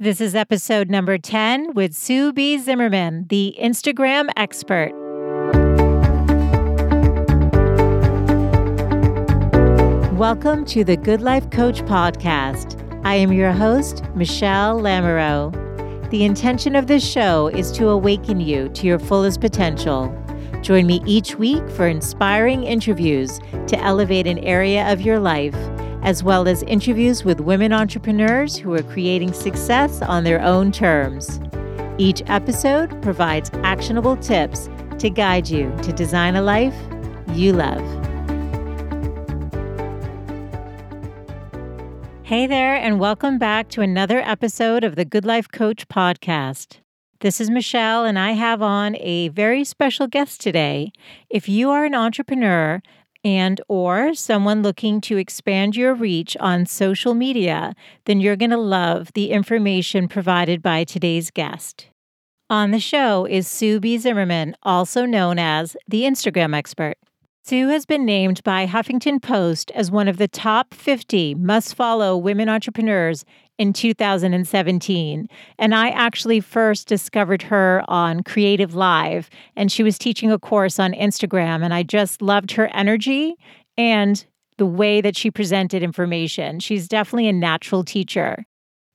This 0.00 0.20
is 0.20 0.34
episode 0.34 0.90
number 0.90 1.18
10 1.18 1.72
with 1.74 1.94
Sue 1.94 2.32
B. 2.32 2.58
Zimmerman, 2.58 3.26
the 3.28 3.54
Instagram 3.62 4.28
expert. 4.36 4.90
Welcome 10.14 10.64
to 10.64 10.82
the 10.82 10.96
Good 10.96 11.22
Life 11.22 11.48
Coach 11.50 11.82
podcast. 11.82 12.82
I 13.04 13.14
am 13.14 13.32
your 13.32 13.52
host, 13.52 14.02
Michelle 14.16 14.80
Lamoureux. 14.80 15.52
The 16.10 16.24
intention 16.24 16.74
of 16.74 16.88
this 16.88 17.08
show 17.08 17.46
is 17.46 17.70
to 17.72 17.88
awaken 17.90 18.40
you 18.40 18.70
to 18.70 18.88
your 18.88 18.98
fullest 18.98 19.40
potential. 19.40 20.12
Join 20.60 20.88
me 20.88 21.04
each 21.06 21.36
week 21.36 21.70
for 21.70 21.86
inspiring 21.86 22.64
interviews 22.64 23.38
to 23.68 23.78
elevate 23.78 24.26
an 24.26 24.40
area 24.40 24.90
of 24.92 25.02
your 25.02 25.20
life 25.20 25.54
as 26.04 26.22
well 26.22 26.46
as 26.46 26.62
interviews 26.64 27.24
with 27.24 27.40
women 27.40 27.72
entrepreneurs 27.72 28.56
who 28.56 28.74
are 28.74 28.82
creating 28.82 29.32
success 29.32 30.02
on 30.02 30.22
their 30.22 30.40
own 30.42 30.70
terms. 30.70 31.40
Each 31.96 32.22
episode 32.26 33.00
provides 33.00 33.50
actionable 33.62 34.16
tips 34.18 34.68
to 34.98 35.08
guide 35.08 35.48
you 35.48 35.74
to 35.82 35.92
design 35.92 36.36
a 36.36 36.42
life 36.42 36.76
you 37.32 37.54
love. 37.54 37.80
Hey 42.22 42.46
there, 42.46 42.74
and 42.74 43.00
welcome 43.00 43.38
back 43.38 43.68
to 43.70 43.80
another 43.80 44.20
episode 44.20 44.84
of 44.84 44.96
the 44.96 45.04
Good 45.06 45.24
Life 45.24 45.48
Coach 45.50 45.88
podcast. 45.88 46.80
This 47.20 47.40
is 47.40 47.48
Michelle, 47.48 48.04
and 48.04 48.18
I 48.18 48.32
have 48.32 48.60
on 48.60 48.96
a 48.96 49.28
very 49.28 49.64
special 49.64 50.06
guest 50.06 50.42
today. 50.42 50.92
If 51.30 51.48
you 51.48 51.70
are 51.70 51.86
an 51.86 51.94
entrepreneur 51.94 52.82
and 53.24 53.60
or 53.68 54.14
someone 54.14 54.62
looking 54.62 55.00
to 55.00 55.16
expand 55.16 55.74
your 55.74 55.94
reach 55.94 56.36
on 56.38 56.66
social 56.66 57.14
media, 57.14 57.74
then 58.04 58.20
you're 58.20 58.36
going 58.36 58.50
to 58.50 58.56
love 58.58 59.12
the 59.14 59.30
information 59.30 60.06
provided 60.06 60.62
by 60.62 60.84
today's 60.84 61.30
guest. 61.30 61.88
On 62.50 62.70
the 62.70 62.78
show 62.78 63.24
is 63.24 63.48
Sue 63.48 63.80
B. 63.80 63.96
Zimmerman, 63.96 64.54
also 64.62 65.06
known 65.06 65.38
as 65.38 65.76
the 65.88 66.02
Instagram 66.02 66.54
expert. 66.54 66.98
Sue 67.46 67.68
has 67.68 67.84
been 67.84 68.06
named 68.06 68.42
by 68.42 68.66
Huffington 68.66 69.20
Post 69.20 69.70
as 69.72 69.90
one 69.90 70.08
of 70.08 70.16
the 70.16 70.28
top 70.28 70.72
50 70.72 71.34
must 71.34 71.74
follow 71.74 72.16
women 72.16 72.48
entrepreneurs 72.48 73.24
in 73.58 73.72
2017. 73.72 75.28
And 75.58 75.74
I 75.74 75.88
actually 75.90 76.40
first 76.40 76.88
discovered 76.88 77.42
her 77.42 77.82
on 77.88 78.22
Creative 78.22 78.74
Live, 78.74 79.30
and 79.56 79.70
she 79.70 79.82
was 79.82 79.98
teaching 79.98 80.32
a 80.32 80.38
course 80.38 80.78
on 80.78 80.92
Instagram. 80.92 81.62
And 81.62 81.72
I 81.72 81.82
just 81.82 82.22
loved 82.22 82.52
her 82.52 82.68
energy 82.74 83.36
and 83.76 84.24
the 84.56 84.66
way 84.66 85.00
that 85.00 85.16
she 85.16 85.30
presented 85.30 85.82
information. 85.82 86.60
She's 86.60 86.88
definitely 86.88 87.28
a 87.28 87.32
natural 87.32 87.84
teacher. 87.84 88.44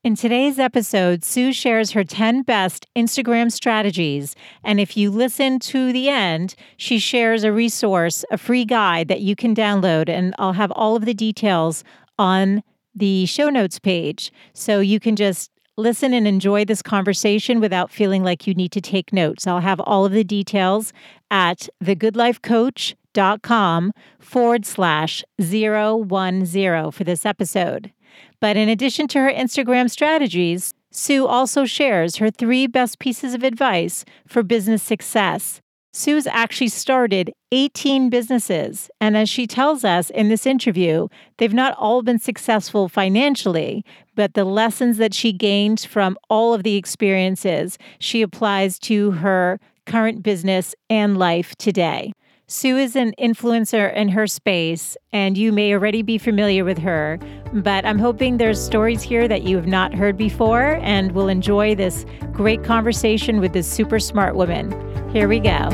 In 0.02 0.16
today's 0.16 0.58
episode, 0.58 1.22
Sue 1.24 1.52
shares 1.52 1.90
her 1.90 2.04
10 2.04 2.42
best 2.44 2.86
Instagram 2.96 3.52
strategies. 3.52 4.34
And 4.64 4.80
if 4.80 4.96
you 4.96 5.10
listen 5.10 5.58
to 5.58 5.92
the 5.92 6.08
end, 6.08 6.54
she 6.78 6.98
shares 6.98 7.44
a 7.44 7.52
resource, 7.52 8.24
a 8.30 8.38
free 8.38 8.64
guide 8.64 9.08
that 9.08 9.20
you 9.20 9.36
can 9.36 9.54
download. 9.54 10.08
And 10.08 10.34
I'll 10.38 10.54
have 10.54 10.70
all 10.70 10.96
of 10.96 11.04
the 11.04 11.12
details 11.12 11.84
on 12.18 12.62
the 12.94 13.26
show 13.26 13.48
notes 13.48 13.78
page. 13.78 14.32
So 14.52 14.80
you 14.80 15.00
can 15.00 15.16
just 15.16 15.50
listen 15.76 16.12
and 16.12 16.26
enjoy 16.26 16.64
this 16.64 16.82
conversation 16.82 17.60
without 17.60 17.90
feeling 17.90 18.22
like 18.22 18.46
you 18.46 18.54
need 18.54 18.72
to 18.72 18.80
take 18.80 19.12
notes. 19.12 19.46
I'll 19.46 19.60
have 19.60 19.80
all 19.80 20.04
of 20.04 20.12
the 20.12 20.24
details 20.24 20.92
at 21.30 21.68
thegoodlifecoach.com 21.82 23.92
forward 24.18 24.66
slash 24.66 25.24
010 25.40 26.92
for 26.92 27.04
this 27.04 27.26
episode. 27.26 27.92
But 28.40 28.56
in 28.56 28.68
addition 28.68 29.06
to 29.08 29.20
her 29.20 29.30
Instagram 29.30 29.90
strategies, 29.90 30.74
Sue 30.90 31.26
also 31.26 31.64
shares 31.64 32.16
her 32.16 32.30
three 32.30 32.66
best 32.66 32.98
pieces 32.98 33.34
of 33.34 33.44
advice 33.44 34.04
for 34.26 34.42
business 34.42 34.82
success. 34.82 35.60
Sue's 35.92 36.26
actually 36.26 36.68
started 36.68 37.32
18 37.50 38.10
businesses. 38.10 38.90
And 39.00 39.16
as 39.16 39.28
she 39.28 39.46
tells 39.46 39.84
us 39.84 40.10
in 40.10 40.28
this 40.28 40.46
interview, 40.46 41.08
they've 41.38 41.52
not 41.52 41.76
all 41.78 42.02
been 42.02 42.18
successful 42.20 42.88
financially, 42.88 43.84
but 44.14 44.34
the 44.34 44.44
lessons 44.44 44.98
that 44.98 45.14
she 45.14 45.32
gained 45.32 45.80
from 45.80 46.16
all 46.28 46.54
of 46.54 46.62
the 46.62 46.76
experiences 46.76 47.76
she 47.98 48.22
applies 48.22 48.78
to 48.80 49.12
her 49.12 49.58
current 49.86 50.22
business 50.22 50.74
and 50.88 51.16
life 51.18 51.56
today. 51.56 52.12
Sue 52.52 52.76
is 52.76 52.96
an 52.96 53.14
influencer 53.16 53.94
in 53.94 54.08
her 54.08 54.26
space, 54.26 54.96
and 55.12 55.38
you 55.38 55.52
may 55.52 55.72
already 55.72 56.02
be 56.02 56.18
familiar 56.18 56.64
with 56.64 56.78
her, 56.78 57.16
but 57.52 57.86
I'm 57.86 58.00
hoping 58.00 58.38
there's 58.38 58.60
stories 58.60 59.02
here 59.02 59.28
that 59.28 59.44
you 59.44 59.54
have 59.54 59.68
not 59.68 59.94
heard 59.94 60.16
before 60.16 60.80
and 60.82 61.12
will 61.12 61.28
enjoy 61.28 61.76
this 61.76 62.04
great 62.32 62.64
conversation 62.64 63.38
with 63.38 63.52
this 63.52 63.70
super 63.70 64.00
smart 64.00 64.34
woman. 64.34 64.72
Here 65.12 65.28
we 65.28 65.38
go. 65.38 65.70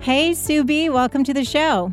Hey, 0.00 0.32
Sue 0.34 0.62
B, 0.62 0.90
welcome 0.90 1.24
to 1.24 1.34
the 1.34 1.44
show. 1.44 1.92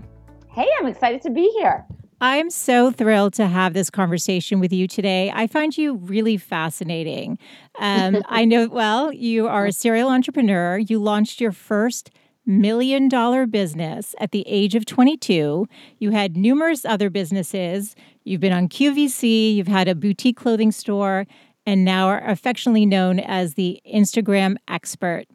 Hey, 0.51 0.67
I'm 0.79 0.85
excited 0.85 1.23
to 1.23 1.31
be 1.31 1.51
here. 1.57 1.87
I'm 2.19 2.49
so 2.49 2.89
thrilled 2.89 3.33
to 3.33 3.45
have 3.47 3.73
this 3.73 3.91
conversation 3.91 4.59
with 4.59 4.73
you 4.73 4.87
today. 4.87 5.31
I 5.33 5.45
find 5.45 5.77
you 5.77 5.95
really 5.95 6.37
fascinating. 6.37 7.37
Um, 7.79 8.23
I 8.29 8.43
know, 8.43 8.67
well, 8.67 9.13
you 9.13 9.47
are 9.47 9.67
a 9.67 9.71
serial 9.71 10.09
entrepreneur. 10.09 10.79
You 10.79 10.97
launched 10.99 11.39
your 11.39 11.51
first 11.51 12.09
million 12.45 13.07
dollar 13.07 13.45
business 13.45 14.15
at 14.19 14.31
the 14.31 14.43
age 14.47 14.73
of 14.73 14.85
22. 14.85 15.67
You 15.99 16.11
had 16.11 16.35
numerous 16.35 16.85
other 16.85 17.09
businesses. 17.09 17.95
You've 18.23 18.41
been 18.41 18.53
on 18.53 18.67
QVC, 18.67 19.55
you've 19.55 19.67
had 19.67 19.87
a 19.87 19.95
boutique 19.95 20.37
clothing 20.37 20.71
store, 20.71 21.27
and 21.65 21.85
now 21.85 22.07
are 22.07 22.25
affectionately 22.27 22.85
known 22.85 23.19
as 23.19 23.53
the 23.53 23.79
Instagram 23.93 24.55
expert. 24.67 25.25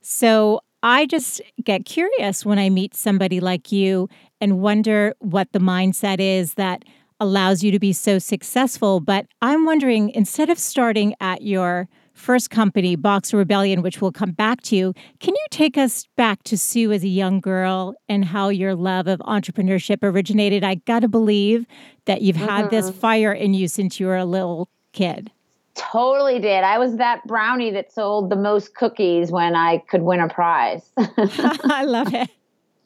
So 0.00 0.60
I 0.82 1.06
just 1.06 1.40
get 1.62 1.84
curious 1.84 2.44
when 2.44 2.58
I 2.58 2.70
meet 2.70 2.94
somebody 2.94 3.40
like 3.40 3.70
you 3.70 4.08
and 4.40 4.60
wonder 4.60 5.14
what 5.20 5.52
the 5.52 5.60
mindset 5.60 6.18
is 6.18 6.54
that 6.54 6.84
allows 7.20 7.62
you 7.62 7.70
to 7.70 7.78
be 7.78 7.92
so 7.92 8.18
successful. 8.18 8.98
But 8.98 9.26
I'm 9.40 9.64
wondering 9.64 10.10
instead 10.10 10.50
of 10.50 10.58
starting 10.58 11.14
at 11.20 11.42
your 11.42 11.88
first 12.14 12.50
company, 12.50 12.96
Boxer 12.96 13.36
Rebellion, 13.36 13.80
which 13.80 14.00
we'll 14.00 14.12
come 14.12 14.32
back 14.32 14.60
to, 14.62 14.92
can 15.20 15.34
you 15.34 15.46
take 15.50 15.78
us 15.78 16.06
back 16.16 16.42
to 16.44 16.58
Sue 16.58 16.92
as 16.92 17.04
a 17.04 17.08
young 17.08 17.40
girl 17.40 17.94
and 18.08 18.24
how 18.24 18.48
your 18.48 18.74
love 18.74 19.06
of 19.06 19.20
entrepreneurship 19.20 19.98
originated? 20.02 20.64
I 20.64 20.76
got 20.76 21.00
to 21.00 21.08
believe 21.08 21.64
that 22.06 22.22
you've 22.22 22.36
mm-hmm. 22.36 22.48
had 22.48 22.70
this 22.70 22.90
mm-hmm. 22.90 22.98
fire 22.98 23.32
in 23.32 23.54
you 23.54 23.68
since 23.68 24.00
you 24.00 24.06
were 24.06 24.16
a 24.16 24.24
little 24.24 24.68
kid. 24.92 25.30
Totally 25.74 26.38
did. 26.38 26.64
I 26.64 26.78
was 26.78 26.96
that 26.96 27.26
brownie 27.26 27.70
that 27.70 27.92
sold 27.92 28.30
the 28.30 28.36
most 28.36 28.74
cookies 28.74 29.30
when 29.30 29.54
I 29.54 29.78
could 29.78 30.02
win 30.02 30.20
a 30.20 30.28
prize. 30.28 30.90
I 30.96 31.84
love 31.84 32.12
it. 32.12 32.30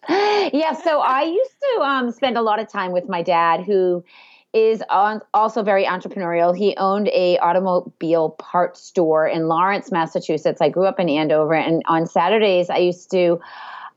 Yeah, 0.08 0.72
so 0.72 1.00
I 1.00 1.22
used 1.24 1.54
to 1.60 1.82
um, 1.82 2.12
spend 2.12 2.38
a 2.38 2.42
lot 2.42 2.60
of 2.60 2.68
time 2.68 2.92
with 2.92 3.08
my 3.08 3.22
dad, 3.22 3.64
who 3.64 4.04
is 4.52 4.82
on, 4.88 5.20
also 5.34 5.62
very 5.62 5.84
entrepreneurial. 5.84 6.56
He 6.56 6.76
owned 6.76 7.08
a 7.08 7.38
automobile 7.38 8.30
parts 8.30 8.80
store 8.80 9.26
in 9.26 9.48
Lawrence, 9.48 9.90
Massachusetts. 9.90 10.60
I 10.60 10.68
grew 10.68 10.86
up 10.86 11.00
in 11.00 11.08
Andover, 11.08 11.54
and 11.54 11.82
on 11.86 12.06
Saturdays 12.06 12.70
I 12.70 12.78
used 12.78 13.10
to 13.10 13.40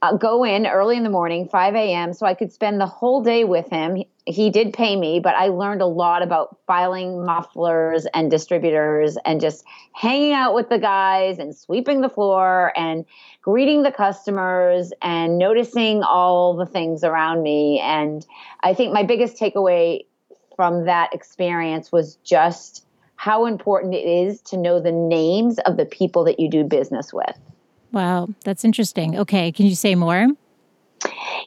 uh, 0.02 0.16
go 0.16 0.44
in 0.44 0.66
early 0.66 0.96
in 0.96 1.02
the 1.02 1.10
morning, 1.10 1.46
5 1.46 1.74
a.m., 1.74 2.12
so 2.14 2.24
I 2.24 2.34
could 2.34 2.52
spend 2.52 2.80
the 2.80 2.86
whole 2.86 3.22
day 3.22 3.44
with 3.44 3.68
him. 3.68 3.96
He, 3.96 4.08
he 4.24 4.50
did 4.50 4.72
pay 4.72 4.96
me, 4.96 5.20
but 5.20 5.34
I 5.34 5.48
learned 5.48 5.82
a 5.82 5.86
lot 5.86 6.22
about 6.22 6.56
filing 6.66 7.24
mufflers 7.24 8.06
and 8.14 8.30
distributors 8.30 9.18
and 9.26 9.40
just 9.40 9.64
hanging 9.92 10.32
out 10.32 10.54
with 10.54 10.70
the 10.70 10.78
guys 10.78 11.38
and 11.38 11.54
sweeping 11.54 12.00
the 12.00 12.08
floor 12.08 12.72
and 12.76 13.04
greeting 13.42 13.82
the 13.82 13.92
customers 13.92 14.92
and 15.02 15.36
noticing 15.36 16.02
all 16.02 16.56
the 16.56 16.66
things 16.66 17.04
around 17.04 17.42
me. 17.42 17.78
And 17.80 18.26
I 18.62 18.72
think 18.72 18.94
my 18.94 19.02
biggest 19.02 19.36
takeaway 19.36 20.06
from 20.56 20.86
that 20.86 21.12
experience 21.12 21.92
was 21.92 22.16
just 22.24 22.86
how 23.16 23.44
important 23.44 23.94
it 23.94 24.06
is 24.06 24.40
to 24.40 24.56
know 24.56 24.80
the 24.80 24.92
names 24.92 25.58
of 25.60 25.76
the 25.76 25.84
people 25.84 26.24
that 26.24 26.40
you 26.40 26.48
do 26.48 26.64
business 26.64 27.12
with. 27.12 27.38
Wow, 27.92 28.28
that's 28.44 28.64
interesting. 28.64 29.18
Okay, 29.18 29.52
can 29.52 29.66
you 29.66 29.74
say 29.74 29.94
more? 29.94 30.28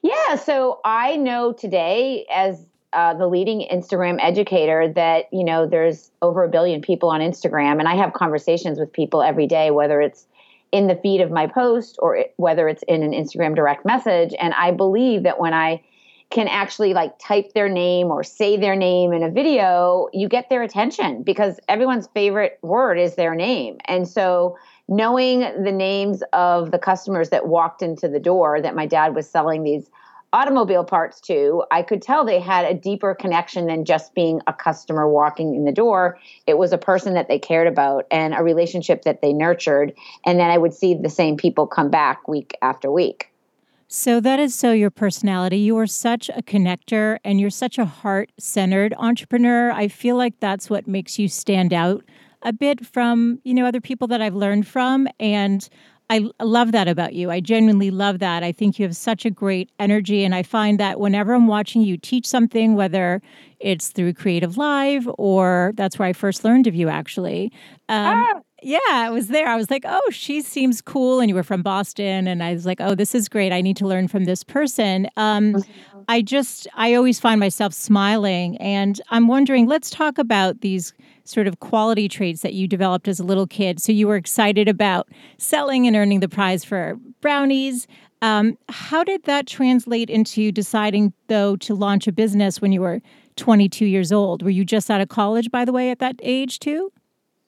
Yeah, 0.01 0.35
so 0.35 0.79
I 0.83 1.15
know 1.15 1.53
today 1.53 2.25
as 2.33 2.65
uh, 2.93 3.13
the 3.13 3.27
leading 3.27 3.67
Instagram 3.71 4.17
educator 4.21 4.91
that 4.93 5.25
you 5.31 5.43
know 5.43 5.65
there's 5.65 6.11
over 6.21 6.43
a 6.43 6.49
billion 6.49 6.81
people 6.81 7.09
on 7.09 7.21
Instagram, 7.21 7.79
and 7.79 7.87
I 7.87 7.95
have 7.95 8.13
conversations 8.13 8.79
with 8.79 8.91
people 8.91 9.21
every 9.21 9.47
day, 9.47 9.71
whether 9.71 10.01
it's 10.01 10.25
in 10.71 10.87
the 10.87 10.95
feed 10.95 11.21
of 11.21 11.31
my 11.31 11.47
post 11.47 11.97
or 11.99 12.17
it, 12.17 12.33
whether 12.37 12.67
it's 12.67 12.83
in 12.83 13.03
an 13.03 13.11
Instagram 13.11 13.55
direct 13.55 13.85
message. 13.85 14.33
And 14.39 14.53
I 14.55 14.71
believe 14.71 15.23
that 15.23 15.39
when 15.39 15.53
I 15.53 15.83
can 16.29 16.47
actually 16.47 16.93
like 16.93 17.17
type 17.19 17.53
their 17.53 17.69
name 17.69 18.07
or 18.07 18.23
say 18.23 18.57
their 18.57 18.75
name 18.75 19.13
in 19.13 19.21
a 19.21 19.29
video, 19.29 20.07
you 20.13 20.27
get 20.27 20.49
their 20.49 20.63
attention 20.63 21.21
because 21.23 21.59
everyone's 21.69 22.07
favorite 22.13 22.57
word 22.63 22.97
is 22.97 23.15
their 23.15 23.35
name, 23.35 23.77
and 23.85 24.07
so 24.07 24.57
knowing 24.87 25.39
the 25.63 25.71
names 25.71 26.23
of 26.33 26.71
the 26.71 26.79
customers 26.79 27.29
that 27.29 27.47
walked 27.47 27.81
into 27.81 28.07
the 28.07 28.19
door 28.19 28.61
that 28.61 28.75
my 28.75 28.85
dad 28.85 29.15
was 29.15 29.29
selling 29.29 29.63
these 29.63 29.89
automobile 30.33 30.83
parts 30.83 31.21
to, 31.21 31.63
I 31.71 31.83
could 31.83 32.01
tell 32.01 32.25
they 32.25 32.39
had 32.39 32.65
a 32.65 32.73
deeper 32.73 33.13
connection 33.13 33.67
than 33.67 33.85
just 33.85 34.15
being 34.15 34.41
a 34.47 34.53
customer 34.53 35.07
walking 35.07 35.53
in 35.53 35.63
the 35.63 35.71
door. 35.71 36.19
It 36.47 36.57
was 36.57 36.73
a 36.73 36.77
person 36.77 37.13
that 37.13 37.27
they 37.27 37.37
cared 37.37 37.67
about 37.67 38.07
and 38.09 38.33
a 38.33 38.43
relationship 38.43 39.03
that 39.03 39.21
they 39.21 39.31
nurtured. 39.31 39.93
And 40.25 40.39
then 40.39 40.49
I 40.49 40.57
would 40.57 40.73
see 40.73 40.95
the 40.95 41.09
same 41.09 41.37
people 41.37 41.67
come 41.67 41.91
back 41.91 42.27
week 42.27 42.57
after 42.63 42.91
week. 42.91 43.29
So 43.87 44.19
that 44.21 44.39
is 44.39 44.55
so 44.55 44.71
your 44.71 44.89
personality. 44.89 45.59
You 45.59 45.77
are 45.77 45.85
such 45.85 46.29
a 46.29 46.41
connector 46.41 47.19
and 47.23 47.39
you're 47.39 47.51
such 47.51 47.77
a 47.77 47.85
heart 47.85 48.31
centered 48.39 48.95
entrepreneur. 48.97 49.71
I 49.71 49.87
feel 49.87 50.15
like 50.15 50.39
that's 50.39 50.67
what 50.67 50.87
makes 50.87 51.19
you 51.19 51.27
stand 51.27 51.73
out 51.73 52.03
a 52.43 52.53
bit 52.53 52.85
from, 52.85 53.39
you 53.43 53.53
know, 53.53 53.65
other 53.65 53.81
people 53.81 54.07
that 54.07 54.21
I've 54.21 54.35
learned 54.35 54.67
from. 54.67 55.07
And 55.19 55.67
I 56.09 56.29
love 56.41 56.73
that 56.73 56.87
about 56.87 57.13
you. 57.13 57.31
I 57.31 57.39
genuinely 57.39 57.89
love 57.89 58.19
that. 58.19 58.43
I 58.43 58.51
think 58.51 58.77
you 58.77 58.85
have 58.85 58.95
such 58.95 59.25
a 59.25 59.29
great 59.31 59.71
energy. 59.79 60.23
And 60.23 60.35
I 60.35 60.43
find 60.43 60.79
that 60.79 60.99
whenever 60.99 61.33
I'm 61.33 61.47
watching 61.47 61.81
you 61.81 61.97
teach 61.97 62.27
something, 62.27 62.75
whether 62.75 63.21
it's 63.59 63.89
through 63.89 64.13
Creative 64.13 64.57
Live 64.57 65.07
or 65.17 65.71
that's 65.75 65.97
where 65.97 66.07
I 66.07 66.13
first 66.13 66.43
learned 66.43 66.67
of 66.67 66.75
you, 66.75 66.89
actually. 66.89 67.51
Um, 67.89 68.25
ah. 68.27 68.39
Yeah, 68.63 68.79
I 68.89 69.09
was 69.09 69.27
there. 69.27 69.47
I 69.47 69.55
was 69.55 69.69
like, 69.69 69.83
oh, 69.85 70.09
she 70.11 70.41
seems 70.41 70.81
cool. 70.81 71.19
And 71.19 71.29
you 71.29 71.35
were 71.35 71.43
from 71.43 71.61
Boston. 71.61 72.27
And 72.27 72.41
I 72.41 72.53
was 72.53 72.65
like, 72.65 72.79
oh, 72.79 72.95
this 72.95 73.13
is 73.13 73.27
great. 73.27 73.51
I 73.51 73.61
need 73.61 73.77
to 73.77 73.87
learn 73.87 74.07
from 74.07 74.25
this 74.25 74.43
person. 74.43 75.07
Um. 75.17 75.63
I 76.09 76.21
just, 76.21 76.67
I 76.75 76.95
always 76.95 77.19
find 77.19 77.39
myself 77.39 77.73
smiling. 77.73 78.57
And 78.57 78.99
I'm 79.09 79.27
wondering, 79.27 79.67
let's 79.67 79.89
talk 79.89 80.17
about 80.17 80.61
these 80.61 80.93
sort 81.23 81.47
of 81.47 81.59
quality 81.59 82.07
traits 82.09 82.41
that 82.41 82.53
you 82.53 82.67
developed 82.67 83.07
as 83.07 83.19
a 83.19 83.23
little 83.23 83.47
kid. 83.47 83.81
So 83.81 83.91
you 83.91 84.07
were 84.07 84.15
excited 84.15 84.67
about 84.67 85.07
selling 85.37 85.87
and 85.87 85.95
earning 85.95 86.19
the 86.19 86.29
prize 86.29 86.63
for 86.63 86.97
brownies. 87.21 87.87
Um, 88.21 88.57
how 88.69 89.03
did 89.03 89.23
that 89.23 89.47
translate 89.47 90.09
into 90.09 90.51
deciding, 90.51 91.13
though, 91.27 91.55
to 91.57 91.73
launch 91.73 92.07
a 92.07 92.11
business 92.11 92.61
when 92.61 92.71
you 92.71 92.81
were 92.81 93.01
22 93.35 93.85
years 93.85 94.11
old? 94.11 94.43
Were 94.43 94.49
you 94.49 94.65
just 94.65 94.89
out 94.91 95.01
of 95.01 95.09
college, 95.09 95.51
by 95.51 95.65
the 95.65 95.73
way, 95.73 95.89
at 95.91 95.99
that 95.99 96.15
age, 96.21 96.59
too? 96.59 96.91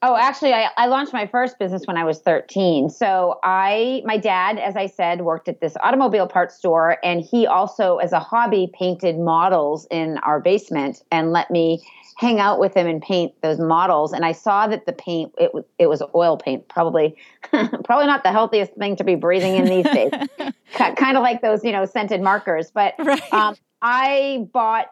Oh, 0.07 0.15
actually, 0.15 0.53
I, 0.53 0.69
I, 0.77 0.85
launched 0.85 1.13
my 1.13 1.25
first 1.25 1.57
business 1.57 1.87
when 1.87 1.97
I 1.97 2.03
was 2.03 2.19
13. 2.19 2.91
So 2.91 3.39
I, 3.43 4.03
my 4.05 4.17
dad, 4.17 4.59
as 4.59 4.75
I 4.75 4.85
said, 4.85 5.21
worked 5.21 5.47
at 5.47 5.61
this 5.61 5.75
automobile 5.81 6.27
parts 6.27 6.55
store, 6.55 6.99
and 7.03 7.21
he 7.21 7.47
also, 7.47 7.97
as 7.97 8.11
a 8.11 8.19
hobby, 8.19 8.69
painted 8.77 9.17
models 9.17 9.87
in 9.89 10.19
our 10.19 10.39
basement 10.39 11.01
and 11.11 11.31
let 11.31 11.49
me 11.49 11.81
hang 12.17 12.39
out 12.39 12.59
with 12.59 12.75
him 12.75 12.85
and 12.85 13.01
paint 13.01 13.33
those 13.41 13.57
models. 13.59 14.13
And 14.13 14.23
I 14.23 14.31
saw 14.31 14.67
that 14.67 14.85
the 14.85 14.93
paint 14.93 15.33
it 15.39 15.55
was 15.55 15.63
it 15.79 15.87
was 15.87 16.03
oil 16.13 16.37
paint, 16.37 16.67
probably 16.67 17.15
probably 17.83 18.05
not 18.05 18.21
the 18.21 18.31
healthiest 18.31 18.73
thing 18.73 18.95
to 18.97 19.03
be 19.03 19.15
breathing 19.15 19.55
in 19.55 19.65
these 19.65 19.85
days. 19.85 20.11
kind 20.75 21.17
of 21.17 21.23
like 21.23 21.41
those 21.41 21.63
you 21.63 21.71
know 21.71 21.85
scented 21.85 22.21
markers. 22.21 22.69
But 22.69 22.93
right. 22.99 23.33
um, 23.33 23.55
I 23.81 24.47
bought 24.53 24.87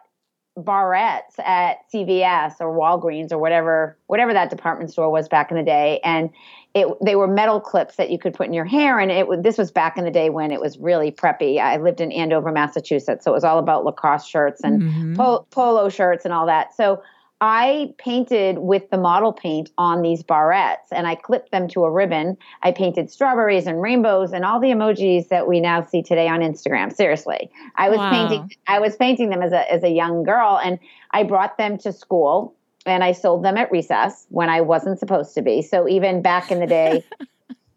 barrettes 0.56 1.38
at 1.38 1.78
CVS 1.92 2.54
or 2.60 2.76
Walgreens 2.76 3.32
or 3.32 3.38
whatever 3.38 3.98
whatever 4.06 4.32
that 4.32 4.50
department 4.50 4.92
store 4.92 5.10
was 5.10 5.28
back 5.28 5.50
in 5.50 5.56
the 5.56 5.62
day, 5.62 6.00
and 6.04 6.30
it 6.74 6.86
they 7.02 7.16
were 7.16 7.26
metal 7.26 7.60
clips 7.60 7.96
that 7.96 8.10
you 8.10 8.18
could 8.18 8.34
put 8.34 8.46
in 8.46 8.52
your 8.52 8.64
hair. 8.64 8.98
And 9.00 9.10
it 9.10 9.42
this 9.42 9.58
was 9.58 9.72
back 9.72 9.98
in 9.98 10.04
the 10.04 10.10
day 10.10 10.30
when 10.30 10.50
it 10.50 10.60
was 10.60 10.78
really 10.78 11.10
preppy. 11.10 11.58
I 11.58 11.76
lived 11.78 12.00
in 12.00 12.12
Andover, 12.12 12.52
Massachusetts, 12.52 13.24
so 13.24 13.32
it 13.32 13.34
was 13.34 13.44
all 13.44 13.58
about 13.58 13.84
Lacoste 13.84 14.30
shirts 14.30 14.62
and 14.62 14.82
mm-hmm. 14.82 15.44
polo 15.50 15.88
shirts 15.88 16.24
and 16.24 16.32
all 16.32 16.46
that. 16.46 16.74
So 16.74 17.02
I 17.46 17.92
painted 17.98 18.56
with 18.56 18.88
the 18.88 18.96
model 18.96 19.30
paint 19.30 19.70
on 19.76 20.00
these 20.00 20.22
barrettes 20.22 20.88
and 20.90 21.06
I 21.06 21.14
clipped 21.14 21.50
them 21.50 21.68
to 21.68 21.84
a 21.84 21.90
ribbon. 21.90 22.38
I 22.62 22.72
painted 22.72 23.10
strawberries 23.10 23.66
and 23.66 23.82
rainbows 23.82 24.32
and 24.32 24.46
all 24.46 24.60
the 24.60 24.68
emojis 24.68 25.28
that 25.28 25.46
we 25.46 25.60
now 25.60 25.82
see 25.82 26.02
today 26.02 26.26
on 26.26 26.40
Instagram. 26.40 26.90
Seriously. 26.90 27.50
I 27.76 27.90
was 27.90 27.98
wow. 27.98 28.10
painting 28.10 28.56
I 28.66 28.78
was 28.80 28.96
painting 28.96 29.28
them 29.28 29.42
as 29.42 29.52
a 29.52 29.70
as 29.70 29.82
a 29.84 29.90
young 29.90 30.22
girl 30.22 30.58
and 30.58 30.78
I 31.10 31.24
brought 31.24 31.58
them 31.58 31.76
to 31.80 31.92
school 31.92 32.54
and 32.86 33.04
I 33.04 33.12
sold 33.12 33.44
them 33.44 33.58
at 33.58 33.70
recess 33.70 34.24
when 34.30 34.48
I 34.48 34.62
wasn't 34.62 34.98
supposed 34.98 35.34
to 35.34 35.42
be. 35.42 35.60
So 35.60 35.86
even 35.86 36.22
back 36.22 36.50
in 36.50 36.60
the 36.60 36.66
day 36.66 37.04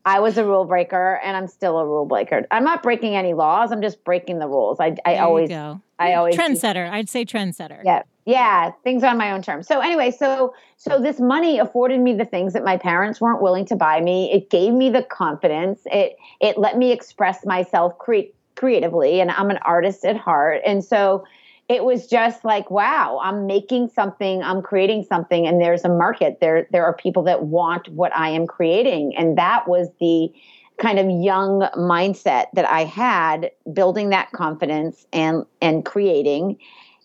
I 0.07 0.21
was 0.21 0.38
a 0.38 0.45
rule 0.45 0.63
breaker 0.63 1.19
and 1.21 1.36
I'm 1.36 1.48
still 1.48 1.77
a 1.77 1.86
rule 1.86 2.06
breaker. 2.06 2.48
I'm 2.50 2.63
not 2.63 2.81
breaking 2.81 3.18
any 3.18 3.33
laws. 3.33 3.74
I'm 3.74 3.81
just 3.81 4.06
breaking 4.06 4.39
the 4.39 4.48
rules. 4.48 4.80
I, 4.80 4.95
I 5.04 5.18
always, 5.18 5.50
go. 5.50 5.81
I 6.00 6.13
always 6.13 6.38
trendsetter. 6.38 6.89
I'd 6.89 7.09
say 7.09 7.25
trendsetter. 7.25 7.81
Yeah. 7.83 8.04
Yeah. 8.24 8.71
Things 8.86 9.04
on 9.04 9.18
my 9.18 9.33
own 9.33 9.42
terms. 9.42 9.68
So 9.68 9.81
anyway, 9.81 10.12
so, 10.12 10.54
so 10.77 11.01
this 11.01 11.19
money 11.19 11.59
afforded 11.59 12.00
me 12.00 12.13
the 12.13 12.24
things 12.24 12.54
that 12.54 12.63
my 12.63 12.77
parents 12.77 13.19
weren't 13.19 13.42
willing 13.42 13.65
to 13.65 13.75
buy 13.75 14.00
me. 14.00 14.31
It 14.31 14.50
gave 14.50 14.71
me 14.71 14.89
the 14.89 15.04
confidence. 15.04 15.81
It, 15.88 16.15
it 16.39 16.57
let 16.57 16.77
me 16.77 16.94
express 16.94 17.45
myself 17.45 17.98
cre- 17.98 18.31
creatively 18.56 19.19
and 19.19 19.30
I'm 19.30 19.50
an 19.50 19.60
artist 19.65 20.06
at 20.06 20.15
heart. 20.15 20.62
And 20.65 20.86
so, 20.86 21.25
it 21.69 21.84
was 21.84 22.08
just 22.08 22.46
like 22.46 22.69
wow 22.72 23.19
i'm 23.24 23.46
making 23.46 23.90
something 23.90 24.42
i'm 24.44 24.62
creating 24.62 25.04
something 25.04 25.46
and 25.46 25.62
there's 25.62 25.84
a 25.84 25.90
market. 25.90 26.40
There 26.40 26.68
there 26.72 26.86
are 26.86 26.94
people 26.94 27.24
that 27.24 27.44
want 27.44 27.88
what 27.90 28.16
i 28.16 28.30
am 28.30 28.48
creating. 28.48 29.16
And 29.18 29.38
that 29.38 29.68
was 29.68 29.90
the 30.00 30.31
kind 30.80 31.00
of 31.00 31.10
young 31.10 31.68
mindset 31.75 32.46
that 32.54 32.66
i 32.66 32.84
had 32.84 33.52
building 33.74 34.10
that 34.10 34.31
confidence 34.31 35.06
and 35.12 35.46
and 35.62 35.86
creating 35.86 36.58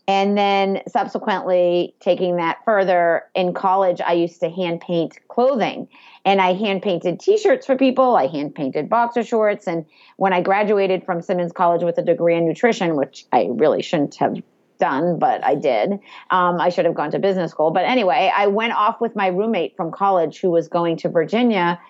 and 0.09 0.37
then 0.37 0.83
subsequently 0.89 1.95
taking 2.01 2.37
that 2.37 2.59
further 2.65 3.25
in 3.35 3.55
college 3.55 4.01
i 4.01 4.13
used 4.13 4.41
to 4.41 4.51
hand 4.51 4.81
paint 4.81 5.19
clothing 5.29 5.89
and 6.25 6.41
i 6.41 6.53
hand 6.53 6.83
painted 6.83 7.21
t-shirts 7.21 7.67
for 7.67 7.77
people 7.77 8.17
i 8.17 8.27
hand 8.27 8.55
painted 8.55 8.89
boxer 8.89 9.23
shorts 9.23 9.67
and 9.67 9.85
when 10.17 10.33
i 10.33 10.41
graduated 10.41 11.05
from 11.05 11.23
simmons 11.23 11.53
college 11.53 11.83
with 11.83 11.99
a 11.99 12.03
degree 12.03 12.37
in 12.37 12.47
nutrition 12.47 12.97
which 12.97 13.25
i 13.33 13.49
really 13.51 13.83
shouldn't 13.83 14.15
have 14.17 14.37
done, 14.83 15.17
but 15.17 15.45
I 15.45 15.55
did. 15.55 15.93
Um, 16.31 16.61
I 16.61 16.69
should 16.71 16.87
have 16.87 16.95
gone 16.95 17.13
to 17.13 17.21
business 17.21 17.53
school. 17.53 17.71
But 17.71 17.85
anyway, 17.85 18.33
I 18.35 18.49
went 18.49 18.73
off 18.73 19.01
with 19.01 19.15
my 19.15 19.29
roommate 19.29 19.77
from 19.77 19.93
college 19.93 20.41
who 20.41 20.51
was 20.51 20.67
going 20.67 20.97
to 20.99 21.09
Virginia 21.09 21.81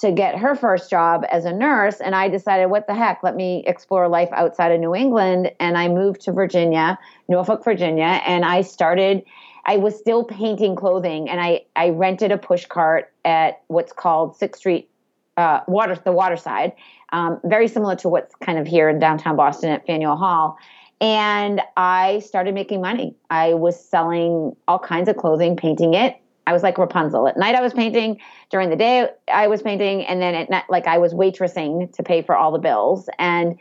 to 0.00 0.12
get 0.12 0.38
her 0.38 0.54
first 0.54 0.90
job 0.90 1.24
as 1.30 1.44
a 1.44 1.52
nurse. 1.52 2.00
And 2.00 2.14
I 2.14 2.28
decided, 2.28 2.66
what 2.66 2.86
the 2.86 2.94
heck, 2.94 3.22
let 3.22 3.36
me 3.36 3.64
explore 3.66 4.08
life 4.08 4.28
outside 4.32 4.72
of 4.72 4.80
New 4.80 4.94
England. 4.94 5.52
And 5.60 5.76
I 5.76 5.88
moved 5.88 6.22
to 6.22 6.32
Virginia, 6.32 6.98
Norfolk, 7.28 7.64
Virginia, 7.64 8.20
and 8.26 8.44
I 8.44 8.62
started. 8.62 9.24
I 9.66 9.76
was 9.76 9.98
still 9.98 10.24
painting 10.24 10.74
clothing, 10.74 11.28
and 11.28 11.40
I, 11.40 11.66
I 11.76 11.90
rented 11.90 12.32
a 12.32 12.38
push 12.38 12.64
cart 12.66 13.12
at 13.24 13.60
what's 13.68 13.92
called 13.92 14.36
Sixth 14.36 14.58
Street 14.58 14.88
uh, 15.36 15.60
water 15.68 15.94
the 15.94 16.12
waterside, 16.12 16.72
um, 17.12 17.40
very 17.44 17.68
similar 17.68 17.96
to 17.96 18.08
what's 18.08 18.34
kind 18.36 18.58
of 18.58 18.66
here 18.66 18.88
in 18.88 18.98
downtown 18.98 19.36
Boston 19.36 19.70
at 19.70 19.86
Faneuil 19.86 20.16
Hall. 20.16 20.58
And 21.00 21.62
I 21.76 22.18
started 22.20 22.54
making 22.54 22.80
money. 22.82 23.14
I 23.30 23.54
was 23.54 23.82
selling 23.82 24.54
all 24.68 24.78
kinds 24.78 25.08
of 25.08 25.16
clothing, 25.16 25.56
painting 25.56 25.94
it. 25.94 26.16
I 26.50 26.52
was 26.52 26.64
like 26.64 26.78
Rapunzel. 26.78 27.28
At 27.28 27.36
night, 27.36 27.54
I 27.54 27.60
was 27.60 27.72
painting. 27.72 28.18
During 28.50 28.70
the 28.70 28.76
day, 28.76 29.08
I 29.32 29.46
was 29.46 29.62
painting. 29.62 30.04
And 30.04 30.20
then 30.20 30.34
at 30.34 30.50
night, 30.50 30.64
like 30.68 30.88
I 30.88 30.98
was 30.98 31.14
waitressing 31.14 31.94
to 31.94 32.02
pay 32.02 32.22
for 32.22 32.36
all 32.36 32.50
the 32.50 32.58
bills. 32.58 33.08
And 33.20 33.56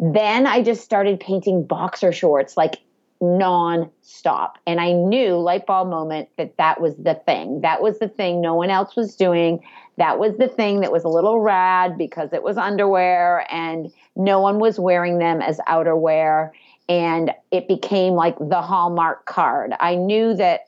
then 0.00 0.44
I 0.44 0.60
just 0.60 0.82
started 0.82 1.20
painting 1.20 1.64
boxer 1.64 2.10
shorts 2.10 2.56
like 2.56 2.80
non-stop 3.20 4.58
and 4.66 4.80
i 4.80 4.92
knew 4.92 5.36
light 5.36 5.64
bulb 5.64 5.88
moment 5.88 6.28
that 6.36 6.54
that 6.58 6.78
was 6.78 6.94
the 6.96 7.14
thing 7.14 7.60
that 7.62 7.80
was 7.80 7.98
the 8.00 8.08
thing 8.08 8.40
no 8.40 8.54
one 8.54 8.68
else 8.68 8.96
was 8.96 9.14
doing 9.14 9.64
that 9.96 10.18
was 10.18 10.36
the 10.36 10.48
thing 10.48 10.80
that 10.80 10.92
was 10.92 11.04
a 11.04 11.08
little 11.08 11.40
rad 11.40 11.96
because 11.96 12.32
it 12.32 12.42
was 12.42 12.58
underwear 12.58 13.46
and 13.50 13.90
no 14.16 14.40
one 14.40 14.58
was 14.58 14.78
wearing 14.78 15.18
them 15.18 15.40
as 15.40 15.58
outerwear 15.68 16.50
and 16.88 17.30
it 17.50 17.66
became 17.66 18.14
like 18.14 18.36
the 18.38 18.60
Hallmark 18.60 19.24
card. 19.26 19.72
I 19.80 19.94
knew 19.94 20.34
that 20.34 20.66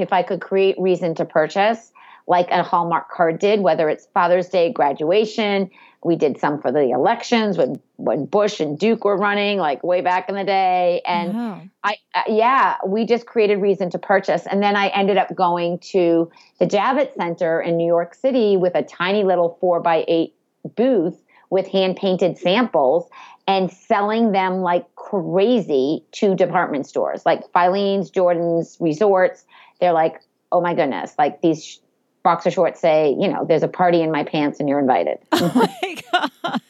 if 0.00 0.12
I 0.12 0.22
could 0.22 0.40
create 0.40 0.76
reason 0.78 1.14
to 1.16 1.24
purchase, 1.24 1.92
like 2.26 2.50
a 2.50 2.62
Hallmark 2.62 3.10
card 3.10 3.38
did, 3.38 3.60
whether 3.60 3.88
it's 3.88 4.06
Father's 4.14 4.48
Day, 4.48 4.72
graduation, 4.72 5.70
we 6.02 6.16
did 6.16 6.38
some 6.38 6.60
for 6.60 6.72
the 6.72 6.90
elections 6.90 7.58
when 7.58 7.80
when 7.96 8.24
Bush 8.24 8.60
and 8.60 8.78
Duke 8.78 9.04
were 9.04 9.16
running, 9.16 9.58
like 9.58 9.84
way 9.84 10.00
back 10.00 10.30
in 10.30 10.34
the 10.34 10.44
day, 10.44 11.02
and 11.06 11.34
wow. 11.34 11.62
I 11.84 11.96
uh, 12.14 12.22
yeah, 12.28 12.76
we 12.86 13.04
just 13.04 13.26
created 13.26 13.56
reason 13.56 13.90
to 13.90 13.98
purchase, 13.98 14.46
and 14.46 14.62
then 14.62 14.76
I 14.76 14.88
ended 14.88 15.18
up 15.18 15.34
going 15.34 15.78
to 15.90 16.30
the 16.58 16.66
Javits 16.66 17.14
Center 17.16 17.60
in 17.60 17.76
New 17.76 17.86
York 17.86 18.14
City 18.14 18.56
with 18.56 18.74
a 18.74 18.82
tiny 18.82 19.24
little 19.24 19.58
four 19.60 19.80
by 19.80 20.04
eight 20.08 20.34
booth 20.76 21.20
with 21.50 21.66
hand 21.66 21.96
painted 21.96 22.38
samples 22.38 23.10
and 23.46 23.70
selling 23.70 24.32
them 24.32 24.60
like 24.60 24.86
crazy 24.94 26.04
to 26.12 26.34
department 26.34 26.86
stores 26.86 27.26
like 27.26 27.50
Filene's, 27.52 28.08
Jordan's, 28.08 28.76
Resorts. 28.80 29.44
They're 29.80 29.92
like, 29.92 30.20
oh 30.52 30.60
my 30.60 30.74
goodness, 30.74 31.14
like 31.18 31.40
these 31.42 31.80
boxer 32.22 32.50
shorts 32.50 32.80
say, 32.80 33.16
you 33.18 33.28
know, 33.28 33.44
there's 33.46 33.62
a 33.62 33.68
party 33.68 34.02
in 34.02 34.10
my 34.10 34.24
pants 34.24 34.60
and 34.60 34.68
you're 34.68 34.80
invited. 34.80 35.18
Oh 35.32 35.52
my 35.54 35.96
god. 36.12 36.60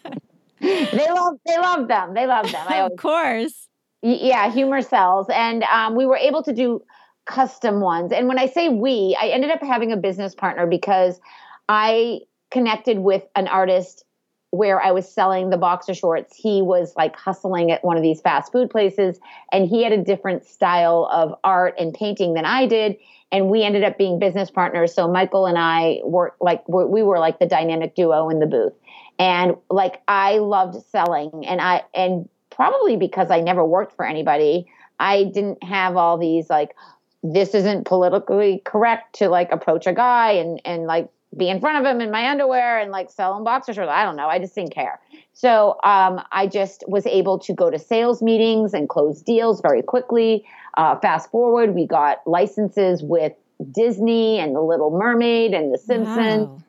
they 0.60 1.10
love 1.10 1.38
they 1.46 1.58
love 1.58 1.88
them. 1.88 2.14
They 2.14 2.26
love 2.26 2.50
them. 2.50 2.66
of 2.70 2.96
course. 2.98 3.68
Yeah, 4.02 4.50
humor 4.50 4.80
sells, 4.80 5.26
and 5.30 5.62
um, 5.64 5.94
we 5.94 6.06
were 6.06 6.16
able 6.16 6.42
to 6.44 6.54
do 6.54 6.82
custom 7.26 7.80
ones. 7.80 8.12
And 8.12 8.28
when 8.28 8.38
I 8.38 8.46
say 8.46 8.68
we, 8.68 9.16
I 9.20 9.28
ended 9.28 9.50
up 9.50 9.62
having 9.62 9.92
a 9.92 9.96
business 9.96 10.34
partner 10.34 10.66
because 10.66 11.20
I 11.68 12.20
connected 12.50 12.98
with 12.98 13.22
an 13.36 13.46
artist 13.46 14.04
where 14.50 14.82
I 14.82 14.90
was 14.90 15.10
selling 15.10 15.50
the 15.50 15.56
boxer 15.56 15.94
shorts, 15.94 16.34
he 16.36 16.60
was 16.60 16.94
like 16.96 17.14
hustling 17.14 17.70
at 17.70 17.84
one 17.84 17.96
of 17.96 18.02
these 18.02 18.20
fast 18.20 18.50
food 18.50 18.68
places 18.68 19.20
and 19.52 19.68
he 19.68 19.84
had 19.84 19.92
a 19.92 20.02
different 20.02 20.44
style 20.44 21.08
of 21.12 21.34
art 21.44 21.76
and 21.78 21.94
painting 21.94 22.34
than 22.34 22.44
I 22.44 22.66
did. 22.66 22.96
And 23.30 23.48
we 23.48 23.62
ended 23.62 23.84
up 23.84 23.96
being 23.96 24.18
business 24.18 24.50
partners. 24.50 24.92
So 24.92 25.06
Michael 25.06 25.46
and 25.46 25.56
I 25.56 26.00
were 26.02 26.34
like, 26.40 26.68
we 26.68 27.02
were 27.02 27.20
like 27.20 27.38
the 27.38 27.46
dynamic 27.46 27.94
duo 27.94 28.28
in 28.28 28.40
the 28.40 28.46
booth. 28.46 28.72
And 29.20 29.54
like, 29.70 30.02
I 30.08 30.38
loved 30.38 30.84
selling 30.86 31.46
and 31.46 31.60
I, 31.60 31.84
and 31.94 32.28
probably 32.50 32.96
because 32.96 33.30
I 33.30 33.40
never 33.40 33.64
worked 33.64 33.94
for 33.94 34.04
anybody, 34.04 34.66
I 34.98 35.24
didn't 35.24 35.62
have 35.62 35.96
all 35.96 36.18
these 36.18 36.50
like, 36.50 36.74
this 37.22 37.54
isn't 37.54 37.86
politically 37.86 38.62
correct 38.64 39.16
to 39.16 39.28
like 39.28 39.52
approach 39.52 39.86
a 39.86 39.92
guy 39.92 40.32
and, 40.32 40.60
and 40.64 40.86
like 40.86 41.08
be 41.36 41.48
in 41.48 41.60
front 41.60 41.78
of 41.84 41.90
him 41.90 42.00
in 42.00 42.10
my 42.10 42.28
underwear 42.28 42.80
and 42.80 42.90
like 42.90 43.10
sell 43.10 43.36
him 43.36 43.44
boxer 43.44 43.72
shorts. 43.72 43.90
I 43.90 44.04
don't 44.04 44.16
know. 44.16 44.26
I 44.26 44.38
just 44.38 44.54
didn't 44.54 44.74
care. 44.74 45.00
So 45.32 45.78
um, 45.84 46.20
I 46.32 46.46
just 46.46 46.84
was 46.88 47.06
able 47.06 47.38
to 47.40 47.54
go 47.54 47.70
to 47.70 47.78
sales 47.78 48.20
meetings 48.20 48.74
and 48.74 48.88
close 48.88 49.22
deals 49.22 49.60
very 49.60 49.82
quickly. 49.82 50.44
Uh, 50.76 50.98
fast 50.98 51.30
forward, 51.30 51.74
we 51.74 51.86
got 51.86 52.18
licenses 52.26 53.02
with 53.02 53.32
Disney 53.72 54.38
and 54.38 54.56
The 54.56 54.60
Little 54.60 54.90
Mermaid 54.90 55.54
and 55.54 55.72
The 55.72 55.78
Simpsons. 55.78 56.48
Wow. 56.48 56.62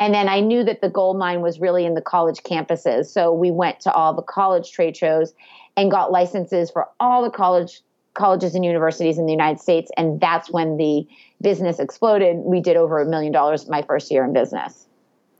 And 0.00 0.14
then 0.14 0.28
I 0.28 0.40
knew 0.40 0.64
that 0.64 0.80
the 0.80 0.88
gold 0.88 1.18
mine 1.18 1.40
was 1.40 1.60
really 1.60 1.84
in 1.84 1.94
the 1.94 2.00
college 2.00 2.38
campuses. 2.38 3.06
So 3.06 3.32
we 3.32 3.50
went 3.50 3.80
to 3.80 3.92
all 3.92 4.14
the 4.14 4.22
college 4.22 4.70
trade 4.70 4.96
shows 4.96 5.32
and 5.76 5.90
got 5.90 6.10
licenses 6.10 6.70
for 6.70 6.88
all 6.98 7.22
the 7.22 7.30
college 7.30 7.82
colleges 8.18 8.54
and 8.54 8.64
universities 8.64 9.16
in 9.16 9.26
the 9.26 9.32
United 9.32 9.60
States. 9.60 9.90
And 9.96 10.20
that's 10.20 10.50
when 10.50 10.76
the 10.76 11.06
business 11.40 11.78
exploded. 11.78 12.36
We 12.38 12.60
did 12.60 12.76
over 12.76 13.00
a 13.00 13.06
million 13.06 13.32
dollars 13.32 13.68
my 13.68 13.82
first 13.82 14.10
year 14.10 14.24
in 14.24 14.32
business. 14.32 14.86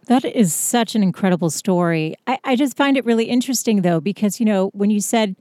That 0.07 0.25
is 0.25 0.55
such 0.55 0.95
an 0.95 1.03
incredible 1.03 1.51
story. 1.51 2.15
I, 2.27 2.39
I 2.45 2.57
just 2.57 2.77
find 2.77 2.97
it 2.97 3.05
really 3.05 3.27
interesting, 3.27 3.83
though, 3.83 4.01
because, 4.01 4.41
you 4.41 4.47
know, 4.47 4.69
when 4.73 4.89
you 4.89 5.01
said 5.01 5.37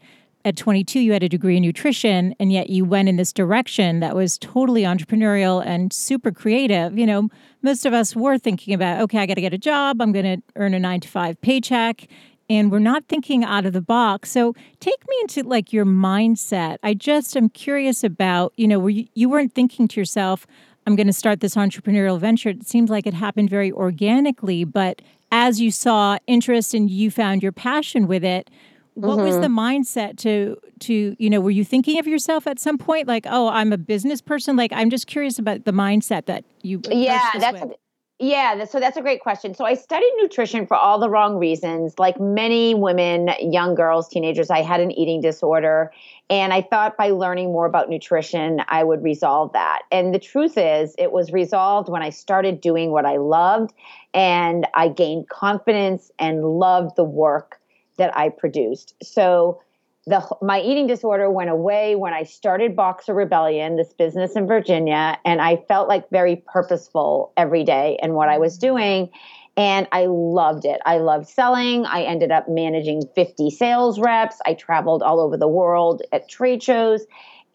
at 0.46 0.56
22 0.56 1.00
you 1.00 1.12
had 1.12 1.24
a 1.24 1.30
degree 1.30 1.58
in 1.58 1.64
nutrition 1.64 2.34
and 2.40 2.54
yet 2.54 2.70
you 2.70 2.86
went 2.86 3.10
in 3.10 3.18
this 3.18 3.34
direction 3.34 4.00
that 4.00 4.16
was 4.16 4.38
totally 4.38 4.84
entrepreneurial 4.84 5.66
and 5.66 5.92
super 5.92 6.32
creative 6.32 6.98
you 6.98 7.06
know 7.06 7.28
most 7.64 7.86
of 7.86 7.92
us 7.92 8.16
were 8.16 8.38
thinking 8.38 8.74
about 8.74 9.02
okay 9.02 9.18
i 9.18 9.26
got 9.26 9.34
to 9.34 9.42
get 9.42 9.54
a 9.54 9.58
job 9.58 10.02
i'm 10.02 10.14
going 10.14 10.24
to 10.24 10.42
earn 10.56 10.74
a 10.74 10.80
9 10.80 11.02
to 11.02 11.08
5 11.08 11.42
paycheck 11.42 12.08
and 12.50 12.72
we're 12.72 12.80
not 12.80 13.06
thinking 13.08 13.44
out 13.44 13.66
of 13.66 13.74
the 13.74 13.82
box. 13.82 14.32
So 14.32 14.54
take 14.80 15.08
me 15.08 15.16
into 15.22 15.44
like 15.44 15.74
your 15.74 15.86
mindset. 15.86 16.78
I 16.84 16.94
just 16.94 17.36
am 17.36 17.50
curious 17.50 18.04
about, 18.04 18.54
you 18.56 18.68
know, 18.68 18.80
were 18.80 18.90
you, 18.90 19.08
you 19.16 19.30
weren't 19.30 19.54
thinking 19.54 19.88
to 19.90 20.00
yourself, 20.00 20.48
I'm 20.86 20.96
going 20.96 21.08
to 21.08 21.14
start 21.14 21.42
this 21.42 21.56
entrepreneurial 21.56 22.20
venture. 22.20 22.50
It 22.50 22.68
seems 22.68 22.90
like 22.90 23.06
it 23.06 23.14
happened 23.14 23.50
very 23.50 23.72
organically, 23.72 24.64
but 24.64 25.02
as 25.32 25.60
you 25.60 25.72
saw 25.72 26.18
interest 26.28 26.74
and 26.74 26.90
you 26.90 27.12
found 27.12 27.44
your 27.44 27.52
passion 27.52 28.08
with 28.08 28.24
it, 28.24 28.50
what 28.94 29.18
mm-hmm. 29.18 29.26
was 29.26 29.36
the 29.40 29.48
mindset 29.48 30.18
to 30.18 30.58
to 30.80 31.16
you 31.20 31.30
know 31.30 31.40
were 31.40 31.52
you 31.52 31.64
thinking 31.64 32.00
of 32.00 32.08
yourself 32.08 32.48
at 32.48 32.58
some 32.58 32.80
point 32.80 33.08
like 33.08 33.28
oh 33.30 33.48
i'm 33.50 33.72
a 33.72 33.78
business 33.78 34.22
person 34.22 34.56
like 34.56 34.74
i'm 34.74 34.90
just 34.90 35.06
curious 35.06 35.38
about 35.38 35.66
the 35.66 35.72
mindset 35.72 36.26
that 36.26 36.44
you 36.64 36.82
yeah 36.90 37.30
that's 37.40 37.62
with. 37.62 37.74
Yeah, 38.20 38.66
so 38.66 38.80
that's 38.80 38.98
a 38.98 39.02
great 39.02 39.22
question. 39.22 39.54
So 39.54 39.64
I 39.64 39.76
studied 39.76 40.12
nutrition 40.18 40.66
for 40.66 40.76
all 40.76 41.00
the 41.00 41.10
wrong 41.10 41.38
reasons. 41.38 42.00
Like 42.00 42.20
many 42.20 42.74
women, 42.74 43.30
young 43.40 43.76
girls, 43.76 44.08
teenagers, 44.08 44.50
I 44.50 44.64
had 44.64 44.80
an 44.80 44.92
eating 44.92 45.22
disorder. 45.22 45.92
And 46.28 46.52
I 46.52 46.64
thought 46.64 46.98
by 46.98 47.12
learning 47.12 47.52
more 47.52 47.68
about 47.68 47.90
nutrition, 47.90 48.64
I 48.70 48.84
would 48.84 49.04
resolve 49.04 49.54
that. 49.54 49.84
And 49.92 50.16
the 50.16 50.20
truth 50.20 50.58
is, 50.58 50.96
it 50.98 51.12
was 51.12 51.32
resolved 51.32 51.90
when 51.90 52.02
I 52.02 52.10
started 52.10 52.60
doing 52.60 52.90
what 52.90 53.06
I 53.06 53.18
loved 53.18 53.74
and 54.16 54.66
I 54.74 54.88
gained 54.88 55.30
confidence 55.30 56.12
and 56.18 56.44
loved 56.44 56.96
the 56.96 57.04
work 57.04 57.60
that 57.98 58.18
I 58.18 58.30
produced. 58.30 58.96
So 59.04 59.62
the 60.08 60.26
my 60.42 60.62
eating 60.62 60.88
disorder 60.88 61.30
went 61.30 61.50
away 61.50 61.96
when 61.96 62.14
I 62.14 62.24
started 62.24 62.76
Boxer 62.76 63.14
Rebellion, 63.14 63.76
this 63.76 63.92
business 63.94 64.38
in 64.38 64.48
Virginia, 64.48 65.20
and 65.26 65.42
I 65.42 65.58
felt 65.68 65.90
like 65.90 66.10
very 66.10 66.38
purposeful 66.48 67.34
every 67.36 67.66
day 67.66 68.00
in 68.02 68.14
what 68.14 68.30
I 68.30 68.38
was 68.38 68.58
mm-hmm. 68.58 68.76
doing. 68.76 69.10
And 69.58 69.88
I 69.92 70.06
loved 70.06 70.66
it. 70.66 70.80
I 70.86 71.00
loved 71.00 71.28
selling. 71.28 71.86
I 71.86 72.04
ended 72.04 72.32
up 72.32 72.48
managing 72.48 73.02
50 73.16 73.50
sales 73.50 74.00
reps. 74.00 74.38
I 74.46 74.54
traveled 74.54 75.02
all 75.02 75.20
over 75.20 75.36
the 75.36 75.48
world 75.48 76.04
at 76.12 76.30
trade 76.30 76.62
shows. 76.62 77.06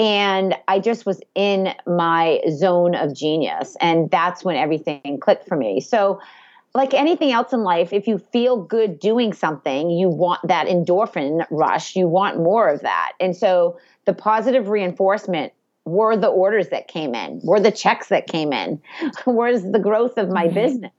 And 0.00 0.56
I 0.66 0.80
just 0.80 1.06
was 1.06 1.21
in 1.37 1.73
my 1.87 2.40
zone 2.50 2.97
of 2.97 3.14
genius. 3.14 3.76
And 3.80 4.11
that's 4.11 4.42
when 4.44 4.56
everything 4.56 5.21
clicked 5.21 5.47
for 5.47 5.56
me. 5.56 5.80
So 5.80 6.18
like 6.75 6.95
anything 6.95 7.33
else 7.33 7.52
in 7.52 7.62
life, 7.62 7.93
if 7.93 8.07
you 8.07 8.19
feel 8.19 8.57
good 8.57 8.99
doing 8.99 9.33
something, 9.33 9.91
you 9.91 10.09
want 10.09 10.41
that 10.49 10.67
endorphin 10.67 11.47
rush, 11.50 11.95
you 11.97 12.09
want 12.09 12.38
more 12.38 12.69
of 12.69 12.81
that. 12.81 13.12
And 13.21 13.37
so 13.37 13.79
the 14.07 14.14
positive 14.14 14.69
reinforcement 14.69 15.52
were 15.85 16.17
the 16.17 16.29
orders 16.29 16.69
that 16.69 16.88
came 16.88 17.14
in, 17.14 17.41
were 17.43 17.61
the 17.61 17.73
checks 17.73 18.09
that 18.09 18.26
came 18.26 18.52
in, 18.52 18.81
was 19.26 19.71
the 19.71 19.79
growth 19.79 20.17
of 20.17 20.31
my 20.31 20.47
mm-hmm. 20.47 20.55
business. 20.55 20.93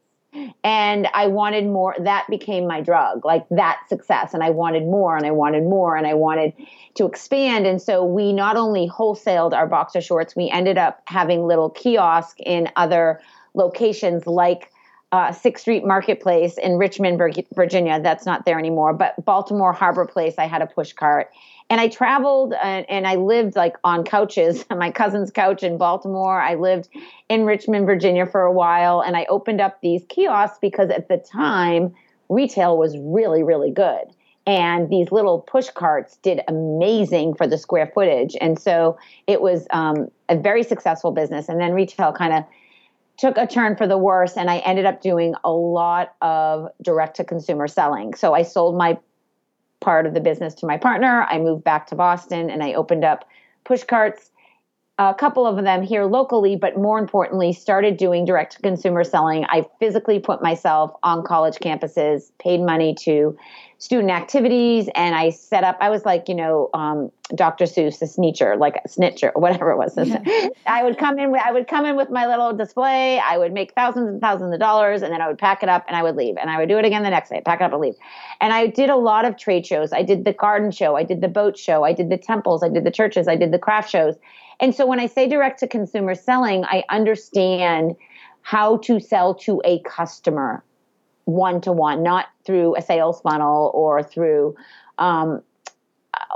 And 0.64 1.08
I 1.14 1.28
wanted 1.28 1.66
more. 1.66 1.96
That 2.00 2.26
became 2.28 2.66
my 2.68 2.82
drug, 2.82 3.24
like 3.24 3.46
that 3.50 3.82
success. 3.88 4.34
And 4.34 4.44
I 4.44 4.50
wanted 4.50 4.82
more 4.84 5.16
and 5.16 5.28
I 5.28 5.32
wanted 5.32 5.64
more 5.64 5.96
and 5.96 6.08
I 6.08 6.16
wanted 6.16 6.54
to 6.96 7.06
expand. 7.06 7.68
And 7.68 7.80
so 7.80 8.04
we 8.04 8.34
not 8.34 8.58
only 8.58 8.90
wholesaled 8.90 9.54
our 9.54 9.68
boxer 9.68 10.02
shorts, 10.02 10.36
we 10.36 10.50
ended 10.50 10.80
up 10.80 11.04
having 11.06 11.46
little 11.46 11.70
kiosk 11.70 12.40
in 12.40 12.68
other 12.76 13.22
locations 13.54 14.26
like 14.26 14.72
uh, 15.14 15.32
Sixth 15.32 15.62
Street 15.62 15.86
Marketplace 15.86 16.58
in 16.58 16.78
Richmond, 16.78 17.22
Virginia. 17.54 18.02
That's 18.02 18.26
not 18.26 18.46
there 18.46 18.58
anymore. 18.58 18.94
But 18.94 19.24
Baltimore 19.24 19.72
Harbor 19.72 20.08
Place, 20.08 20.34
I 20.40 20.48
had 20.48 20.64
a 20.64 20.66
push 20.66 20.92
cart. 20.92 21.32
And 21.70 21.80
I 21.80 21.88
traveled 21.88 22.56
and, 22.62 22.90
and 22.90 23.06
I 23.06 23.16
lived 23.16 23.56
like 23.56 23.76
on 23.84 24.06
couches, 24.06 24.66
my 24.76 24.90
cousin's 24.90 25.30
couch 25.30 25.62
in 25.62 25.78
Baltimore. 25.78 26.42
I 26.42 26.56
lived 26.56 26.90
in 27.30 27.46
Richmond, 27.46 27.86
Virginia 27.86 28.26
for 28.26 28.42
a 28.42 28.52
while. 28.52 29.02
And 29.02 29.16
I 29.16 29.26
opened 29.30 29.62
up 29.62 29.80
these 29.82 30.02
kiosks 30.10 30.58
because 30.60 30.90
at 30.90 31.10
the 31.10 31.18
time, 31.18 31.94
retail 32.28 32.76
was 32.80 32.98
really, 32.98 33.44
really 33.44 33.70
good. 33.70 34.06
And 34.48 34.90
these 34.90 35.12
little 35.12 35.42
push 35.42 35.70
carts 35.70 36.18
did 36.18 36.42
amazing 36.48 37.36
for 37.36 37.46
the 37.46 37.60
square 37.60 37.92
footage. 37.94 38.36
And 38.42 38.60
so 38.60 38.98
it 39.28 39.42
was 39.42 39.68
um, 39.70 40.10
a 40.28 40.36
very 40.36 40.64
successful 40.64 41.12
business. 41.12 41.50
And 41.50 41.62
then 41.62 41.74
retail 41.74 42.12
kind 42.14 42.34
of 42.34 42.46
took 43.18 43.38
a 43.38 43.48
turn 43.48 43.76
for 43.76 43.88
the 43.88 43.98
worse 43.98 44.38
and 44.38 44.50
I 44.50 44.58
ended 44.60 44.86
up 44.86 45.02
doing 45.02 45.36
a 45.44 45.52
lot 45.52 46.16
of 46.22 46.70
direct 46.82 47.18
to 47.18 47.24
consumer 47.24 47.68
selling. 47.68 48.14
So 48.16 48.34
I 48.34 48.44
sold 48.44 48.78
my 48.78 48.98
part 49.80 50.06
of 50.06 50.14
the 50.14 50.22
business 50.22 50.54
to 50.56 50.66
my 50.66 50.78
partner. 50.78 51.26
I 51.30 51.40
moved 51.40 51.64
back 51.64 51.88
to 51.88 51.96
Boston 51.96 52.50
and 52.50 52.64
I 52.64 52.74
opened 52.74 53.04
up 53.04 53.28
push 53.64 53.84
carts 53.84 54.32
a 55.00 55.14
couple 55.14 55.48
of 55.48 55.64
them 55.64 55.82
here 55.82 56.06
locally, 56.06 56.56
but 56.56 56.78
more 56.78 57.00
importantly, 57.00 57.52
started 57.52 57.98
doing 57.98 58.26
direct 58.26 58.54
to 58.54 58.62
consumer 58.62 59.04
selling. 59.04 59.44
I 59.46 59.66
physically 59.80 60.20
put 60.20 60.44
myself 60.44 60.94
on 61.02 61.24
college 61.24 61.56
campuses, 61.56 62.32
paid 62.38 62.62
money 62.62 62.94
to 63.02 63.36
student 63.80 64.12
activities, 64.12 64.88
and 64.94 65.16
I 65.16 65.32
set 65.32 65.64
up. 65.64 65.78
I 65.82 65.90
was 65.90 66.06
like, 66.06 66.30
you 66.30 66.36
know, 66.36 66.70
um, 66.76 67.12
Dr. 67.34 67.66
Seuss, 67.66 68.04
a 68.04 68.06
snitcher, 68.06 68.58
like 68.58 68.76
a 68.86 68.88
snitcher, 68.88 69.32
whatever 69.36 69.72
it 69.72 69.78
was. 69.78 69.98
I 70.68 70.84
would 70.84 71.00
come 71.00 71.18
in. 71.18 71.36
I 71.44 71.52
would 71.52 71.68
come 71.68 71.88
in 71.88 71.96
with 71.96 72.12
my 72.12 72.28
little 72.28 72.54
display. 72.54 73.18
I 73.18 73.40
would 73.40 73.52
make 73.52 73.74
thousands 73.74 74.08
and 74.08 74.22
thousands 74.22 74.54
of 74.54 74.60
dollars, 74.60 75.02
and 75.02 75.12
then 75.12 75.22
I 75.22 75.28
would 75.28 75.40
pack 75.40 75.64
it 75.64 75.70
up 75.70 75.86
and 75.88 75.98
I 75.98 76.04
would 76.04 76.16
leave, 76.16 76.38
and 76.38 76.52
I 76.52 76.60
would 76.60 76.70
do 76.70 76.78
it 76.78 76.86
again 76.86 77.02
the 77.02 77.10
next 77.10 77.30
day, 77.30 77.42
pack 77.44 77.62
it 77.62 77.64
up 77.64 77.72
and 77.72 77.82
leave. 77.82 77.96
And 78.40 78.54
I 78.54 78.68
did 78.68 78.92
a 78.92 78.96
lot 78.96 79.26
of 79.26 79.38
trade 79.38 79.66
shows. 79.66 79.92
I 79.92 80.04
did 80.04 80.24
the 80.24 80.34
garden 80.34 80.70
show. 80.70 80.96
I 80.96 81.04
did 81.04 81.22
the 81.22 81.28
boat 81.28 81.58
show. 81.58 81.84
I 81.84 81.94
did 81.94 82.12
the 82.12 82.18
temples. 82.18 82.62
I 82.62 82.70
did 82.70 82.84
the 82.84 82.92
churches. 82.92 83.28
I 83.28 83.36
did 83.36 83.52
the 83.52 83.60
craft 83.60 83.90
shows 83.90 84.18
and 84.60 84.74
so 84.74 84.86
when 84.86 85.00
I 85.00 85.08
say 85.08 85.28
direct 85.28 85.60
to 85.60 85.68
consumer 85.68 86.16
selling, 86.16 86.64
I 86.66 86.84
understand 86.90 87.96
how 88.42 88.78
to 88.78 89.00
sell 89.00 89.34
to 89.36 89.62
a 89.66 89.80
customer 89.80 90.64
one 91.26 91.62
to 91.62 91.72
one, 91.72 92.04
not 92.04 92.28
through 92.46 92.76
a 92.76 92.82
sales 92.82 93.22
funnel 93.22 93.72
or 93.74 94.04
through 94.04 94.56
um, 94.98 95.42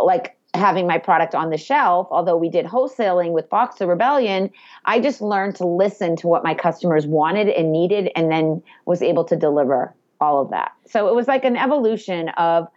like 0.01 0.37
having 0.53 0.87
my 0.87 0.97
product 0.97 1.35
on 1.35 1.49
the 1.49 1.57
shelf. 1.57 2.07
Although 2.09 2.37
we 2.37 2.49
did 2.49 2.65
wholesaling 2.65 3.31
with 3.31 3.49
Boxer 3.49 3.85
Rebellion, 3.85 4.49
I 4.85 4.99
just 4.99 5.21
learned 5.21 5.55
to 5.57 5.67
listen 5.67 6.15
to 6.17 6.27
what 6.27 6.43
my 6.43 6.53
customers 6.53 7.05
wanted 7.05 7.49
and 7.49 7.71
needed 7.71 8.09
and 8.15 8.31
then 8.31 8.63
was 8.85 9.01
able 9.01 9.25
to 9.25 9.35
deliver 9.35 9.93
all 10.19 10.41
of 10.41 10.49
that. 10.49 10.71
So 10.87 11.09
it 11.09 11.15
was 11.15 11.27
like 11.27 11.43
an 11.45 11.57
evolution 11.57 12.29
of 12.29 12.67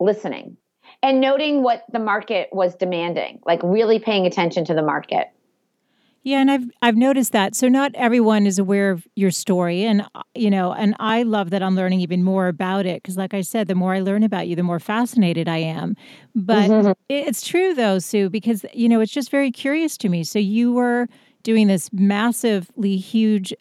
listening 0.00 0.56
and 1.02 1.20
noting 1.20 1.62
what 1.62 1.84
the 1.92 1.98
market 1.98 2.48
was 2.52 2.74
demanding, 2.74 3.40
like 3.46 3.60
really 3.62 3.98
paying 3.98 4.26
attention 4.26 4.64
to 4.66 4.74
the 4.74 4.82
market. 4.82 5.28
Yeah, 6.22 6.40
and 6.40 6.50
I've 6.50 6.70
I've 6.82 6.96
noticed 6.96 7.32
that. 7.32 7.54
So 7.54 7.66
not 7.66 7.92
everyone 7.94 8.46
is 8.46 8.58
aware 8.58 8.90
of 8.90 9.06
your 9.16 9.30
story, 9.30 9.84
and 9.84 10.06
you 10.34 10.50
know, 10.50 10.72
and 10.74 10.94
I 10.98 11.22
love 11.22 11.48
that 11.50 11.62
I'm 11.62 11.74
learning 11.74 12.00
even 12.00 12.22
more 12.22 12.46
about 12.46 12.84
it 12.84 13.02
because, 13.02 13.16
like 13.16 13.32
I 13.32 13.40
said, 13.40 13.68
the 13.68 13.74
more 13.74 13.94
I 13.94 14.00
learn 14.00 14.22
about 14.22 14.46
you, 14.46 14.54
the 14.54 14.62
more 14.62 14.80
fascinated 14.80 15.48
I 15.48 15.58
am. 15.58 15.96
But 16.34 16.70
mm-hmm. 16.70 16.92
it's 17.08 17.46
true 17.46 17.72
though, 17.72 17.98
Sue, 17.98 18.28
because 18.28 18.66
you 18.74 18.86
know, 18.86 19.00
it's 19.00 19.12
just 19.12 19.30
very 19.30 19.50
curious 19.50 19.96
to 19.96 20.10
me. 20.10 20.22
So 20.22 20.38
you 20.38 20.74
were 20.74 21.08
doing 21.42 21.68
this 21.68 21.90
massively 21.90 22.98
huge, 22.98 23.54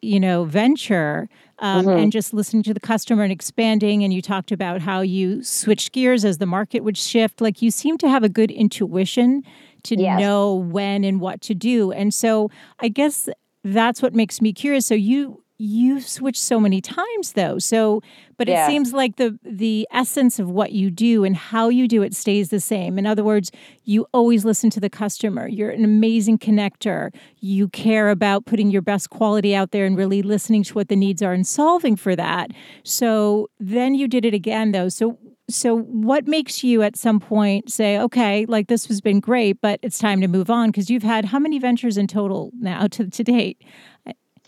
you 0.00 0.20
know, 0.20 0.44
venture 0.44 1.28
um, 1.64 1.86
mm-hmm. 1.86 1.98
and 1.98 2.12
just 2.12 2.34
listening 2.34 2.62
to 2.62 2.74
the 2.74 2.80
customer 2.80 3.22
and 3.22 3.32
expanding. 3.32 4.04
And 4.04 4.12
you 4.12 4.20
talked 4.20 4.52
about 4.52 4.82
how 4.82 5.00
you 5.00 5.42
switched 5.42 5.92
gears 5.92 6.24
as 6.24 6.36
the 6.36 6.46
market 6.46 6.84
would 6.84 6.98
shift. 6.98 7.40
Like 7.40 7.62
you 7.62 7.70
seem 7.70 7.96
to 7.98 8.08
have 8.08 8.22
a 8.22 8.28
good 8.28 8.50
intuition 8.50 9.42
to 9.84 9.96
yes. 9.96 10.20
know 10.20 10.54
when 10.54 11.04
and 11.04 11.20
what 11.20 11.40
to 11.42 11.54
do. 11.54 11.90
And 11.90 12.12
so 12.12 12.50
I 12.80 12.88
guess 12.88 13.30
that's 13.64 14.02
what 14.02 14.12
makes 14.12 14.42
me 14.42 14.52
curious. 14.52 14.84
So 14.84 14.94
you 14.94 15.43
you've 15.58 16.06
switched 16.06 16.40
so 16.40 16.58
many 16.58 16.80
times 16.80 17.32
though. 17.32 17.58
So 17.58 18.02
but 18.36 18.48
yeah. 18.48 18.64
it 18.64 18.70
seems 18.70 18.92
like 18.92 19.16
the 19.16 19.38
the 19.44 19.86
essence 19.92 20.38
of 20.38 20.50
what 20.50 20.72
you 20.72 20.90
do 20.90 21.24
and 21.24 21.36
how 21.36 21.68
you 21.68 21.86
do 21.86 22.02
it 22.02 22.14
stays 22.14 22.48
the 22.48 22.60
same. 22.60 22.98
In 22.98 23.06
other 23.06 23.22
words 23.24 23.50
you 23.84 24.06
always 24.12 24.44
listen 24.44 24.70
to 24.70 24.80
the 24.80 24.90
customer. 24.90 25.46
You're 25.46 25.70
an 25.70 25.84
amazing 25.84 26.38
connector. 26.38 27.14
You 27.40 27.68
care 27.68 28.10
about 28.10 28.46
putting 28.46 28.70
your 28.70 28.82
best 28.82 29.10
quality 29.10 29.54
out 29.54 29.70
there 29.70 29.86
and 29.86 29.96
really 29.96 30.22
listening 30.22 30.64
to 30.64 30.74
what 30.74 30.88
the 30.88 30.96
needs 30.96 31.22
are 31.22 31.32
and 31.32 31.46
solving 31.46 31.96
for 31.96 32.16
that. 32.16 32.50
So 32.82 33.48
then 33.60 33.94
you 33.94 34.08
did 34.08 34.24
it 34.24 34.34
again 34.34 34.72
though. 34.72 34.88
So 34.88 35.18
so 35.48 35.78
what 35.78 36.26
makes 36.26 36.64
you 36.64 36.82
at 36.82 36.96
some 36.96 37.20
point 37.20 37.70
say 37.70 37.98
okay 37.98 38.46
like 38.46 38.68
this 38.68 38.86
has 38.86 39.00
been 39.00 39.20
great 39.20 39.60
but 39.60 39.78
it's 39.82 39.98
time 39.98 40.20
to 40.20 40.28
move 40.28 40.48
on 40.48 40.70
because 40.70 40.88
you've 40.88 41.02
had 41.02 41.26
how 41.26 41.38
many 41.38 41.58
ventures 41.58 41.98
in 41.98 42.06
total 42.06 42.50
now 42.58 42.86
to, 42.86 43.08
to 43.10 43.22
date 43.22 43.62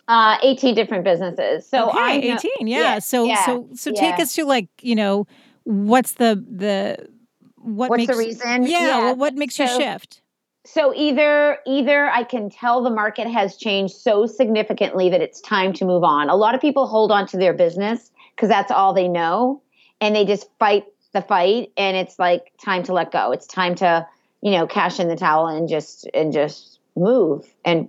uh, 0.08 0.38
18 0.42 0.74
different 0.74 1.04
businesses. 1.04 1.68
So 1.68 1.90
okay, 1.90 1.98
I 1.98 2.16
know, 2.18 2.34
18. 2.34 2.66
Yeah. 2.66 2.78
yeah. 2.78 2.98
So 2.98 3.24
yeah, 3.24 3.46
so 3.46 3.68
so 3.74 3.90
yeah. 3.94 4.00
take 4.00 4.20
us 4.20 4.34
to 4.34 4.44
like, 4.44 4.68
you 4.80 4.94
know, 4.94 5.26
what's 5.64 6.12
the 6.12 6.44
the 6.48 7.08
what 7.56 7.90
what's 7.90 8.00
makes 8.00 8.12
the 8.12 8.18
reason? 8.18 8.66
Yeah, 8.66 8.98
well, 8.98 9.16
what 9.16 9.34
makes 9.34 9.56
so, 9.56 9.64
you 9.64 9.80
shift? 9.80 10.22
So 10.64 10.92
either 10.94 11.58
either 11.66 12.06
I 12.06 12.24
can 12.24 12.50
tell 12.50 12.82
the 12.82 12.90
market 12.90 13.28
has 13.28 13.56
changed 13.56 13.94
so 13.94 14.26
significantly 14.26 15.08
that 15.10 15.20
it's 15.20 15.40
time 15.40 15.72
to 15.74 15.84
move 15.84 16.04
on. 16.04 16.28
A 16.28 16.36
lot 16.36 16.54
of 16.54 16.60
people 16.60 16.86
hold 16.86 17.12
on 17.12 17.26
to 17.28 17.36
their 17.36 17.52
business 17.52 18.10
because 18.34 18.48
that's 18.48 18.70
all 18.70 18.92
they 18.92 19.08
know 19.08 19.62
and 20.00 20.14
they 20.14 20.24
just 20.24 20.48
fight 20.58 20.84
the 21.12 21.22
fight 21.22 21.72
and 21.76 21.96
it's 21.96 22.18
like 22.18 22.52
time 22.62 22.82
to 22.84 22.92
let 22.92 23.10
go. 23.10 23.32
It's 23.32 23.46
time 23.46 23.74
to, 23.76 24.06
you 24.42 24.50
know, 24.50 24.66
cash 24.66 25.00
in 25.00 25.08
the 25.08 25.16
towel 25.16 25.46
and 25.46 25.68
just 25.68 26.08
and 26.12 26.32
just 26.32 26.78
move 26.96 27.46
and 27.64 27.88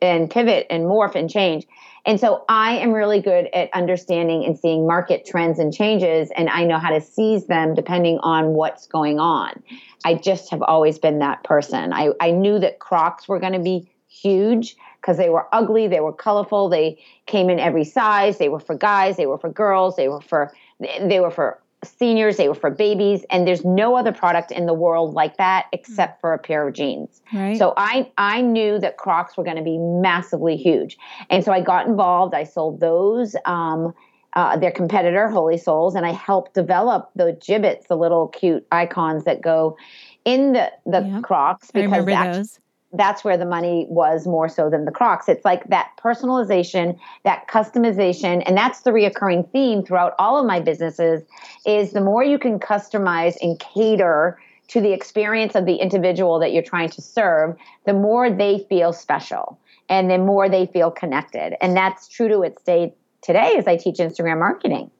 and 0.00 0.30
pivot 0.30 0.66
and 0.70 0.84
morph 0.84 1.14
and 1.14 1.30
change. 1.30 1.66
And 2.06 2.18
so 2.18 2.44
I 2.48 2.76
am 2.78 2.92
really 2.92 3.20
good 3.20 3.48
at 3.52 3.72
understanding 3.74 4.44
and 4.44 4.58
seeing 4.58 4.86
market 4.86 5.26
trends 5.26 5.58
and 5.58 5.72
changes, 5.72 6.30
and 6.34 6.48
I 6.48 6.64
know 6.64 6.78
how 6.78 6.90
to 6.90 7.00
seize 7.00 7.46
them 7.46 7.74
depending 7.74 8.18
on 8.22 8.54
what's 8.54 8.86
going 8.86 9.20
on. 9.20 9.62
I 10.04 10.14
just 10.14 10.50
have 10.50 10.62
always 10.62 10.98
been 10.98 11.18
that 11.18 11.44
person. 11.44 11.92
I, 11.92 12.10
I 12.20 12.30
knew 12.30 12.58
that 12.58 12.78
Crocs 12.78 13.28
were 13.28 13.38
going 13.38 13.52
to 13.52 13.58
be 13.58 13.90
huge 14.08 14.76
because 15.00 15.16
they 15.16 15.28
were 15.28 15.46
ugly, 15.52 15.88
they 15.88 16.00
were 16.00 16.12
colorful, 16.12 16.68
they 16.68 17.02
came 17.26 17.48
in 17.48 17.58
every 17.58 17.84
size, 17.84 18.38
they 18.38 18.48
were 18.48 18.60
for 18.60 18.74
guys, 18.74 19.16
they 19.16 19.26
were 19.26 19.38
for 19.38 19.50
girls, 19.50 19.96
they 19.96 20.08
were 20.08 20.20
for 20.20 20.52
they 20.78 21.20
were 21.20 21.30
for 21.30 21.60
seniors, 21.84 22.36
they 22.36 22.48
were 22.48 22.54
for 22.54 22.70
babies, 22.70 23.24
and 23.30 23.46
there's 23.46 23.64
no 23.64 23.96
other 23.96 24.12
product 24.12 24.50
in 24.50 24.66
the 24.66 24.74
world 24.74 25.14
like 25.14 25.36
that 25.38 25.66
except 25.72 26.20
for 26.20 26.32
a 26.32 26.38
pair 26.38 26.68
of 26.68 26.74
jeans. 26.74 27.22
Right. 27.32 27.56
So 27.56 27.72
I 27.76 28.10
I 28.18 28.40
knew 28.40 28.78
that 28.78 28.96
Crocs 28.96 29.36
were 29.36 29.44
going 29.44 29.56
to 29.56 29.62
be 29.62 29.78
massively 29.78 30.56
huge, 30.56 30.98
and 31.30 31.44
so 31.44 31.52
I 31.52 31.60
got 31.60 31.86
involved. 31.86 32.34
I 32.34 32.44
sold 32.44 32.80
those. 32.80 33.36
Um, 33.44 33.94
uh, 34.34 34.56
their 34.56 34.70
competitor, 34.70 35.28
Holey 35.28 35.60
Soles, 35.60 35.96
and 35.96 36.06
I 36.06 36.12
helped 36.12 36.54
develop 36.54 37.10
the 37.16 37.36
Jibbitz, 37.44 37.88
the 37.88 37.96
little 37.96 38.28
cute 38.28 38.64
icons 38.70 39.24
that 39.24 39.40
go 39.40 39.76
in 40.24 40.52
the 40.52 40.70
the 40.86 41.00
yep. 41.00 41.22
Crocs 41.24 41.72
because 41.72 42.06
that's, 42.06 42.60
that's 42.92 43.22
where 43.22 43.36
the 43.36 43.46
money 43.46 43.86
was 43.88 44.26
more 44.26 44.48
so 44.48 44.68
than 44.68 44.84
the 44.84 44.90
Crocs. 44.90 45.28
It's 45.28 45.44
like 45.44 45.68
that 45.68 45.90
personalization, 46.02 46.98
that 47.24 47.46
customization, 47.48 48.42
and 48.46 48.56
that's 48.56 48.80
the 48.80 48.90
reoccurring 48.90 49.50
theme 49.52 49.84
throughout 49.84 50.14
all 50.18 50.38
of 50.38 50.46
my 50.46 50.60
businesses 50.60 51.22
is 51.64 51.92
the 51.92 52.00
more 52.00 52.24
you 52.24 52.38
can 52.38 52.58
customize 52.58 53.36
and 53.40 53.58
cater 53.60 54.40
to 54.68 54.80
the 54.80 54.92
experience 54.92 55.54
of 55.54 55.66
the 55.66 55.76
individual 55.76 56.38
that 56.38 56.52
you're 56.52 56.62
trying 56.62 56.88
to 56.90 57.02
serve, 57.02 57.56
the 57.86 57.92
more 57.92 58.30
they 58.30 58.64
feel 58.68 58.92
special 58.92 59.58
and 59.88 60.10
the 60.10 60.18
more 60.18 60.48
they 60.48 60.66
feel 60.66 60.90
connected. 60.90 61.54
And 61.60 61.76
that's 61.76 62.06
true 62.06 62.28
to 62.28 62.42
its 62.42 62.62
day 62.62 62.94
today 63.22 63.56
as 63.58 63.66
I 63.66 63.76
teach 63.76 63.96
Instagram 63.96 64.38
marketing. 64.38 64.90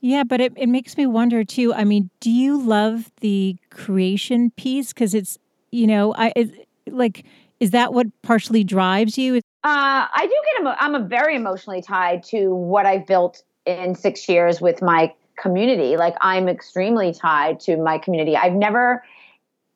Yeah, 0.00 0.24
but 0.24 0.40
it, 0.40 0.52
it 0.56 0.68
makes 0.68 0.96
me 0.96 1.06
wonder 1.06 1.44
too. 1.44 1.72
I 1.72 1.84
mean, 1.84 2.10
do 2.20 2.30
you 2.30 2.60
love 2.60 3.10
the 3.20 3.56
creation 3.70 4.50
piece? 4.50 4.92
Because 4.92 5.14
it's, 5.14 5.38
you 5.70 5.86
know, 5.86 6.14
I, 6.14 6.32
it, 6.36 6.65
like 6.90 7.24
is 7.58 7.70
that 7.70 7.94
what 7.94 8.06
partially 8.22 8.64
drives 8.64 9.16
you? 9.16 9.36
Uh, 9.36 9.40
I 9.64 10.26
do 10.26 10.28
get 10.28 10.60
emo- 10.60 10.76
I'm 10.78 10.94
a 10.94 11.06
very 11.06 11.36
emotionally 11.36 11.82
tied 11.82 12.22
to 12.24 12.54
what 12.54 12.86
I've 12.86 13.06
built 13.06 13.42
in 13.64 13.94
six 13.94 14.28
years 14.28 14.60
with 14.60 14.82
my 14.82 15.12
community. 15.40 15.96
Like 15.96 16.14
I'm 16.20 16.48
extremely 16.48 17.12
tied 17.12 17.60
to 17.60 17.76
my 17.76 17.98
community. 17.98 18.36
I've 18.36 18.52
never 18.52 19.02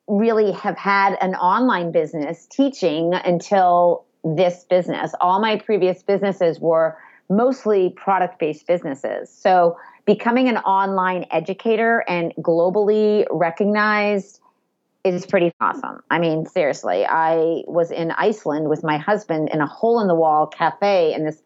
really 0.07 0.51
have 0.51 0.77
had 0.77 1.17
an 1.21 1.35
online 1.35 1.91
business 1.91 2.47
teaching 2.47 3.13
until 3.13 4.05
this 4.23 4.65
business. 4.69 5.13
All 5.21 5.39
my 5.39 5.57
previous 5.57 6.03
businesses 6.03 6.59
were 6.59 6.97
mostly 7.29 7.91
product 7.91 8.39
based 8.39 8.67
businesses. 8.67 9.29
So 9.29 9.77
becoming 10.05 10.49
an 10.49 10.57
online 10.57 11.25
educator 11.31 12.03
and 12.07 12.33
globally 12.35 13.25
recognized 13.31 14.40
is 15.03 15.25
pretty 15.25 15.51
awesome. 15.59 16.01
I 16.09 16.19
mean, 16.19 16.45
seriously, 16.45 17.05
I 17.05 17.63
was 17.67 17.91
in 17.91 18.11
Iceland 18.11 18.69
with 18.69 18.83
my 18.83 18.97
husband 18.97 19.49
in 19.51 19.61
a 19.61 19.67
hole 19.67 19.99
in 19.99 20.07
the 20.07 20.15
wall 20.15 20.47
cafe, 20.47 21.13
and 21.13 21.25
this 21.25 21.41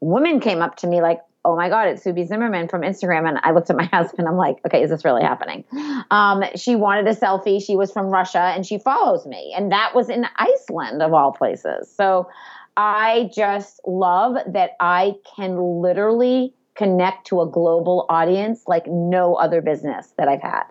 woman 0.00 0.40
came 0.40 0.62
up 0.62 0.76
to 0.76 0.86
me 0.86 1.02
like, 1.02 1.20
"Oh 1.44 1.56
my 1.56 1.68
God, 1.68 1.88
it's 1.88 2.02
Sue 2.02 2.12
B. 2.12 2.24
Zimmerman 2.24 2.68
from 2.68 2.82
Instagram." 2.82 3.28
And 3.28 3.38
I 3.42 3.52
looked 3.52 3.70
at 3.70 3.76
my 3.76 3.84
husband. 3.92 4.28
I'm 4.28 4.36
like, 4.36 4.58
"Okay, 4.66 4.82
is 4.82 4.90
this 4.90 5.04
really 5.04 5.22
happening?" 5.22 5.64
Um, 6.10 6.44
she 6.54 6.76
wanted 6.76 7.08
a 7.08 7.14
selfie. 7.14 7.64
She 7.64 7.76
was 7.76 7.92
from 7.92 8.06
Russia, 8.06 8.52
and 8.54 8.64
she 8.64 8.78
follows 8.78 9.26
me, 9.26 9.52
and 9.56 9.72
that 9.72 9.94
was 9.94 10.08
in 10.08 10.26
Iceland 10.36 11.02
of 11.02 11.12
all 11.12 11.32
places. 11.32 11.90
So 11.90 12.28
I 12.76 13.30
just 13.34 13.80
love 13.86 14.36
that 14.46 14.72
I 14.80 15.14
can 15.36 15.56
literally 15.80 16.54
connect 16.74 17.26
to 17.28 17.40
a 17.40 17.46
global 17.46 18.06
audience 18.08 18.64
like 18.66 18.86
no 18.86 19.34
other 19.34 19.60
business 19.60 20.12
that 20.16 20.28
I've 20.28 20.42
had. 20.42 20.64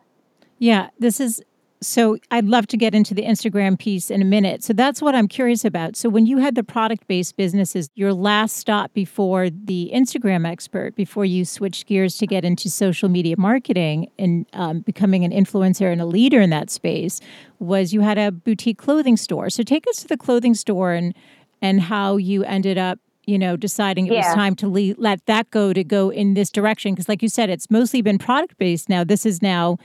Yeah, 0.60 0.90
this 1.00 1.20
is 1.20 1.42
so 1.84 2.18
I'd 2.32 2.46
love 2.46 2.68
to 2.68 2.78
get 2.78 2.96
into 2.96 3.14
the 3.14 3.24
Instagram 3.24 3.78
piece 3.78 4.10
in 4.10 4.22
a 4.22 4.26
minute. 4.26 4.64
So 4.64 4.74
that's 4.74 5.02
what 5.02 5.16
I'm 5.16 5.28
curious 5.28 5.64
about. 5.64 5.96
So 5.96 6.10
when 6.10 6.26
you 6.26 6.38
had 6.38 6.56
the 6.56 6.64
product-based 6.64 7.36
businesses, 7.38 7.90
your 7.96 8.14
last 8.14 8.58
stop 8.58 8.94
before 8.94 9.50
the 9.50 9.92
Instagram 9.94 10.48
expert, 10.48 10.96
before 10.96 11.26
you 11.26 11.46
switched 11.46 11.86
gears 11.88 12.18
to 12.18 12.28
get 12.28 12.44
into 12.44 12.70
social 12.70 13.10
media 13.10 13.36
marketing 13.38 14.10
and 14.18 14.46
um, 14.54 14.80
becoming 14.80 15.24
an 15.24 15.32
influencer 15.32 15.92
and 15.92 16.02
a 16.02 16.06
leader 16.06 16.42
in 16.42 16.50
that 16.50 16.70
space, 16.70 17.20
was 17.60 17.94
you 17.94 18.02
had 18.02 18.18
a 18.18 18.32
boutique 18.32 18.78
clothing 18.78 19.18
store. 19.18 19.50
So 19.50 19.64
take 19.64 19.88
us 19.88 19.98
to 19.98 20.08
the 20.08 20.18
clothing 20.18 20.54
store 20.54 20.94
and 20.94 21.14
and 21.62 21.80
how 21.80 22.18
you 22.18 22.44
ended 22.44 22.78
up 22.78 23.00
you 23.26 23.40
know 23.40 23.56
deciding 23.56 24.08
it 24.08 24.14
yeah. 24.14 24.28
was 24.28 24.36
time 24.36 24.56
to 24.56 24.68
le- 24.68 24.96
let 24.98 25.26
that 25.28 25.50
go 25.50 25.72
to 25.72 25.84
go 25.84 26.10
in 26.10 26.34
this 26.34 26.50
direction 26.50 26.94
because 26.94 27.08
like 27.08 27.22
you 27.22 27.30
said 27.30 27.50
it's 27.50 27.72
mostly 27.72 28.02
been 28.02 28.18
product 28.18 28.58
based 28.58 28.90
now 28.90 29.04
this 29.04 29.26
is 29.26 29.42
now 29.42 29.78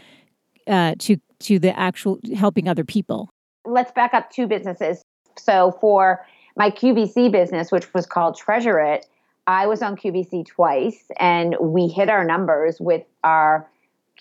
uh, 0.67 0.95
to 0.99 1.17
to 1.41 1.59
the 1.59 1.77
actual 1.79 2.19
helping 2.35 2.69
other 2.69 2.85
people? 2.85 3.31
Let's 3.65 3.93
back 3.93 4.15
up 4.15 4.31
two 4.31 4.47
businesses. 4.47 5.03
So 5.39 5.77
for 5.81 6.25
my 6.57 6.71
QVC 6.71 7.31
business, 7.31 7.71
which 7.71 7.93
was 7.95 8.07
called 8.07 8.37
Treasure 8.37 8.81
It, 8.81 9.07
I 9.47 9.67
was 9.67 9.81
on 9.81 9.97
QVC 9.97 10.47
twice, 10.47 11.11
and 11.19 11.57
we 11.59 11.89
hit 11.89 12.11
our 12.11 12.23
numbers 12.23 12.81
with 12.81 13.05
our 13.25 13.67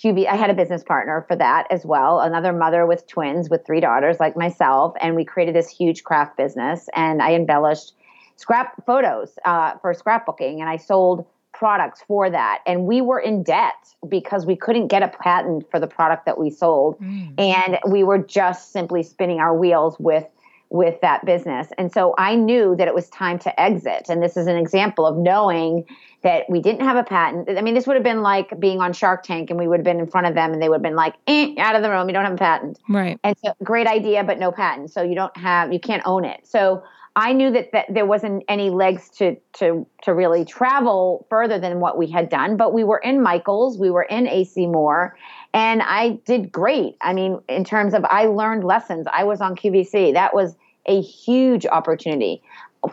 QV. 0.02 0.26
I 0.26 0.36
had 0.36 0.50
a 0.50 0.54
business 0.54 0.84
partner 0.84 1.26
for 1.28 1.36
that 1.36 1.68
as 1.70 1.86
well, 1.86 2.22
another 2.22 2.54
mother 2.54 2.86
with 2.86 3.08
twins 3.08 3.50
with 3.50 3.66
three 3.66 3.82
daughters 3.82 4.22
like 4.22 4.38
myself, 4.38 4.94
and 5.02 5.16
we 5.16 5.26
created 5.26 5.54
this 5.54 5.70
huge 5.70 6.04
craft 6.04 6.38
business. 6.38 6.88
And 6.96 7.22
I 7.22 7.34
embellished 7.34 7.94
scrap 8.38 8.86
photos 8.86 9.38
uh, 9.44 9.74
for 9.82 9.94
scrapbooking, 9.94 10.60
and 10.62 10.70
I 10.70 10.78
sold 10.78 11.26
products 11.58 12.04
for 12.08 12.30
that. 12.30 12.60
And 12.66 12.86
we 12.86 13.02
were 13.02 13.20
in 13.20 13.44
debt 13.44 13.74
because 14.08 14.46
we 14.46 14.56
couldn't 14.56 14.88
get 14.88 15.02
a 15.02 15.08
patent 15.08 15.70
for 15.72 15.80
the 15.80 15.88
product 15.88 16.26
that 16.26 16.38
we 16.38 16.50
sold. 16.50 17.00
Mm. 17.00 17.40
And 17.40 17.80
we 17.90 18.04
were 18.04 18.20
just 18.20 18.72
simply 18.72 19.04
spinning 19.04 19.40
our 19.40 19.58
wheels 19.58 19.98
with 20.00 20.26
with 20.70 21.00
that 21.02 21.26
business. 21.26 21.70
And 21.78 21.94
so 21.94 22.14
I 22.18 22.36
knew 22.36 22.76
that 22.76 22.90
it 22.90 22.94
was 22.94 23.10
time 23.10 23.40
to 23.40 23.62
exit. 23.62 24.08
And 24.10 24.22
this 24.22 24.36
is 24.36 24.48
an 24.48 24.58
example 24.58 25.06
of 25.06 25.16
knowing 25.16 25.86
that 26.24 26.44
we 26.50 26.60
didn't 26.60 26.82
have 26.82 26.98
a 26.98 27.04
patent. 27.04 27.50
I 27.50 27.62
mean, 27.62 27.74
this 27.74 27.88
would 27.88 27.96
have 27.96 28.04
been 28.04 28.22
like 28.22 28.60
being 28.60 28.82
on 28.82 28.92
Shark 28.92 29.24
Tank 29.24 29.50
and 29.50 29.58
we 29.58 29.66
would 29.66 29.80
have 29.80 29.86
been 29.86 30.00
in 30.02 30.08
front 30.08 30.28
of 30.28 30.36
them 30.36 30.52
and 30.52 30.62
they 30.62 30.68
would 30.68 30.76
have 30.76 30.84
been 30.84 30.96
like, 30.96 31.16
eh, 31.28 31.56
out 31.58 31.76
of 31.78 31.84
the 31.84 31.90
room, 31.90 32.10
you 32.10 32.14
don't 32.14 32.26
have 32.26 32.34
a 32.34 32.38
patent. 32.38 32.80
Right. 32.90 33.18
And 33.24 33.34
so 33.44 33.54
great 33.64 33.88
idea, 33.88 34.26
but 34.26 34.40
no 34.40 34.52
patent. 34.52 34.92
So 34.92 35.02
you 35.02 35.16
don't 35.16 35.36
have, 35.38 35.72
you 35.72 35.80
can't 35.80 36.04
own 36.06 36.26
it. 36.26 36.46
So 36.46 36.84
I 37.18 37.34
knew 37.34 37.50
that, 37.50 37.72
that 37.72 37.88
there 37.90 38.06
wasn't 38.06 38.44
any 38.48 38.70
legs 38.70 39.10
to 39.18 39.38
to 39.54 39.88
to 40.04 40.14
really 40.14 40.46
travel 40.46 41.26
further 41.32 41.58
than 41.58 41.80
what 41.80 41.98
we 41.98 42.06
had 42.06 42.30
done, 42.30 42.58
but 42.58 42.74
we 42.74 42.84
were 42.84 43.00
in 43.00 43.24
Michaels, 43.24 43.80
we 43.80 43.90
were 43.90 44.04
in 44.04 44.28
AC 44.28 44.68
Moore, 44.68 45.18
and 45.52 45.82
I 45.82 46.20
did 46.26 46.52
great. 46.52 46.96
I 47.02 47.14
mean, 47.14 47.42
in 47.50 47.64
terms 47.64 47.96
of 47.96 48.06
I 48.06 48.26
learned 48.26 48.64
lessons. 48.64 49.08
I 49.12 49.24
was 49.24 49.42
on 49.42 49.56
QVC. 49.56 50.14
That 50.14 50.36
was 50.36 50.56
a 50.86 51.02
huge 51.02 51.66
opportunity. 51.66 52.44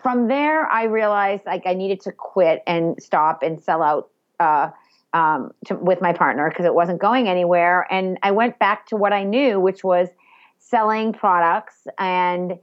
from 0.00 0.28
there, 0.28 0.66
I 0.68 0.84
realized 0.84 1.44
like 1.44 1.66
I 1.66 1.74
needed 1.74 2.00
to 2.00 2.12
quit 2.12 2.62
and 2.66 3.00
stop 3.02 3.42
and 3.42 3.62
sell 3.62 3.82
out 3.82 4.08
uh, 4.40 4.70
um, 5.12 5.52
to, 5.66 5.76
with 5.76 6.00
my 6.00 6.14
partner 6.14 6.48
because 6.48 6.64
it 6.64 6.74
wasn't 6.74 6.98
going 6.98 7.28
anywhere. 7.28 7.86
And 7.90 8.18
I 8.22 8.30
went 8.30 8.58
back 8.58 8.86
to 8.86 8.96
what 8.96 9.12
I 9.12 9.22
knew, 9.22 9.60
which 9.60 9.84
was 9.84 10.08
selling 10.58 11.12
products. 11.12 11.86
And 11.98 12.58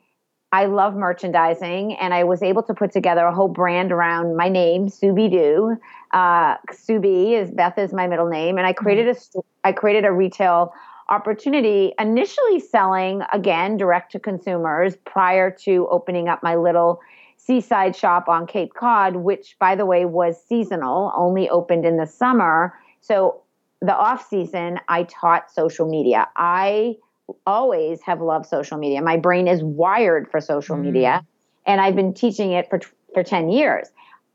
I 0.51 0.65
love 0.65 0.95
merchandising. 0.95 1.93
And 1.95 2.13
I 2.13 2.23
was 2.23 2.43
able 2.43 2.63
to 2.63 2.73
put 2.73 2.91
together 2.91 3.25
a 3.25 3.33
whole 3.33 3.47
brand 3.47 3.91
around 3.91 4.35
my 4.35 4.49
name, 4.49 4.87
Subi 4.87 5.31
Doo. 5.31 5.77
Uh, 6.11 6.55
Sue 6.71 6.99
B 6.99 7.35
is 7.35 7.51
Beth 7.51 7.77
is 7.77 7.93
my 7.93 8.07
middle 8.07 8.27
name, 8.27 8.57
and 8.57 8.67
I 8.67 8.73
created 8.73 9.07
a 9.07 9.15
I 9.63 9.71
created 9.71 10.05
a 10.05 10.11
retail 10.11 10.73
opportunity 11.09 11.93
initially 11.99 12.59
selling 12.59 13.21
again 13.33 13.77
direct 13.77 14.11
to 14.13 14.19
consumers 14.19 14.95
prior 15.05 15.51
to 15.51 15.87
opening 15.89 16.29
up 16.29 16.41
my 16.41 16.55
little 16.55 17.01
seaside 17.37 17.95
shop 17.95 18.29
on 18.29 18.45
Cape 18.45 18.73
Cod, 18.73 19.17
which 19.17 19.55
by 19.59 19.75
the 19.75 19.85
way 19.85 20.05
was 20.05 20.41
seasonal, 20.47 21.11
only 21.15 21.49
opened 21.49 21.85
in 21.85 21.97
the 21.97 22.05
summer. 22.05 22.73
So 23.01 23.41
the 23.81 23.95
off 23.95 24.27
season, 24.27 24.79
I 24.87 25.03
taught 25.03 25.51
social 25.51 25.89
media. 25.89 26.29
I 26.35 26.97
always 27.45 28.01
have 28.01 28.21
loved 28.21 28.45
social 28.45 28.77
media. 28.77 29.01
My 29.01 29.17
brain 29.17 29.47
is 29.47 29.63
wired 29.63 30.29
for 30.29 30.39
social 30.41 30.75
mm. 30.75 30.81
media, 30.83 31.25
and 31.65 31.81
I've 31.81 31.95
been 31.95 32.13
teaching 32.13 32.51
it 32.51 32.69
for 32.69 32.79
for 33.13 33.23
10 33.23 33.49
years. 33.49 33.89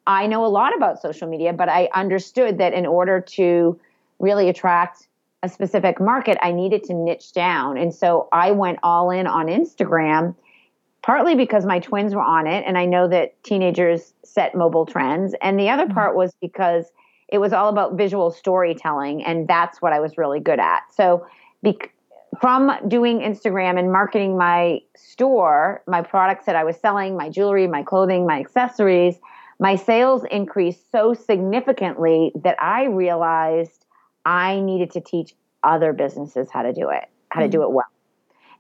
I 0.07 0.27
know 0.27 0.45
a 0.45 0.49
lot 0.49 0.77
about 0.77 1.01
social 1.03 1.29
media, 1.29 1.53
but 1.53 1.69
I 1.69 1.89
understood 1.95 2.59
that 2.59 2.73
in 2.73 2.87
order 2.87 3.21
to 3.21 3.79
really 4.19 4.49
attract 4.49 5.09
a 5.43 5.49
specific 5.49 6.01
market, 6.01 6.39
I 6.43 6.53
needed 6.53 6.85
to 6.85 6.95
niche 6.95 7.33
down. 7.33 7.77
And 7.77 7.95
so 7.95 8.29
I 8.33 8.53
went 8.53 8.79
all 8.83 9.11
in 9.11 9.27
on 9.27 9.47
Instagram, 9.47 10.35
partly 11.03 11.35
because 11.35 11.67
my 11.67 11.81
twins 11.81 12.15
were 12.15 12.23
on 12.23 12.47
it. 12.47 12.65
And 12.67 12.79
I 12.79 12.85
know 12.85 13.09
that 13.09 13.43
teenagers 13.43 14.13
set 14.25 14.55
mobile 14.55 14.87
trends. 14.87 15.35
And 15.43 15.59
the 15.59 15.69
other 15.71 15.85
mm-hmm. 15.85 15.95
part 15.95 16.17
was 16.17 16.35
because 16.41 16.87
it 17.29 17.39
was 17.39 17.53
all 17.53 17.69
about 17.69 17.95
visual 17.95 18.31
storytelling. 18.31 19.25
And 19.25 19.49
that's 19.49 19.83
what 19.83 19.93
I 19.93 20.01
was 20.01 20.17
really 20.17 20.41
good 20.41 20.61
at. 20.61 20.83
So, 20.95 21.27
from 22.41 22.73
doing 22.89 23.21
Instagram 23.21 23.79
and 23.79 23.93
marketing 23.93 24.37
my 24.37 24.81
store, 24.97 25.83
my 25.87 26.03
products 26.03 26.47
that 26.47 26.57
I 26.57 26.65
was 26.65 26.77
selling, 26.77 27.17
my 27.17 27.29
jewelry, 27.29 27.67
my 27.67 27.83
clothing, 27.83 28.27
my 28.27 28.41
accessories, 28.41 29.17
my 29.59 29.77
sales 29.77 30.25
increased 30.31 30.91
so 30.91 31.15
significantly 31.15 32.33
that 32.43 32.57
I 32.61 32.85
realized 32.85 33.85
I 34.25 34.61
needed 34.61 34.91
to 34.93 35.01
teach 35.01 35.35
other 35.63 35.93
businesses 35.93 36.49
how 36.51 36.63
to 36.63 36.73
do 36.73 36.91
it, 36.91 37.05
how 37.31 37.41
mm-hmm. 37.41 37.51
to 37.51 37.57
do 37.57 37.63
it 37.63 37.71
well. 37.71 37.87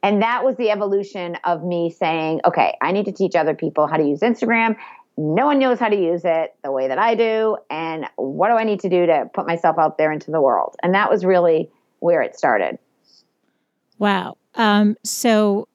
And 0.03 0.23
that 0.23 0.45
was 0.45 0.57
the 0.57 0.71
evolution 0.71 1.37
of 1.45 1.65
me 1.65 1.91
saying, 1.91 2.41
okay, 2.45 2.77
I 2.81 2.93
need 2.93 3.07
to 3.07 3.13
teach 3.13 3.35
other 3.35 3.55
people 3.55 3.87
how 3.87 3.97
to 3.97 4.05
use 4.05 4.21
Instagram. 4.21 4.77
No 5.17 5.47
one 5.47 5.59
knows 5.59 5.79
how 5.79 5.89
to 5.89 5.97
use 5.97 6.23
it 6.25 6.55
the 6.63 6.71
way 6.71 6.89
that 6.89 6.99
I 6.99 7.15
do. 7.15 7.57
And 7.71 8.07
what 8.17 8.49
do 8.49 8.55
I 8.55 8.65
need 8.65 8.81
to 8.81 8.89
do 8.89 9.07
to 9.07 9.29
put 9.33 9.47
myself 9.47 9.79
out 9.79 9.99
there 9.99 10.13
into 10.13 10.31
the 10.31 10.41
world? 10.41 10.77
And 10.83 10.95
that 10.95 11.11
was 11.11 11.25
really 11.25 11.71
where 12.01 12.23
it 12.23 12.37
started. 12.37 12.79
Wow. 13.99 14.37
Um, 14.55 14.97
so 15.05 15.69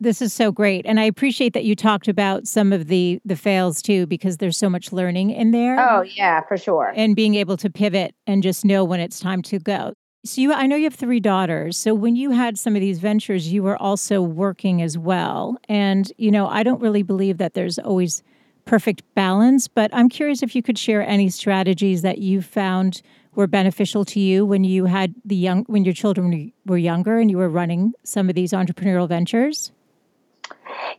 this 0.00 0.20
is 0.20 0.32
so 0.32 0.50
great. 0.50 0.84
And 0.86 0.98
i 0.98 1.04
appreciate 1.04 1.52
that 1.52 1.64
you 1.64 1.76
talked 1.76 2.08
about 2.08 2.48
some 2.48 2.72
of 2.72 2.88
the 2.88 3.20
the 3.24 3.36
fails 3.36 3.80
too 3.80 4.06
because 4.06 4.38
there's 4.38 4.58
so 4.58 4.68
much 4.68 4.92
learning 4.92 5.30
in 5.30 5.52
there. 5.52 5.78
Oh 5.78 6.02
yeah 6.02 6.40
for 6.48 6.56
sure. 6.56 6.92
And 6.96 7.14
being 7.14 7.34
able 7.36 7.56
to 7.58 7.70
pivot 7.70 8.14
and 8.26 8.42
just 8.42 8.64
know 8.64 8.84
when 8.84 9.00
it's 9.00 9.20
time 9.20 9.42
to 9.42 9.58
go. 9.58 9.92
So 10.24 10.40
you 10.40 10.52
i 10.52 10.66
know 10.66 10.76
you 10.76 10.84
have 10.84 10.94
three 10.94 11.20
daughters. 11.20 11.76
So 11.76 11.94
when 11.94 12.16
you 12.16 12.32
had 12.32 12.58
some 12.58 12.74
of 12.74 12.80
these 12.80 12.98
ventures 12.98 13.52
you 13.52 13.62
were 13.62 13.76
also 13.76 14.20
working 14.20 14.82
as 14.82 14.98
well. 14.98 15.56
And 15.68 16.10
you 16.18 16.30
know 16.30 16.48
i 16.48 16.62
don't 16.62 16.80
really 16.80 17.02
believe 17.04 17.38
that 17.38 17.54
there's 17.54 17.78
always 17.78 18.22
perfect 18.64 19.02
balance 19.14 19.66
but 19.66 19.90
i'm 19.94 20.10
curious 20.10 20.42
if 20.42 20.54
you 20.54 20.62
could 20.62 20.76
share 20.76 21.00
any 21.00 21.30
strategies 21.30 22.02
that 22.02 22.18
you 22.18 22.42
found 22.42 23.00
were 23.38 23.46
beneficial 23.46 24.04
to 24.04 24.18
you 24.18 24.44
when 24.44 24.64
you 24.64 24.86
had 24.86 25.14
the 25.24 25.36
young 25.36 25.62
when 25.68 25.84
your 25.84 25.94
children 25.94 26.52
were 26.66 26.76
younger 26.76 27.20
and 27.20 27.30
you 27.30 27.38
were 27.38 27.48
running 27.48 27.92
some 28.02 28.28
of 28.28 28.34
these 28.34 28.50
entrepreneurial 28.50 29.08
ventures? 29.08 29.70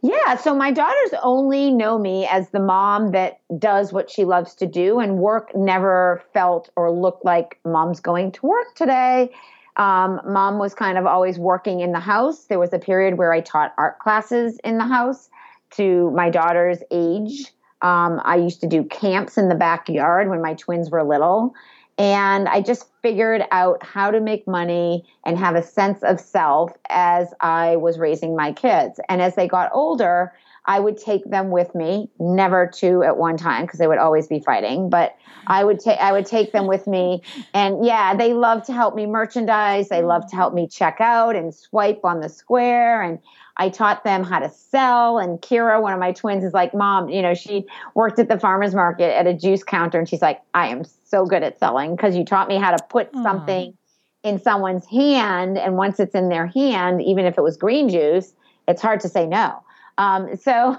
Yeah, 0.01 0.37
so 0.37 0.55
my 0.55 0.71
daughters 0.71 1.19
only 1.21 1.69
know 1.69 1.99
me 1.99 2.25
as 2.31 2.49
the 2.51 2.61
mom 2.61 3.11
that 3.11 3.41
does 3.59 3.91
what 3.91 4.09
she 4.09 4.23
loves 4.23 4.55
to 4.55 4.65
do, 4.65 4.99
and 4.99 5.17
work 5.17 5.53
never 5.53 6.23
felt 6.33 6.69
or 6.77 6.89
looked 6.89 7.25
like 7.25 7.59
mom's 7.65 7.99
going 7.99 8.31
to 8.31 8.45
work 8.45 8.73
today. 8.73 9.31
Um, 9.75 10.21
mom 10.25 10.59
was 10.59 10.73
kind 10.73 10.97
of 10.97 11.05
always 11.05 11.37
working 11.37 11.81
in 11.81 11.91
the 11.91 11.99
house. 11.99 12.45
There 12.45 12.59
was 12.59 12.71
a 12.71 12.79
period 12.79 13.17
where 13.17 13.33
I 13.33 13.41
taught 13.41 13.73
art 13.77 13.99
classes 13.99 14.59
in 14.63 14.77
the 14.77 14.85
house 14.85 15.29
to 15.71 16.09
my 16.11 16.29
daughter's 16.29 16.79
age. 16.89 17.47
Um, 17.81 18.21
I 18.23 18.37
used 18.37 18.61
to 18.61 18.67
do 18.67 18.85
camps 18.85 19.37
in 19.37 19.49
the 19.49 19.55
backyard 19.55 20.29
when 20.29 20.41
my 20.41 20.53
twins 20.53 20.89
were 20.89 21.03
little. 21.03 21.53
And 21.99 22.47
I 22.47 22.61
just 22.61 22.85
figured 23.01 23.43
out 23.51 23.83
how 23.83 24.09
to 24.09 24.21
make 24.21 24.47
money 24.47 25.05
and 25.25 25.37
have 25.37 25.55
a 25.55 25.61
sense 25.61 26.01
of 26.01 26.21
self 26.21 26.71
as 26.89 27.33
I 27.41 27.75
was 27.75 27.99
raising 27.99 28.37
my 28.37 28.53
kids. 28.53 29.01
And 29.09 29.21
as 29.21 29.35
they 29.35 29.49
got 29.49 29.69
older, 29.73 30.31
I 30.65 30.79
would 30.79 30.97
take 30.97 31.29
them 31.29 31.49
with 31.51 31.75
me, 31.75 32.09
never 32.19 32.67
two 32.67 33.03
at 33.03 33.17
one 33.17 33.35
time 33.35 33.65
because 33.65 33.79
they 33.79 33.87
would 33.87 33.97
always 33.97 34.27
be 34.27 34.39
fighting, 34.39 34.89
but 34.89 35.15
I 35.47 35.63
would 35.63 35.79
take 35.79 35.99
I 35.99 36.11
would 36.11 36.25
take 36.25 36.51
them 36.51 36.67
with 36.67 36.85
me 36.87 37.23
and 37.53 37.83
yeah, 37.83 38.15
they 38.15 38.33
love 38.33 38.65
to 38.67 38.73
help 38.73 38.95
me 38.95 39.05
merchandise, 39.05 39.89
they 39.89 40.03
love 40.03 40.29
to 40.29 40.35
help 40.35 40.53
me 40.53 40.67
check 40.67 40.97
out 40.99 41.35
and 41.35 41.53
swipe 41.53 42.01
on 42.03 42.21
the 42.21 42.29
square 42.29 43.01
and 43.01 43.19
I 43.59 43.67
taught 43.67 44.05
them 44.05 44.23
how 44.23 44.39
to 44.39 44.49
sell. 44.49 45.19
And 45.19 45.39
Kira, 45.41 45.81
one 45.81 45.91
of 45.93 45.99
my 45.99 46.13
twins, 46.13 46.45
is 46.45 46.53
like, 46.53 46.73
Mom, 46.73 47.09
you 47.09 47.21
know, 47.21 47.33
she 47.33 47.65
worked 47.93 48.17
at 48.17 48.29
the 48.29 48.39
farmer's 48.39 48.73
market 48.73 49.15
at 49.15 49.27
a 49.27 49.33
juice 49.33 49.63
counter. 49.63 49.99
And 49.99 50.07
she's 50.07 50.21
like, 50.21 50.41
I 50.53 50.69
am 50.69 50.85
so 50.85 51.25
good 51.25 51.43
at 51.43 51.59
selling 51.59 51.95
because 51.95 52.15
you 52.15 52.23
taught 52.23 52.47
me 52.47 52.55
how 52.55 52.71
to 52.71 52.81
put 52.89 53.11
Aww. 53.11 53.21
something 53.21 53.77
in 54.23 54.39
someone's 54.39 54.85
hand. 54.87 55.57
And 55.57 55.75
once 55.75 55.99
it's 55.99 56.15
in 56.15 56.29
their 56.29 56.47
hand, 56.47 57.01
even 57.01 57.25
if 57.25 57.37
it 57.37 57.41
was 57.41 57.57
green 57.57 57.89
juice, 57.89 58.33
it's 58.69 58.81
hard 58.81 59.01
to 59.01 59.09
say 59.09 59.27
no. 59.27 59.61
Um, 59.97 60.37
so, 60.37 60.77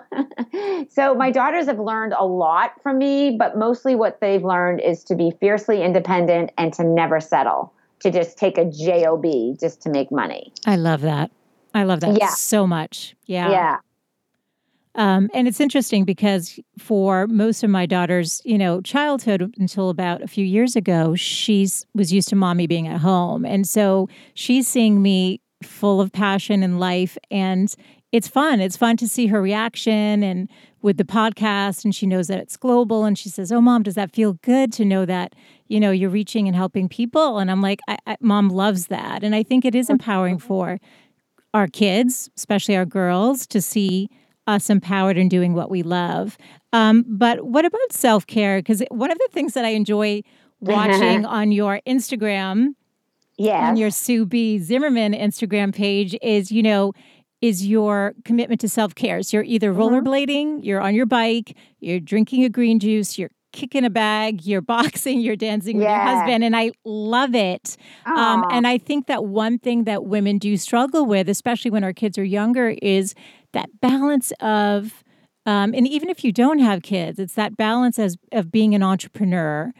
so 0.90 1.14
my 1.14 1.30
daughters 1.30 1.66
have 1.66 1.78
learned 1.78 2.14
a 2.18 2.24
lot 2.24 2.82
from 2.82 2.96
me, 2.96 3.36
but 3.38 3.58
mostly 3.58 3.94
what 3.94 4.22
they've 4.22 4.42
learned 4.42 4.80
is 4.80 5.04
to 5.04 5.14
be 5.14 5.32
fiercely 5.38 5.82
independent 5.82 6.50
and 6.56 6.72
to 6.74 6.84
never 6.84 7.20
settle, 7.20 7.74
to 8.00 8.10
just 8.10 8.38
take 8.38 8.56
a 8.56 8.64
job 8.64 9.26
just 9.60 9.82
to 9.82 9.90
make 9.90 10.10
money. 10.10 10.50
I 10.64 10.76
love 10.76 11.02
that. 11.02 11.30
I 11.74 11.84
love 11.84 12.00
that 12.00 12.18
yeah. 12.18 12.30
so 12.30 12.66
much. 12.66 13.14
Yeah. 13.26 13.50
Yeah. 13.50 13.76
Um, 14.96 15.30
and 15.32 15.46
it's 15.46 15.60
interesting 15.60 16.04
because 16.04 16.58
for 16.78 17.26
most 17.28 17.62
of 17.62 17.70
my 17.70 17.86
daughter's, 17.86 18.42
you 18.44 18.58
know, 18.58 18.80
childhood 18.80 19.54
until 19.58 19.88
about 19.88 20.22
a 20.22 20.26
few 20.26 20.44
years 20.44 20.74
ago, 20.74 21.14
she's 21.14 21.86
was 21.94 22.12
used 22.12 22.28
to 22.30 22.36
mommy 22.36 22.66
being 22.66 22.88
at 22.88 23.00
home, 23.00 23.44
and 23.44 23.68
so 23.68 24.08
she's 24.34 24.66
seeing 24.66 25.00
me 25.00 25.40
full 25.62 26.00
of 26.00 26.10
passion 26.10 26.62
and 26.62 26.80
life, 26.80 27.16
and 27.30 27.72
it's 28.10 28.26
fun. 28.26 28.60
It's 28.60 28.76
fun 28.76 28.96
to 28.96 29.06
see 29.06 29.28
her 29.28 29.40
reaction 29.40 30.24
and 30.24 30.48
with 30.82 30.96
the 30.96 31.04
podcast, 31.04 31.84
and 31.84 31.94
she 31.94 32.06
knows 32.06 32.26
that 32.26 32.40
it's 32.40 32.56
global, 32.56 33.04
and 33.04 33.16
she 33.16 33.28
says, 33.28 33.52
"Oh, 33.52 33.60
mom, 33.60 33.84
does 33.84 33.94
that 33.94 34.10
feel 34.10 34.34
good 34.42 34.72
to 34.72 34.84
know 34.84 35.06
that 35.06 35.34
you 35.68 35.78
know 35.78 35.92
you're 35.92 36.10
reaching 36.10 36.48
and 36.48 36.56
helping 36.56 36.88
people?" 36.88 37.38
And 37.38 37.48
I'm 37.48 37.62
like, 37.62 37.80
I, 37.86 37.96
I, 38.08 38.16
"Mom 38.20 38.48
loves 38.48 38.88
that," 38.88 39.22
and 39.22 39.36
I 39.36 39.44
think 39.44 39.64
it 39.64 39.76
is 39.76 39.88
empowering 39.88 40.38
for 40.38 40.80
our 41.54 41.66
kids, 41.66 42.30
especially 42.36 42.76
our 42.76 42.86
girls, 42.86 43.46
to 43.48 43.60
see 43.60 44.08
us 44.46 44.70
empowered 44.70 45.16
and 45.18 45.30
doing 45.30 45.54
what 45.54 45.70
we 45.70 45.82
love. 45.82 46.36
Um, 46.72 47.04
but 47.06 47.44
what 47.46 47.64
about 47.64 47.92
self 47.92 48.26
care? 48.26 48.58
Because 48.58 48.82
one 48.90 49.10
of 49.10 49.18
the 49.18 49.28
things 49.32 49.54
that 49.54 49.64
I 49.64 49.70
enjoy 49.70 50.22
watching 50.60 51.24
on 51.24 51.52
your 51.52 51.80
Instagram, 51.86 52.74
yeah, 53.36 53.68
on 53.68 53.76
your 53.76 53.90
Sue 53.90 54.26
B 54.26 54.58
Zimmerman 54.58 55.12
Instagram 55.12 55.74
page 55.74 56.16
is, 56.22 56.52
you 56.52 56.62
know, 56.62 56.92
is 57.40 57.66
your 57.66 58.14
commitment 58.24 58.60
to 58.60 58.68
self 58.68 58.94
care. 58.94 59.22
So 59.22 59.38
you're 59.38 59.44
either 59.44 59.72
mm-hmm. 59.72 59.80
rollerblading, 59.80 60.64
you're 60.64 60.80
on 60.80 60.94
your 60.94 61.06
bike, 61.06 61.56
you're 61.80 62.00
drinking 62.00 62.44
a 62.44 62.48
green 62.48 62.78
juice, 62.78 63.18
you're 63.18 63.30
kicking 63.52 63.84
a 63.84 63.90
bag, 63.90 64.44
you're 64.44 64.60
boxing, 64.76 65.20
you're 65.20 65.36
dancing 65.36 65.80
yeah. 65.80 65.82
with 65.82 65.88
your 65.88 66.16
husband, 66.16 66.44
and 66.44 66.56
I 66.56 66.72
love 66.84 67.34
it. 67.34 67.76
Um, 68.06 68.44
and 68.50 68.66
I 68.66 68.78
think 68.78 69.06
that 69.06 69.24
one 69.24 69.58
thing 69.58 69.84
that 69.84 70.04
women 70.04 70.38
do 70.38 70.56
struggle 70.56 71.06
with, 71.06 71.28
especially 71.28 71.70
when 71.70 71.84
our 71.84 71.92
kids 71.92 72.18
are 72.18 72.24
younger, 72.24 72.74
is 72.82 73.14
that 73.52 73.68
balance 73.80 74.32
of, 74.40 75.04
um, 75.46 75.74
and 75.74 75.86
even 75.86 76.08
if 76.08 76.24
you 76.24 76.32
don't 76.32 76.58
have 76.58 76.82
kids, 76.82 77.18
it's 77.18 77.34
that 77.34 77.56
balance 77.56 77.98
as 77.98 78.16
of 78.32 78.50
being 78.50 78.74
an 78.74 78.82
entrepreneur 78.82 79.72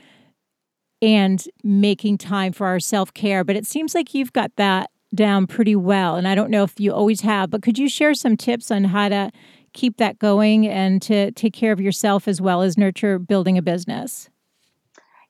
and 1.03 1.45
making 1.63 2.19
time 2.19 2.53
for 2.53 2.67
our 2.67 2.81
self 2.81 3.13
care. 3.15 3.45
But 3.45 3.57
it 3.57 3.67
seems 3.67 3.95
like 3.95 4.15
you've 4.15 4.33
got 4.33 4.53
that 4.57 4.91
down 5.15 5.47
pretty 5.47 5.75
well, 5.75 6.17
and 6.17 6.29
I 6.29 6.35
don't 6.35 6.51
know 6.51 6.63
if 6.63 6.79
you 6.79 6.93
always 6.93 7.23
have, 7.23 7.51
but 7.51 7.63
could 7.63 7.79
you 7.79 7.89
share 7.89 8.15
some 8.15 8.37
tips 8.37 8.71
on 8.71 8.85
how 8.85 9.09
to 9.09 9.31
keep 9.73 9.97
that 9.99 10.19
going 10.19 10.67
and 10.67 11.01
to 11.03 11.31
take 11.33 11.53
care 11.53 11.73
of 11.73 11.81
yourself 11.81 12.29
as 12.29 12.41
well 12.41 12.63
as 12.63 12.77
nurture 12.77 13.19
building 13.19 13.59
a 13.59 13.63
business? 13.63 14.29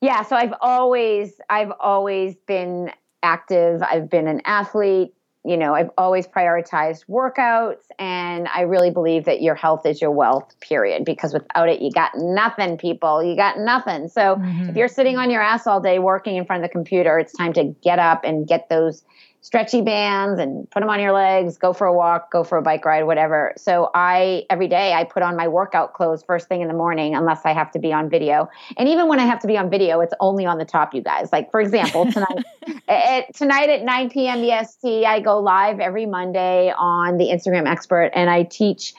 Yeah, 0.01 0.23
so 0.23 0.37
I've 0.37 0.55
always 0.61 1.41
I've 1.51 1.73
always 1.79 2.37
been 2.47 2.91
active. 3.23 3.83
I've 3.83 4.09
been 4.09 4.27
an 4.27 4.41
athlete 4.45 5.13
you 5.45 5.57
know, 5.57 5.75
I've 5.75 5.91
always 5.97 6.27
prioritized 6.27 7.07
workouts 7.07 7.85
and 7.99 8.47
I 8.49 8.63
really 8.63 8.91
believe 8.91 9.25
that 9.25 9.41
your 9.41 9.55
health 9.55 9.87
is 9.87 10.01
your 10.01 10.11
wealth, 10.11 10.55
period. 10.61 11.05
Because 11.07 11.33
without 11.33 11.69
it, 11.69 11.81
you 11.81 11.91
got 11.91 12.13
nothing, 12.15 12.77
people. 12.77 13.23
You 13.23 13.37
got 13.37 13.59
nothing. 13.59 14.09
So 14.09 14.37
mm-hmm. 14.37 14.69
if 14.69 14.77
you're 14.77 14.89
sitting 14.89 15.17
on 15.17 15.31
your 15.31 15.41
ass 15.41 15.67
all 15.67 15.81
day 15.81 15.99
working 15.99 16.37
in 16.37 16.45
front 16.45 16.63
of 16.63 16.69
the 16.69 16.73
computer, 16.73 17.19
it's 17.19 17.33
time 17.33 17.55
to 17.55 17.75
get 17.83 17.99
up 17.99 18.23
and 18.23 18.47
get 18.47 18.69
those 18.69 19.03
stretchy 19.43 19.81
bands 19.81 20.39
and 20.39 20.71
put 20.71 20.81
them 20.81 20.91
on 20.91 21.01
your 21.01 21.13
legs, 21.13 21.57
go 21.57 21.73
for 21.73 21.87
a 21.87 21.95
walk, 21.95 22.31
go 22.31 22.45
for 22.45 22.59
a 22.59 22.63
bike 22.63 22.85
ride, 22.85 23.05
whatever. 23.05 23.55
So 23.57 23.91
I 23.95 24.45
every 24.51 24.69
day 24.69 24.93
I 24.93 25.05
put 25.05 25.23
on 25.23 25.37
my 25.37 25.49
workout 25.49 25.95
clothes 25.95 26.23
first 26.23 26.47
thing 26.49 26.61
in 26.61 26.69
the 26.69 26.75
morning 26.75 27.15
unless 27.15 27.41
I 27.45 27.53
have 27.53 27.71
to 27.73 27.79
be 27.79 27.93
on 27.93 28.11
video. 28.11 28.49
And 28.77 28.89
even 28.89 29.09
when 29.09 29.19
I 29.19 29.25
have 29.25 29.41
to 29.41 29.47
be 29.47 29.57
on 29.57 29.71
video, 29.71 30.01
it's 30.01 30.15
only 30.21 30.45
on 30.45 30.59
the 30.59 30.65
top, 30.65 30.95
you 30.95 31.03
guys. 31.03 31.33
Like 31.33 31.51
for 31.51 31.61
example, 31.61 32.11
tonight 32.13 32.45
at, 32.89 33.35
tonight 33.35 33.71
at 33.71 33.83
9 33.83 34.11
p.m. 34.11 34.45
EST, 34.45 35.05
I 35.05 35.21
go 35.21 35.41
live 35.41 35.81
every 35.81 36.07
Monday 36.07 36.73
on 36.77 37.17
the 37.17 37.27
Instagram 37.29 37.67
expert 37.67 38.11
and 38.15 38.29
I 38.29 38.43
teach 38.43 38.93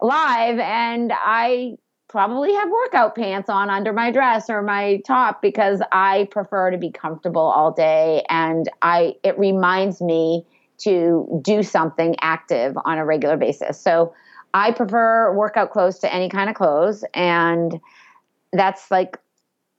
live 0.00 0.58
and 0.58 1.12
I 1.14 1.76
probably 2.14 2.54
have 2.54 2.70
workout 2.70 3.16
pants 3.16 3.48
on 3.48 3.68
under 3.68 3.92
my 3.92 4.12
dress 4.12 4.48
or 4.48 4.62
my 4.62 5.02
top 5.04 5.42
because 5.42 5.82
I 5.90 6.28
prefer 6.30 6.70
to 6.70 6.78
be 6.78 6.92
comfortable 6.92 7.42
all 7.42 7.72
day 7.72 8.24
and 8.30 8.70
I 8.82 9.16
it 9.24 9.36
reminds 9.36 10.00
me 10.00 10.46
to 10.78 11.40
do 11.42 11.64
something 11.64 12.14
active 12.20 12.76
on 12.84 12.98
a 12.98 13.04
regular 13.04 13.36
basis. 13.36 13.80
So 13.80 14.14
I 14.54 14.70
prefer 14.70 15.34
workout 15.34 15.72
clothes 15.72 15.98
to 15.98 16.14
any 16.14 16.28
kind 16.28 16.48
of 16.48 16.54
clothes 16.54 17.02
and 17.14 17.80
that's 18.52 18.92
like 18.92 19.18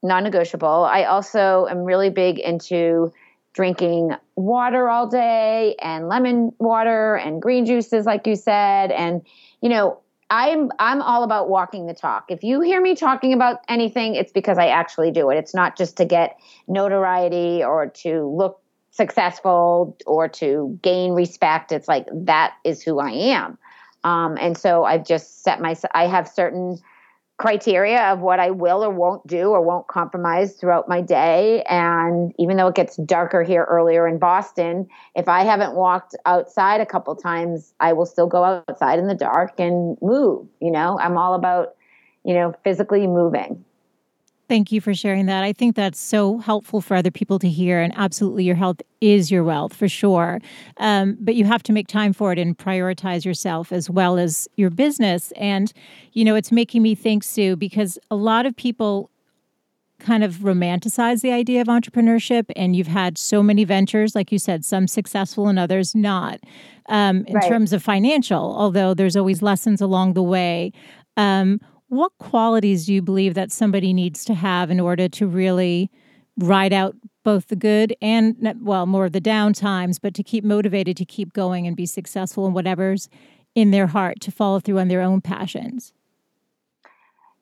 non-negotiable. 0.04 0.67
I 0.67 1.06
also 1.06 1.67
am 1.69 1.86
really 1.86 2.10
big 2.10 2.38
into 2.39 3.13
drinking 3.54 4.12
water 4.36 4.89
all 4.89 5.08
day 5.08 5.78
and 5.82 6.10
lemon 6.10 6.52
water 6.60 7.15
and 7.15 7.41
green 7.41 7.65
juices 7.65 8.06
like 8.06 8.28
you 8.28 8.36
said 8.36 8.91
and 8.91 9.26
you 9.62 9.69
know 9.69 10.02
I'm 10.30 10.72
I'm 10.80 11.02
all 11.02 11.24
about 11.24 11.50
walking 11.50 11.86
the 11.86 11.94
talk. 11.94 12.26
If 12.30 12.44
you 12.44 12.62
hear 12.62 12.82
me 12.82 12.96
talking 12.96 13.34
about 13.34 13.60
anything, 13.70 14.16
it's 14.16 14.32
because 14.32 14.58
I 14.58 14.68
actually 14.68 15.12
do 15.12 15.30
it. 15.30 15.38
It's 15.38 15.54
not 15.54 15.78
just 15.78 15.98
to 15.98 16.06
get 16.06 16.38
notoriety 16.68 17.64
or 17.64 17.88
to 17.88 18.28
look 18.28 18.60
successful 18.92 19.98
or 20.08 20.28
to 20.30 20.80
gain 20.82 21.12
respect. 21.14 21.72
It's 21.72 21.88
like 21.88 22.08
that 22.12 22.54
is 22.64 22.82
who 22.82 23.00
I 23.00 23.12
am. 23.12 23.58
Um, 24.04 24.38
and 24.40 24.58
so 24.58 24.84
I've 24.84 25.06
just 25.06 25.44
set 25.44 25.62
my 25.62 25.76
I 25.94 26.08
have 26.08 26.28
certain 26.28 26.80
criteria 27.38 28.13
of 28.13 28.19
what 28.19 28.39
I 28.39 28.52
will 28.52 28.84
or 28.84 28.89
won't 28.89 29.26
do 29.28 29.50
or 29.50 29.62
won't 29.62 29.88
compromise 29.88 30.56
throughout 30.56 30.88
my 30.88 31.02
day. 31.02 31.63
And 31.63 32.34
even 32.39 32.56
though 32.56 32.67
it 32.67 32.76
gets 32.76 32.95
darker 32.98 33.43
here 33.43 33.63
earlier 33.63 34.08
in 34.08 34.19
Boston, 34.19 34.88
if 35.15 35.28
I 35.28 35.43
haven't 35.43 35.76
walked 35.76 36.15
outside 36.26 36.80
a 36.80 36.86
couple 36.86 37.15
times, 37.15 37.74
I 37.80 37.91
will 37.93 38.06
still 38.06 38.28
go 38.28 38.43
outside 38.43 39.00
in 39.00 39.08
the 39.08 39.15
dark 39.15 39.60
and 39.60 39.98
move. 40.02 40.48
You 40.62 40.71
know, 40.71 40.98
I'm 41.00 41.17
all 41.17 41.34
about, 41.34 41.76
you 42.24 42.34
know, 42.34 42.54
physically 42.63 43.06
moving. 43.06 43.65
Thank 44.48 44.72
you 44.72 44.80
for 44.80 44.94
sharing 44.94 45.26
that. 45.26 45.44
I 45.44 45.54
think 45.54 45.76
that's 45.76 46.00
so 46.00 46.38
helpful 46.38 46.80
for 46.80 46.96
other 46.96 47.10
people 47.10 47.40
to 47.40 47.50
hear. 47.50 47.82
And 47.82 47.92
absolutely, 47.98 48.44
your 48.44 48.56
health 48.56 48.82
is 49.02 49.32
your 49.32 49.44
wealth 49.44 49.74
for 49.74 49.88
sure. 49.88 50.40
Um, 50.78 51.18
but 51.20 51.36
you 51.36 51.46
have 51.46 51.64
to 51.64 51.74
make 51.74 51.88
time 51.88 52.14
for 52.14 52.32
it 52.32 52.38
and 52.38 52.56
prioritize 52.58 53.26
yourself 53.26 53.72
as 53.72 53.90
well 53.90 54.18
as 54.18 54.48
your 54.56 54.70
business. 54.70 55.34
And, 55.36 55.74
you 56.14 56.24
know, 56.24 56.36
it's 56.36 56.52
making 56.52 56.84
me 56.84 56.94
think, 56.94 57.24
Sue, 57.24 57.56
because 57.56 57.98
a 58.12 58.16
lot 58.16 58.46
of 58.46 58.56
people 58.56 59.10
kind 59.98 60.24
of 60.24 60.36
romanticize 60.36 61.22
the 61.22 61.32
idea 61.32 61.62
of 61.62 61.68
entrepreneurship 61.68 62.52
and 62.56 62.76
you've 62.76 62.86
had 62.86 63.18
so 63.18 63.42
many 63.42 63.64
ventures 63.64 64.14
like 64.14 64.30
you 64.30 64.38
said 64.38 64.66
some 64.66 64.88
successful 64.88 65.48
and 65.48 65.58
others 65.58 65.96
not 65.96 66.38
um, 66.90 67.24
in 67.28 67.34
right. 67.34 67.48
terms 67.48 67.72
of 67.72 67.82
financial 67.82 68.54
although 68.58 68.94
there's 68.94 69.16
always 69.16 69.42
lessons 69.42 69.80
along 69.80 70.14
the 70.14 70.22
way 70.22 70.74
um, 71.16 71.62
what 71.88 72.12
qualities 72.19 72.86
do 72.86 72.93
you 72.93 73.02
believe 73.02 73.34
that 73.36 73.52
somebody 73.52 73.93
needs 73.93 74.26
to 74.26 74.34
have 74.34 74.71
in 74.71 74.80
order 74.80 75.08
to 75.08 75.28
really 75.28 75.91
ride 76.38 76.74
out 76.74 76.95
both 77.24 77.48
the 77.48 77.56
good 77.56 77.95
and 78.02 78.36
well 78.62 78.86
more 78.86 79.06
of 79.06 79.13
the 79.13 79.21
down 79.21 79.54
times 79.54 80.00
but 80.00 80.13
to 80.13 80.24
keep 80.24 80.43
motivated 80.43 80.98
to 80.98 81.06
keep 81.06 81.34
going 81.34 81.65
and 81.65 81.76
be 81.76 81.86
successful 81.86 82.45
in 82.45 82.54
whatever's 82.54 83.10
in 83.56 83.71
their 83.71 83.88
heart 83.88 84.19
to 84.19 84.32
follow 84.32 84.60
through 84.60 84.80
on 84.80 84.89
their 84.89 85.02
own 85.02 85.21
passions? 85.21 85.93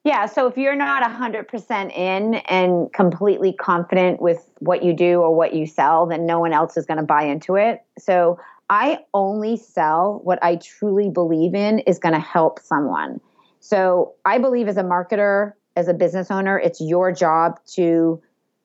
Yeah 0.03 0.25
so 0.25 0.47
if 0.47 0.57
you're 0.57 0.75
not 0.75 1.03
100% 1.03 1.97
in 1.97 2.35
and 2.35 2.91
completely 2.93 3.53
confident 3.53 4.21
with 4.21 4.45
what 4.59 4.83
you 4.83 4.93
do 4.93 5.21
or 5.21 5.33
what 5.35 5.53
you 5.53 5.65
sell 5.65 6.05
then 6.05 6.25
no 6.25 6.39
one 6.39 6.53
else 6.53 6.77
is 6.77 6.85
going 6.85 6.99
to 6.99 7.03
buy 7.03 7.23
into 7.23 7.55
it. 7.55 7.81
So 7.97 8.39
i 8.69 8.99
only 9.13 9.57
sell 9.57 10.21
what 10.23 10.39
i 10.43 10.55
truly 10.57 11.09
believe 11.09 11.55
in 11.55 11.79
is 11.79 11.97
going 11.99 12.13
to 12.13 12.19
help 12.19 12.59
someone 12.59 13.19
so 13.63 14.15
I 14.25 14.39
believe 14.39 14.67
as 14.67 14.75
a 14.75 14.83
marketer, 14.83 15.53
as 15.77 15.87
a 15.87 15.93
business 15.93 16.29
owner, 16.29 16.59
it's 16.59 16.81
your 16.81 17.13
job 17.13 17.61
to 17.75 18.21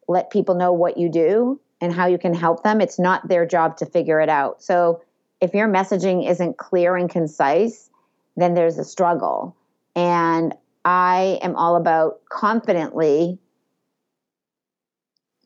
let 0.08 0.32
people 0.32 0.56
know 0.56 0.72
what 0.72 0.98
you 0.98 1.08
do 1.08 1.60
and 1.80 1.92
how 1.92 2.06
you 2.06 2.18
can 2.18 2.34
help 2.34 2.64
them. 2.64 2.80
It's 2.80 2.98
not 2.98 3.28
their 3.28 3.46
job 3.46 3.76
to 3.76 3.86
figure 3.86 4.20
it 4.20 4.28
out. 4.28 4.60
So 4.60 5.00
if 5.40 5.54
your 5.54 5.68
messaging 5.68 6.28
isn't 6.28 6.58
clear 6.58 6.96
and 6.96 7.08
concise, 7.08 7.90
then 8.36 8.54
there's 8.54 8.76
a 8.76 8.84
struggle. 8.84 9.56
And 9.94 10.52
I 10.84 11.38
am 11.42 11.54
all 11.54 11.76
about 11.76 12.18
confidently 12.28 13.38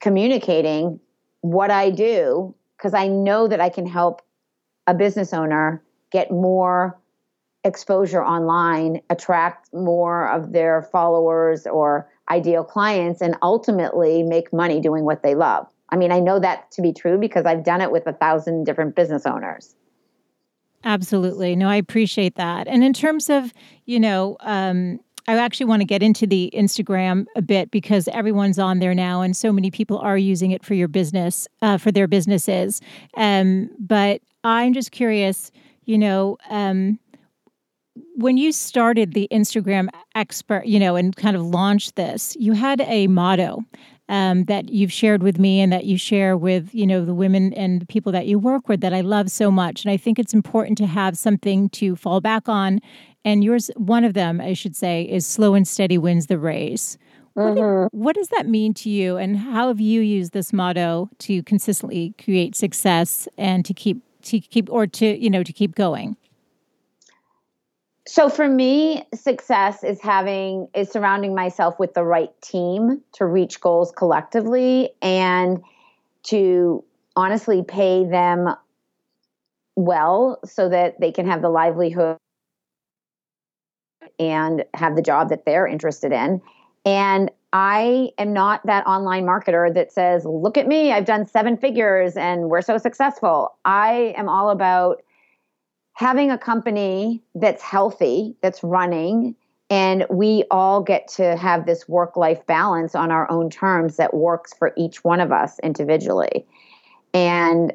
communicating 0.01 0.99
what 1.43 1.71
I 1.71 1.91
do 1.91 2.55
because 2.79 2.95
I 2.95 3.07
know 3.07 3.49
that 3.49 3.61
I 3.61 3.69
can 3.69 3.85
help 3.87 4.23
a 4.87 4.95
business 4.95 5.35
owner 5.35 5.83
get 6.11 6.31
more 6.31 6.99
exposure 7.65 8.25
online 8.25 9.01
attract 9.11 9.73
more 9.73 10.29
of 10.29 10.53
their 10.53 10.83
followers 10.83 11.67
or 11.67 12.11
ideal 12.31 12.65
clients 12.65 13.21
and 13.21 13.37
ultimately 13.43 14.23
make 14.23 14.53
money 14.53 14.81
doing 14.81 15.05
what 15.05 15.23
they 15.23 15.35
love. 15.35 15.67
I 15.91 15.97
mean, 15.97 16.11
I 16.11 16.21
know 16.21 16.41
that 16.41 16.71
to 16.73 16.83
be 16.83 16.93
true 16.93 17.19
because 17.19 17.45
I've 17.45 17.65
done 17.65 17.81
it 17.81 17.93
with 17.93 18.07
a 18.07 18.13
thousand 18.13 18.65
different 18.65 18.97
business 18.97 19.27
owners. 19.27 19.75
Absolutely. 20.85 21.55
No, 21.55 21.69
I 21.69 21.77
appreciate 21.77 22.35
that. 22.37 22.67
And 22.67 22.83
in 22.83 22.93
terms 22.93 23.31
of, 23.31 23.53
you 23.85 24.01
know, 24.01 24.37
um, 24.41 24.99
I 25.29 25.37
actually 25.37 25.67
want 25.67 25.81
to 25.81 25.87
get 25.87 26.03
into 26.03 26.27
the 26.27 26.51
Instagram 26.53 27.27
a 27.37 27.43
bit 27.43 27.71
because 27.71 28.09
everyone's 28.09 28.59
on 28.59 28.81
there 28.81 28.95
now, 28.95 29.21
and 29.21 29.37
so 29.37 29.53
many 29.53 29.71
people 29.71 29.99
are 29.99 30.19
using 30.19 30.51
it 30.51 30.65
for 30.65 30.75
your 30.75 30.89
business, 30.89 31.47
uh, 31.61 31.79
for 31.79 31.93
their 31.93 32.09
businesses. 32.09 32.81
Um, 33.17 33.71
but 33.79 34.21
I'm 34.43 34.73
just 34.73 34.91
curious, 34.91 35.53
you 35.85 35.97
know, 35.99 36.39
um, 36.51 36.99
when 38.15 38.37
you 38.37 38.53
started 38.53 39.15
the 39.15 39.29
Instagram 39.31 39.89
expert, 40.15 40.67
you 40.67 40.79
know, 40.79 40.97
and 40.97 41.15
kind 41.17 41.37
of 41.37 41.43
launched 41.43 41.97
this, 41.97 42.37
you 42.39 42.53
had 42.53 42.81
a 42.83 43.07
motto 43.07 43.65
um, 44.09 44.45
that 44.45 44.69
you've 44.69 44.93
shared 44.93 45.23
with 45.23 45.39
me 45.39 45.61
and 45.61 45.73
that 45.73 45.85
you 45.85 45.97
share 45.97 46.37
with, 46.37 46.75
you 46.75 46.87
know, 46.87 47.05
the 47.05 47.15
women 47.15 47.53
and 47.55 47.81
the 47.81 47.87
people 47.87 48.13
that 48.13 48.27
you 48.27 48.39
work 48.39 48.69
with 48.69 48.81
that 48.81 48.93
I 48.93 49.01
love 49.01 49.31
so 49.31 49.51
much. 49.51 49.85
And 49.85 49.91
I 49.91 49.97
think 49.97 50.19
it's 50.19 50.35
important 50.35 50.77
to 50.79 50.87
have 50.87 51.17
something 51.17 51.71
to 51.71 51.97
fall 51.97 52.21
back 52.21 52.49
on. 52.49 52.81
And 53.25 53.43
yours, 53.43 53.71
one 53.77 54.05
of 54.05 54.15
them, 54.15 54.41
I 54.41 54.53
should 54.53 54.77
say, 54.77 55.03
is 55.03 55.27
slow 55.27 55.55
and 55.55 55.67
steady 55.67 55.97
wins 55.97 56.27
the 56.27 56.39
race. 56.39 56.99
What, 57.35 57.55
mm-hmm. 57.55 57.97
what 57.97 58.15
does 58.15 58.29
that 58.29 58.47
mean 58.47 58.75
to 58.75 58.91
you? 58.91 59.17
And 59.17 59.39
how 59.39 59.69
have 59.69 59.81
you 59.81 60.03
used 60.03 60.33
this 60.33 60.53
motto 60.53 61.09
to 61.21 61.43
consistently 61.45 62.15
create 62.23 62.55
success 62.55 63.27
and 63.39 63.65
to 63.65 63.73
keep 63.73 64.03
to 64.25 64.39
keep 64.39 64.71
or 64.71 64.87
to 64.87 65.19
you 65.19 65.31
know 65.31 65.43
to 65.43 65.53
keep 65.53 65.75
going? 65.75 66.17
So 68.07 68.29
for 68.29 68.49
me, 68.49 69.05
success 69.15 69.85
is 69.85 70.01
having 70.01 70.69
is 70.75 70.91
surrounding 70.91 71.35
myself 71.35 71.79
with 71.79 71.95
the 71.95 72.03
right 72.03 72.31
team 72.41 73.01
to 73.13 73.27
reach 73.27 73.61
goals 73.61 73.93
collectively 73.93 74.91
and 75.01 75.63
to 76.25 76.85
honestly 77.15 77.63
pay 77.63 78.05
them 78.05 78.49
well 79.77 80.41
so 80.45 80.69
that 80.69 81.01
they 81.01 81.13
can 81.13 81.27
have 81.27 81.43
the 81.43 81.49
livelihood 81.49 82.17
and 84.19 84.65
have 84.75 84.97
the 84.97 85.03
job 85.03 85.29
that 85.29 85.45
they're 85.45 85.67
interested 85.67 86.13
in. 86.13 86.43
And 86.85 87.31
I 87.53 88.11
am 88.19 88.33
not 88.33 88.67
that 88.67 88.87
online 88.87 89.25
marketer 89.25 89.73
that 89.75 89.93
says, 89.93 90.25
look 90.25 90.57
at 90.57 90.67
me, 90.67 90.93
I've 90.93 91.05
done 91.05 91.27
seven 91.27 91.57
figures 91.57 92.17
and 92.17 92.51
we're 92.51 92.63
so 92.63 92.79
successful. 92.79 93.57
I 93.65 94.15
am 94.17 94.29
all 94.29 94.51
about 94.51 95.03
having 95.95 96.31
a 96.31 96.39
company 96.39 97.23
that's 97.35 97.63
healthy, 97.63 98.37
that's 98.41 98.63
running, 98.63 99.35
and 99.71 100.05
we 100.11 100.45
all 100.51 100.83
get 100.83 101.09
to 101.09 101.37
have 101.37 101.65
this 101.65 101.89
work 101.89 102.17
life 102.17 102.45
balance 102.47 102.95
on 102.95 103.11
our 103.11 103.31
own 103.31 103.49
terms 103.49 103.97
that 103.97 104.13
works 104.13 104.53
for 104.53 104.73
each 104.77 105.03
one 105.03 105.21
of 105.21 105.33
us 105.33 105.59
individually. 105.61 106.47
And 107.15 107.73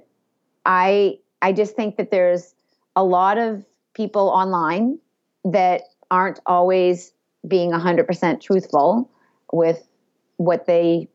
I 0.66 1.18
I 1.42 1.54
just 1.54 1.76
think 1.76 1.98
that 1.98 2.12
there's 2.12 2.54
a 2.96 3.04
lot 3.04 3.38
of 3.38 3.64
people 3.94 4.30
online 4.30 5.00
that 5.44 5.82
aren't 6.12 6.40
always 6.46 7.12
being 7.48 7.72
100% 7.72 8.42
truthful 8.42 9.10
with 9.52 9.88
what 10.38 10.66
they 10.66 11.08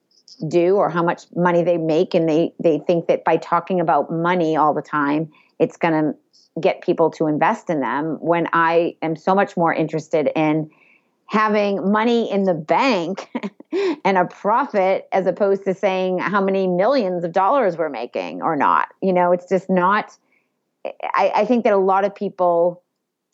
do 0.49 0.77
or 0.77 0.89
how 0.89 1.03
much 1.03 1.25
money 1.37 1.63
they 1.63 1.77
make 1.77 2.15
and 2.15 2.29
they 2.29 2.53
they 2.59 2.79
think 2.79 3.07
that 3.07 3.23
by 3.25 3.37
talking 3.37 3.81
about 3.81 4.11
money 4.11 4.57
all 4.57 4.75
the 4.75 4.83
time 4.83 5.31
it's 5.59 5.77
going 5.77 5.95
to 5.95 6.61
get 6.61 6.83
people 6.83 7.11
to 7.11 7.27
invest 7.27 7.71
in 7.71 7.81
them 7.81 8.19
when 8.21 8.49
I 8.53 8.97
am 9.03 9.17
so 9.17 9.35
much 9.35 9.57
more 9.57 9.73
interested 9.73 10.31
in 10.37 10.71
having 11.27 11.91
money 11.91 12.31
in 12.31 12.45
the 12.45 12.55
bank 12.55 13.31
and 14.05 14.19
a 14.19 14.27
profit 14.27 15.09
as 15.13 15.27
opposed 15.27 15.65
to 15.65 15.73
saying 15.73 16.19
how 16.19 16.43
many 16.43 16.67
millions 16.67 17.25
of 17.25 17.33
dollars 17.33 17.77
we're 17.79 17.89
making 17.89 18.43
or 18.43 18.55
not. 18.55 18.89
You 19.01 19.13
know, 19.13 19.33
it's 19.33 19.49
just 19.49 19.71
not. 19.71 20.17
I, 20.85 21.33
I 21.35 21.45
think 21.47 21.65
that 21.65 21.73
a 21.73 21.79
lot 21.79 22.05
of 22.05 22.15
people 22.15 22.83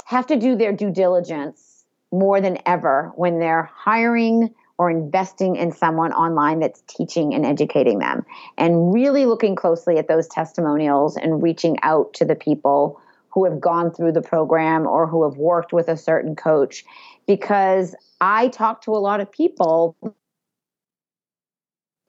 have 0.04 0.26
to 0.28 0.36
do 0.36 0.54
their 0.54 0.72
due 0.72 0.90
diligence 0.90 1.84
more 2.12 2.40
than 2.40 2.58
ever 2.66 3.12
when 3.16 3.40
they're 3.40 3.70
hiring 3.74 4.54
or 4.78 4.90
investing 4.90 5.56
in 5.56 5.72
someone 5.72 6.12
online 6.12 6.60
that's 6.60 6.82
teaching 6.86 7.34
and 7.34 7.44
educating 7.44 7.98
them 7.98 8.24
and 8.56 8.94
really 8.94 9.26
looking 9.26 9.56
closely 9.56 9.98
at 9.98 10.08
those 10.08 10.28
testimonials 10.28 11.16
and 11.16 11.42
reaching 11.42 11.76
out 11.82 12.14
to 12.14 12.24
the 12.24 12.36
people 12.36 13.00
who 13.30 13.44
have 13.44 13.60
gone 13.60 13.90
through 13.90 14.12
the 14.12 14.22
program 14.22 14.86
or 14.86 15.06
who 15.06 15.28
have 15.28 15.36
worked 15.36 15.72
with 15.72 15.88
a 15.88 15.96
certain 15.96 16.34
coach 16.34 16.84
because 17.26 17.94
I 18.20 18.48
talk 18.48 18.82
to 18.82 18.92
a 18.92 18.98
lot 18.98 19.20
of 19.20 19.30
people 19.30 19.96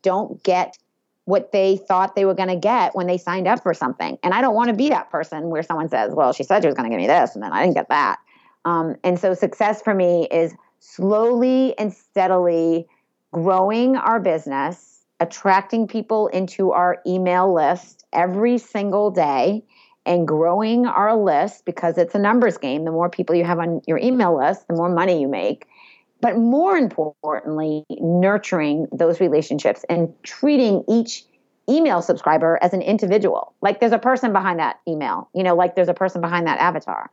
don't 0.02 0.42
get 0.44 0.78
what 1.26 1.52
they 1.52 1.78
thought 1.78 2.16
they 2.16 2.26
were 2.26 2.34
going 2.34 2.50
to 2.50 2.56
get 2.56 2.96
when 2.96 3.06
they 3.06 3.18
signed 3.18 3.48
up 3.48 3.62
for 3.62 3.74
something. 3.74 4.18
And 4.24 4.34
I 4.34 4.42
don't 4.42 4.56
want 4.56 4.70
to 4.70 4.76
be 4.76 4.90
that 4.90 5.12
person 5.12 5.50
where 5.50 5.62
someone 5.62 5.90
says, 5.90 6.12
well, 6.14 6.34
she 6.34 6.44
said 6.44 6.64
she 6.64 6.68
was 6.68 6.76
going 6.76 6.90
to 6.90 6.96
give 6.96 7.00
me 7.00 7.06
this, 7.06 7.36
and 7.36 7.44
then 7.44 7.52
I 7.52 7.62
didn't 7.62 7.76
get 7.76 7.90
that. 7.90 8.18
Um, 8.66 8.96
and 9.04 9.20
so 9.20 9.34
success 9.36 9.82
for 9.82 9.94
me 9.94 10.28
is 10.32 10.56
slowly 10.80 11.78
and 11.78 11.94
steadily 11.94 12.88
growing 13.32 13.96
our 13.96 14.20
business, 14.20 15.06
attracting 15.20 15.88
people 15.88 16.28
into 16.28 16.72
our 16.72 17.02
email 17.06 17.54
list 17.54 18.06
every 18.14 18.58
single 18.58 19.12
day, 19.12 19.64
and 20.06 20.28
growing 20.28 20.88
our 20.88 21.16
list 21.16 21.66
because 21.66 21.98
it's 21.98 22.16
a 22.16 22.20
numbers 22.20 22.58
game. 22.58 22.86
The 22.86 22.92
more 22.92 23.10
people 23.10 23.36
you 23.36 23.44
have 23.44 23.60
on 23.60 23.82
your 23.86 24.00
email 24.00 24.38
list, 24.38 24.68
the 24.68 24.74
more 24.74 24.90
money 24.90 25.22
you 25.22 25.28
make. 25.28 25.68
But 26.22 26.38
more 26.38 26.76
importantly, 26.76 27.86
nurturing 27.90 28.88
those 28.92 29.20
relationships 29.20 29.86
and 29.90 30.14
treating 30.24 30.84
each 30.90 31.24
email 31.70 32.02
subscriber 32.02 32.58
as 32.62 32.74
an 32.74 32.82
individual. 32.82 33.54
Like 33.62 33.80
there's 33.80 33.92
a 33.92 34.00
person 34.00 34.34
behind 34.34 34.60
that 34.60 34.80
email, 34.88 35.30
you 35.36 35.44
know, 35.44 35.56
like 35.56 35.76
there's 35.76 35.88
a 35.88 35.94
person 35.94 36.20
behind 36.20 36.48
that 36.48 36.60
avatar. 36.60 37.12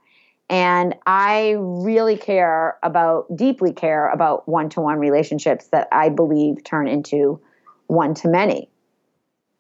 And 0.49 0.95
I 1.07 1.57
really 1.59 2.17
care 2.17 2.79
about, 2.83 3.35
deeply 3.37 3.73
care 3.73 4.09
about 4.11 4.49
one 4.49 4.69
to 4.71 4.81
one 4.81 4.99
relationships 4.99 5.67
that 5.69 5.89
I 5.91 6.09
believe 6.09 6.63
turn 6.63 6.87
into 6.87 7.41
one 7.89 8.15
to 8.15 8.29
many. 8.29 8.71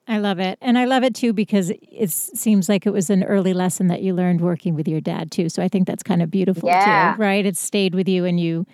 I 0.08 0.18
love 0.18 0.38
it. 0.38 0.58
And 0.60 0.78
I 0.78 0.84
love 0.84 1.02
it 1.02 1.16
too 1.16 1.32
because 1.32 1.70
it 1.70 2.10
seems 2.10 2.68
like 2.68 2.86
it 2.86 2.92
was 2.92 3.10
an 3.10 3.24
early 3.24 3.52
lesson 3.52 3.88
that 3.88 4.02
you 4.02 4.14
learned 4.14 4.40
working 4.40 4.76
with 4.76 4.86
your 4.86 5.00
dad 5.00 5.32
too. 5.32 5.48
So 5.48 5.62
I 5.62 5.68
think 5.68 5.88
that's 5.88 6.04
kind 6.04 6.22
of 6.22 6.30
beautiful 6.30 6.68
yeah. 6.68 7.14
too, 7.14 7.20
right? 7.20 7.44
It 7.44 7.56
stayed 7.56 7.94
with 7.94 8.08
you 8.08 8.24
and 8.24 8.38
you 8.38 8.66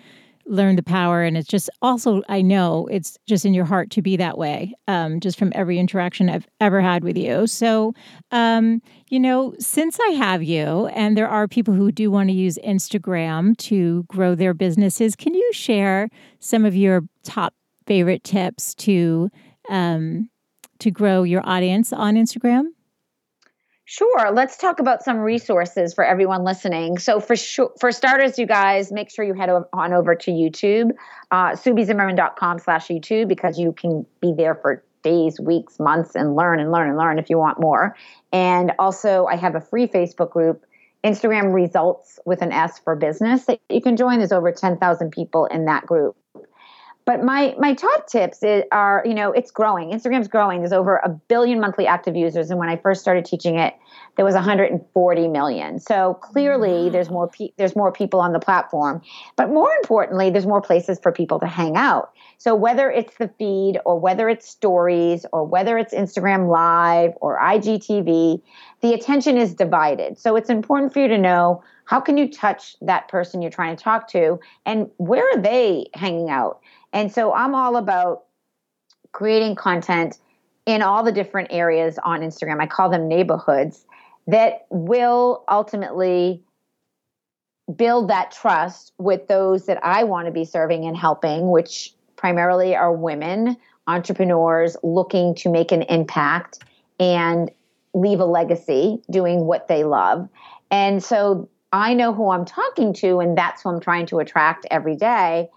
learn 0.45 0.75
the 0.75 0.83
power 0.83 1.23
and 1.23 1.37
it's 1.37 1.47
just 1.47 1.69
also 1.81 2.21
i 2.29 2.41
know 2.41 2.87
it's 2.91 3.17
just 3.27 3.45
in 3.45 3.53
your 3.53 3.65
heart 3.65 3.89
to 3.89 4.01
be 4.01 4.17
that 4.17 4.37
way 4.37 4.73
um, 4.87 5.19
just 5.19 5.37
from 5.37 5.51
every 5.55 5.79
interaction 5.79 6.29
i've 6.29 6.47
ever 6.59 6.81
had 6.81 7.03
with 7.03 7.17
you. 7.17 7.47
So 7.47 7.93
um, 8.31 8.81
you 9.09 9.19
know 9.19 9.53
since 9.59 9.99
i 9.99 10.09
have 10.09 10.41
you 10.43 10.87
and 10.87 11.15
there 11.15 11.29
are 11.29 11.47
people 11.47 11.73
who 11.73 11.91
do 11.91 12.09
want 12.09 12.29
to 12.29 12.33
use 12.33 12.57
instagram 12.65 13.55
to 13.57 14.03
grow 14.03 14.35
their 14.35 14.53
businesses 14.53 15.15
can 15.15 15.33
you 15.33 15.53
share 15.53 16.09
some 16.39 16.65
of 16.65 16.75
your 16.75 17.01
top 17.23 17.53
favorite 17.85 18.23
tips 18.23 18.73
to 18.75 19.29
um, 19.69 20.29
to 20.79 20.89
grow 20.91 21.23
your 21.23 21.47
audience 21.47 21.93
on 21.93 22.15
instagram 22.15 22.65
Sure. 23.85 24.31
Let's 24.31 24.57
talk 24.57 24.79
about 24.79 25.03
some 25.03 25.17
resources 25.17 25.93
for 25.93 26.05
everyone 26.05 26.45
listening. 26.45 26.97
So, 26.99 27.19
for 27.19 27.35
sure, 27.35 27.71
for 27.79 27.91
starters, 27.91 28.39
you 28.39 28.45
guys 28.45 28.93
make 28.93 29.11
sure 29.11 29.25
you 29.25 29.33
head 29.33 29.49
on 29.49 29.93
over 29.93 30.15
to 30.15 30.31
YouTube, 30.31 30.91
uh, 31.31 31.51
SueBZimmerman.com 31.51 32.59
slash 32.59 32.87
YouTube, 32.87 33.27
because 33.27 33.59
you 33.59 33.73
can 33.73 34.05
be 34.21 34.33
there 34.35 34.55
for 34.55 34.83
days, 35.03 35.37
weeks, 35.37 35.81
months, 35.81 36.15
and 36.15 36.33
learn 36.35 36.61
and 36.61 36.71
learn 36.71 36.87
and 36.87 36.97
learn 36.97 37.19
if 37.19 37.29
you 37.29 37.37
want 37.37 37.59
more. 37.59 37.93
And 38.31 38.71
also, 38.79 39.25
I 39.25 39.35
have 39.35 39.55
a 39.55 39.61
free 39.61 39.87
Facebook 39.87 40.31
group, 40.31 40.65
Instagram 41.03 41.53
Results 41.53 42.19
with 42.25 42.41
an 42.41 42.53
S 42.53 42.79
for 42.79 42.95
Business, 42.95 43.45
that 43.45 43.59
you 43.69 43.81
can 43.81 43.97
join. 43.97 44.19
There's 44.19 44.31
over 44.31 44.53
10,000 44.53 45.11
people 45.11 45.45
in 45.47 45.65
that 45.65 45.85
group. 45.85 46.15
But 47.05 47.23
my 47.23 47.53
my 47.57 47.73
top 47.73 48.07
tips 48.07 48.41
are, 48.71 49.03
you 49.05 49.13
know, 49.13 49.31
it's 49.31 49.51
growing. 49.51 49.91
Instagram's 49.91 50.27
growing. 50.27 50.59
There's 50.59 50.71
over 50.71 50.97
a 50.97 51.09
billion 51.09 51.59
monthly 51.59 51.85
active 51.85 52.15
users, 52.15 52.49
and 52.49 52.59
when 52.59 52.69
I 52.69 52.77
first 52.77 53.01
started 53.01 53.25
teaching 53.25 53.59
it, 53.59 53.73
there 54.15 54.23
was 54.23 54.35
140 54.35 55.27
million. 55.27 55.79
So 55.79 56.13
clearly, 56.21 56.89
there's 56.89 57.09
more 57.09 57.27
pe- 57.27 57.51
there's 57.57 57.75
more 57.75 57.91
people 57.91 58.21
on 58.21 58.31
the 58.31 58.39
platform. 58.39 59.01
But 59.35 59.49
more 59.49 59.71
importantly, 59.81 60.29
there's 60.29 60.45
more 60.45 60.61
places 60.61 60.99
for 61.01 61.11
people 61.11 61.39
to 61.39 61.47
hang 61.47 61.75
out. 61.75 62.11
So 62.37 62.55
whether 62.55 62.89
it's 62.89 63.15
the 63.17 63.27
feed, 63.39 63.79
or 63.85 63.99
whether 63.99 64.29
it's 64.29 64.47
stories, 64.47 65.25
or 65.33 65.43
whether 65.45 65.77
it's 65.77 65.93
Instagram 65.93 66.49
Live 66.49 67.11
or 67.19 67.37
IGTV, 67.39 68.41
the 68.81 68.93
attention 68.93 69.37
is 69.37 69.53
divided. 69.53 70.17
So 70.19 70.35
it's 70.35 70.49
important 70.49 70.93
for 70.93 70.99
you 70.99 71.07
to 71.09 71.17
know 71.17 71.63
how 71.85 71.99
can 71.99 72.17
you 72.17 72.31
touch 72.31 72.75
that 72.81 73.07
person 73.07 73.41
you're 73.41 73.51
trying 73.51 73.75
to 73.75 73.83
talk 73.83 74.07
to, 74.09 74.39
and 74.65 74.89
where 74.97 75.25
are 75.33 75.41
they 75.41 75.87
hanging 75.93 76.29
out 76.29 76.61
and 76.93 77.11
so 77.11 77.33
I'm 77.33 77.55
all 77.55 77.75
about 77.75 78.25
creating 79.11 79.55
content 79.55 80.19
in 80.65 80.81
all 80.81 81.03
the 81.03 81.11
different 81.11 81.49
areas 81.51 81.99
on 82.03 82.21
Instagram. 82.21 82.61
I 82.61 82.67
call 82.67 82.89
them 82.89 83.07
neighborhoods 83.07 83.85
that 84.27 84.65
will 84.69 85.43
ultimately 85.49 86.41
build 87.75 88.09
that 88.09 88.31
trust 88.31 88.93
with 88.97 89.27
those 89.27 89.65
that 89.65 89.83
I 89.83 90.03
want 90.03 90.27
to 90.27 90.31
be 90.31 90.45
serving 90.45 90.85
and 90.85 90.95
helping, 90.95 91.49
which 91.49 91.93
primarily 92.15 92.75
are 92.75 92.93
women, 92.93 93.57
entrepreneurs 93.87 94.77
looking 94.83 95.35
to 95.35 95.49
make 95.49 95.71
an 95.71 95.81
impact 95.83 96.59
and 96.99 97.51
leave 97.93 98.19
a 98.19 98.25
legacy 98.25 99.01
doing 99.09 99.45
what 99.45 99.67
they 99.67 99.83
love. 99.83 100.29
And 100.71 101.03
so 101.03 101.49
I 101.73 101.95
know 101.95 102.13
who 102.13 102.29
I'm 102.29 102.45
talking 102.45 102.93
to, 102.93 103.19
and 103.19 103.35
that's 103.35 103.63
who 103.63 103.69
I'm 103.69 103.79
trying 103.79 104.05
to 104.07 104.19
attract 104.19 104.67
every 104.69 104.95
day. 104.95 105.49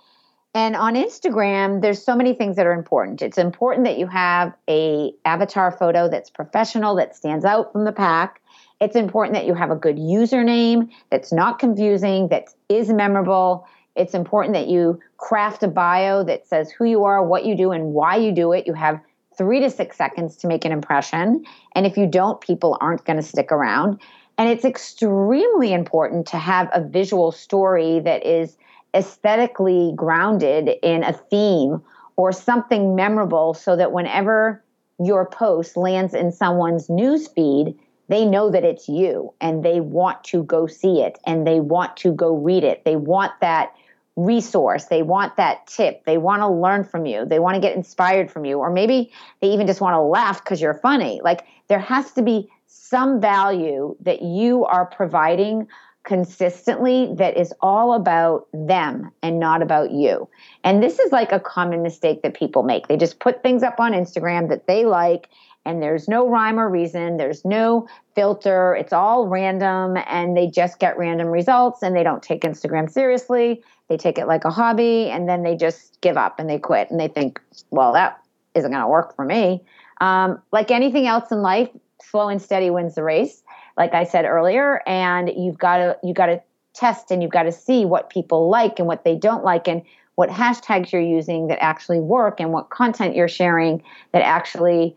And 0.55 0.75
on 0.75 0.95
Instagram, 0.95 1.83
there's 1.83 2.03
so 2.03 2.17
many 2.17 2.33
things 2.33 2.57
that 2.57 2.65
are 2.65 2.73
important. 2.73 3.21
It's 3.21 3.37
important 3.37 3.85
that 3.85 3.99
you 3.99 4.07
have 4.07 4.55
a 4.67 5.13
avatar 5.27 5.71
photo 5.71 6.09
that's 6.09 6.31
professional, 6.31 6.95
that 6.97 7.15
stands 7.15 7.45
out 7.45 7.71
from 7.71 7.85
the 7.85 7.93
pack. 7.93 8.41
It's 8.81 8.97
important 8.97 9.35
that 9.35 9.45
you 9.45 9.53
have 9.53 9.71
a 9.71 9.77
good 9.77 9.97
username 9.97 10.91
that's 11.11 11.33
not 11.33 11.59
confusing, 11.59 12.29
that 12.29 12.47
is 12.71 12.89
memorable. 12.89 13.67
It's 13.95 14.15
important 14.15 14.55
that 14.55 14.69
you 14.69 14.99
craft 15.19 15.63
a 15.63 15.69
bio 15.69 16.25
that 16.25 16.47
says 16.47 16.71
who 16.71 16.87
you 16.87 17.05
are, 17.05 17.23
what 17.23 17.45
you 17.45 17.55
do, 17.55 17.73
and 17.73 17.93
why 17.93 18.17
you 18.17 18.33
do 18.33 18.53
it. 18.53 18.67
You 18.67 18.73
have 18.73 19.01
three 19.37 19.61
to 19.61 19.69
six 19.71 19.99
seconds 19.99 20.37
to 20.37 20.47
make 20.47 20.65
an 20.65 20.73
impression. 20.73 21.45
And 21.75 21.85
if 21.85 21.99
you 21.99 22.07
don't, 22.07 22.41
people 22.41 22.79
aren't 22.81 23.05
going 23.05 23.19
to 23.19 23.23
stick 23.23 23.53
around. 23.53 24.01
And 24.39 24.49
it's 24.51 24.65
extremely 24.65 25.73
important 25.73 26.27
to 26.29 26.37
have 26.37 26.69
a 26.73 26.83
visual 26.83 27.33
story 27.33 28.01
that 28.01 28.25
is 28.27 28.57
aesthetically 28.95 29.93
grounded 29.97 30.71
in 30.83 31.05
a 31.05 31.13
theme 31.13 31.83
or 32.17 32.33
something 32.33 32.95
memorable 32.95 33.55
so 33.55 33.77
that 33.77 33.93
whenever 33.93 34.63
your 34.99 35.27
post 35.27 35.77
lands 35.77 36.15
in 36.15 36.33
someone's 36.33 36.89
news 36.89 37.29
feed, 37.29 37.79
they 38.09 38.25
know 38.25 38.51
that 38.51 38.65
it's 38.65 38.89
you 38.89 39.33
and 39.41 39.65
they 39.65 39.81
want 39.81 40.23
to 40.25 40.43
go 40.45 40.67
see 40.67 41.01
it 41.01 41.19
and 41.27 41.47
they 41.47 41.61
want 41.61 41.97
to 41.99 42.13
go 42.13 42.35
read 42.35 42.65
it. 42.65 42.85
They 42.85 42.97
want 42.97 43.33
that 43.41 43.75
resource. 44.15 44.87
They 44.87 45.03
want 45.03 45.37
that 45.37 45.67
tip. 45.67 46.05
They 46.05 46.17
want 46.17 46.41
to 46.41 46.49
learn 46.49 46.85
from 46.85 47.05
you. 47.05 47.27
They 47.27 47.39
want 47.39 47.57
to 47.57 47.61
get 47.61 47.77
inspired 47.77 48.31
from 48.31 48.45
you. 48.45 48.59
Or 48.59 48.71
maybe 48.71 49.13
they 49.41 49.49
even 49.49 49.67
just 49.67 49.81
want 49.81 49.95
to 49.95 50.01
laugh 50.01 50.43
because 50.43 50.61
you're 50.61 50.75
funny. 50.75 51.21
Like 51.23 51.47
there 51.69 51.79
has 51.79 52.13
to 52.13 52.23
be 52.23 52.49
some 52.67 53.21
value 53.21 53.97
that 54.01 54.23
you 54.23 54.65
are 54.65 54.87
providing 54.87 55.69
consistently 56.07 57.13
that 57.17 57.37
is 57.37 57.53
all 57.61 57.93
about 57.93 58.47
them 58.53 59.11
and 59.23 59.41
not 59.41 59.61
about 59.61 59.91
you. 59.91 60.29
And 60.63 60.83
this 60.83 61.01
is 61.01 61.11
like 61.11 61.33
a 61.33 61.41
common 61.41 61.83
mistake 61.83 62.23
that 62.23 62.35
people 62.35 62.63
make. 62.63 62.87
They 62.87 62.97
just 62.97 63.19
put 63.19 63.43
things 63.43 63.65
up 63.65 63.81
on 63.81 63.93
Instagram 63.93 64.49
that 64.49 64.69
they 64.69 64.85
like 64.85 65.29
and 65.65 65.83
there's 65.83 66.07
no 66.07 66.29
rhyme 66.29 66.61
or 66.61 66.71
reason, 66.71 67.17
there's 67.17 67.45
no 67.45 67.89
filter, 68.15 68.77
it's 68.77 68.93
all 68.93 69.27
random 69.27 69.97
and 70.07 70.37
they 70.37 70.47
just 70.47 70.79
get 70.79 70.97
random 70.97 71.27
results 71.27 71.83
and 71.83 71.95
they 71.95 72.05
don't 72.05 72.23
take 72.23 72.43
Instagram 72.43 72.89
seriously. 72.89 73.65
They 73.89 73.97
take 73.97 74.17
it 74.17 74.29
like 74.29 74.45
a 74.45 74.51
hobby 74.51 75.11
and 75.11 75.29
then 75.29 75.43
they 75.43 75.57
just 75.57 76.01
give 76.01 76.17
up 76.17 76.39
and 76.39 76.49
they 76.49 76.61
quit 76.61 76.89
and 76.91 77.01
they 77.01 77.09
think, 77.09 77.41
well, 77.71 77.93
that 77.95 78.21
isn't 78.55 78.71
going 78.71 78.83
to 78.83 78.89
work 78.89 79.17
for 79.17 79.25
me. 79.25 79.65
Um, 80.01 80.41
like 80.53 80.71
anything 80.71 81.09
else 81.09 81.33
in 81.33 81.43
life, 81.43 81.69
slow 82.03 82.29
and 82.29 82.41
steady 82.41 82.71
wins 82.71 82.95
the 82.95 83.03
race 83.03 83.43
like 83.77 83.95
I 83.95 84.05
said 84.05 84.25
earlier, 84.25 84.83
and 84.87 85.31
you've 85.37 85.59
got 85.59 85.79
to 85.79 85.99
you've 86.03 86.17
got 86.17 86.27
to 86.27 86.43
test 86.75 87.11
and 87.11 87.23
you've 87.23 87.33
got 87.33 87.45
to 87.45 87.53
see 87.53 87.85
what 87.85 88.11
people 88.11 88.49
like 88.49 88.79
and 88.79 88.87
what 88.87 89.05
they 89.05 89.17
don't 89.17 89.45
like 89.45 89.67
and 89.69 89.83
what 90.15 90.29
hashtags 90.29 90.93
you're 90.93 91.01
using 91.01 91.49
that 91.49 91.63
actually 91.63 92.01
work 92.01 92.41
and 92.41 92.53
what 92.53 92.71
content 92.71 93.15
you're 93.15 93.29
sharing 93.29 93.83
that 94.13 94.23
actually 94.23 94.95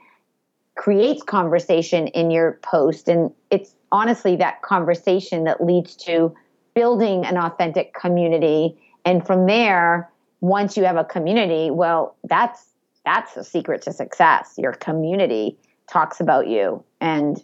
creates 0.75 1.23
conversation 1.23 2.07
in 2.07 2.31
your 2.31 2.59
post 2.61 3.09
and 3.09 3.31
it's 3.49 3.75
honestly 3.91 4.35
that 4.37 4.61
conversation 4.61 5.43
that 5.43 5.63
leads 5.63 5.95
to 5.95 6.33
building 6.73 7.25
an 7.25 7.37
authentic 7.37 7.93
community. 7.93 8.77
And 9.03 9.25
from 9.25 9.45
there, 9.45 10.09
once 10.41 10.77
you 10.77 10.85
have 10.85 10.95
a 10.95 11.03
community, 11.03 11.69
well, 11.71 12.15
that's 12.23 12.65
that's 13.05 13.33
the 13.33 13.43
secret 13.43 13.81
to 13.83 13.93
success. 13.93 14.53
Your 14.57 14.73
community 14.73 15.57
talks 15.89 16.19
about 16.19 16.47
you 16.47 16.83
and 17.01 17.43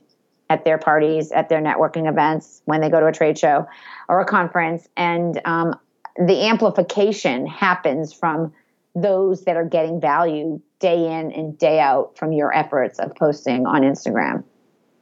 at 0.49 0.63
their 0.63 0.77
parties, 0.77 1.31
at 1.31 1.49
their 1.49 1.61
networking 1.61 2.07
events, 2.07 2.61
when 2.65 2.81
they 2.81 2.89
go 2.89 2.99
to 2.99 3.07
a 3.07 3.11
trade 3.11 3.37
show 3.37 3.67
or 4.07 4.19
a 4.19 4.25
conference. 4.25 4.87
And 4.95 5.41
um, 5.45 5.75
the 6.17 6.47
amplification 6.47 7.47
happens 7.47 8.13
from 8.13 8.53
those 8.93 9.43
that 9.45 9.57
are 9.57 9.65
getting 9.65 9.99
value 9.99 10.61
day 10.79 11.19
in 11.19 11.31
and 11.31 11.57
day 11.57 11.79
out 11.79 12.17
from 12.17 12.31
your 12.31 12.55
efforts 12.55 12.99
of 12.99 13.15
posting 13.15 13.65
on 13.65 13.81
Instagram. 13.81 14.43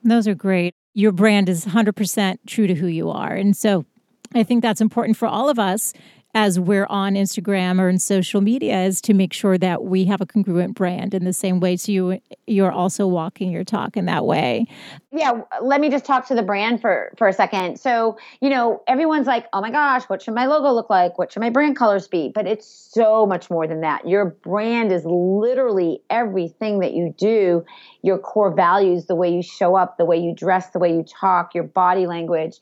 Those 0.04 0.28
are 0.28 0.36
great. 0.36 0.74
Your 0.94 1.12
brand 1.12 1.50
is 1.50 1.66
100% 1.66 2.38
true 2.48 2.68
to 2.68 2.74
who 2.74 2.88
you 2.88 3.10
are. 3.10 3.34
And 3.34 3.56
so 3.56 3.86
I 4.34 4.44
think 4.44 4.62
that's 4.62 4.82
important 4.82 5.18
for 5.18 5.28
all 5.28 5.50
of 5.50 5.60
us 5.60 5.94
as 6.36 6.60
we're 6.60 6.88
on 6.88 7.14
Instagram 7.14 7.80
or 7.80 7.90
in 7.90 8.00
social 8.00 8.42
media 8.42 8.84
is 8.84 9.00
to 9.02 9.14
make 9.14 9.34
sure 9.34 9.58
that 9.58 9.84
we 9.84 10.06
have 10.06 10.20
a 10.20 10.26
congruent 10.26 10.76
brand 10.76 11.14
in 11.14 11.26
the 11.26 11.34
same 11.34 11.60
way. 11.60 11.78
So 11.78 11.92
you 11.92 12.22
you're 12.48 12.72
also 12.72 13.08
walking 13.08 13.52
your 13.52 13.64
talk 13.64 13.96
in 13.96 14.06
that 14.06 14.26
way. 14.26 14.66
Yeah, 15.12 15.42
let 15.62 15.80
me 15.80 15.90
just 15.90 16.06
talk 16.06 16.28
to 16.28 16.36
the 16.36 16.42
brand 16.42 16.82
for 16.82 17.14
for 17.18 17.28
a 17.28 17.34
second. 17.34 17.80
So, 17.80 18.18
you 18.42 18.50
know, 18.50 18.82
everyone's 18.88 19.28
like, 19.28 19.46
"Oh 19.54 19.62
my 19.62 19.70
gosh, 19.70 20.04
what 20.06 20.22
should 20.22 20.34
my 20.34 20.48
logo 20.48 20.72
look 20.72 20.90
like? 20.90 21.18
What 21.20 21.32
should 21.32 21.42
my 21.42 21.52
brand 21.52 21.76
colors 21.76 22.08
be?" 22.08 22.32
But 22.34 22.48
it's 22.48 22.68
so 22.68 23.26
much 23.26 23.50
more 23.52 23.68
than 23.68 23.82
that. 23.82 24.08
Your 24.08 24.26
brand 24.26 24.92
is 24.92 25.06
literally 25.06 26.02
everything 26.10 26.80
that 26.80 26.94
you 26.94 27.14
do, 27.16 27.64
your 28.02 28.18
core 28.18 28.54
values, 28.54 29.06
the 29.06 29.16
way 29.16 29.34
you 29.34 29.44
show 29.44 29.76
up, 29.76 29.98
the 29.98 30.06
way 30.06 30.18
you 30.18 30.34
dress, 30.34 30.72
the 30.72 30.80
way 30.80 30.96
you 30.96 31.04
talk, 31.04 31.54
your 31.54 31.66
body 31.66 32.08
language 32.08 32.60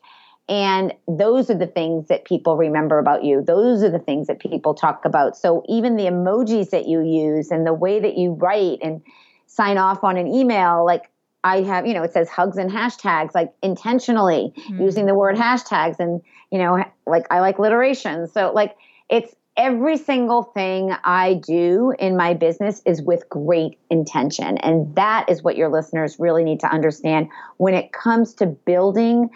and 0.52 0.92
those 1.08 1.48
are 1.48 1.56
the 1.56 1.66
things 1.66 2.08
that 2.08 2.26
people 2.26 2.58
remember 2.58 2.98
about 2.98 3.24
you. 3.24 3.40
Those 3.40 3.82
are 3.82 3.88
the 3.88 3.98
things 3.98 4.26
that 4.26 4.38
people 4.38 4.74
talk 4.74 5.06
about. 5.06 5.34
So 5.34 5.64
even 5.66 5.96
the 5.96 6.04
emojis 6.04 6.68
that 6.70 6.86
you 6.86 7.00
use 7.00 7.50
and 7.50 7.66
the 7.66 7.72
way 7.72 8.00
that 8.00 8.18
you 8.18 8.32
write 8.32 8.80
and 8.82 9.00
sign 9.46 9.78
off 9.78 10.04
on 10.04 10.18
an 10.18 10.26
email, 10.26 10.84
like 10.84 11.10
I 11.42 11.62
have, 11.62 11.86
you 11.86 11.94
know, 11.94 12.02
it 12.02 12.12
says 12.12 12.28
hugs 12.28 12.58
and 12.58 12.70
hashtags, 12.70 13.34
like 13.34 13.54
intentionally 13.62 14.52
mm-hmm. 14.54 14.82
using 14.82 15.06
the 15.06 15.14
word 15.14 15.36
hashtags 15.36 15.98
and, 15.98 16.20
you 16.50 16.58
know, 16.58 16.84
like 17.06 17.26
I 17.30 17.40
like 17.40 17.56
alliteration. 17.56 18.28
So 18.28 18.52
like 18.52 18.76
it's 19.08 19.34
every 19.56 19.96
single 19.96 20.42
thing 20.42 20.94
I 21.02 21.40
do 21.46 21.94
in 21.98 22.14
my 22.14 22.34
business 22.34 22.82
is 22.84 23.00
with 23.00 23.26
great 23.30 23.78
intention. 23.90 24.58
And 24.58 24.94
that 24.96 25.30
is 25.30 25.42
what 25.42 25.56
your 25.56 25.70
listeners 25.70 26.16
really 26.18 26.44
need 26.44 26.60
to 26.60 26.66
understand 26.66 27.28
when 27.56 27.72
it 27.72 27.90
comes 27.92 28.34
to 28.34 28.46
building 28.46 29.30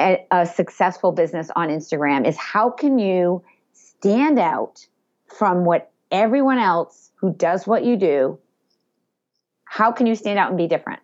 a, 0.00 0.26
a 0.30 0.46
successful 0.46 1.12
business 1.12 1.50
on 1.54 1.68
Instagram 1.68 2.26
is 2.26 2.36
how 2.36 2.70
can 2.70 2.98
you 2.98 3.44
stand 3.72 4.38
out 4.38 4.86
from 5.26 5.64
what 5.64 5.92
everyone 6.10 6.58
else 6.58 7.12
who 7.16 7.32
does 7.34 7.66
what 7.66 7.84
you 7.84 7.96
do? 7.96 8.38
How 9.64 9.92
can 9.92 10.06
you 10.06 10.14
stand 10.14 10.38
out 10.38 10.48
and 10.48 10.58
be 10.58 10.66
different? 10.66 11.00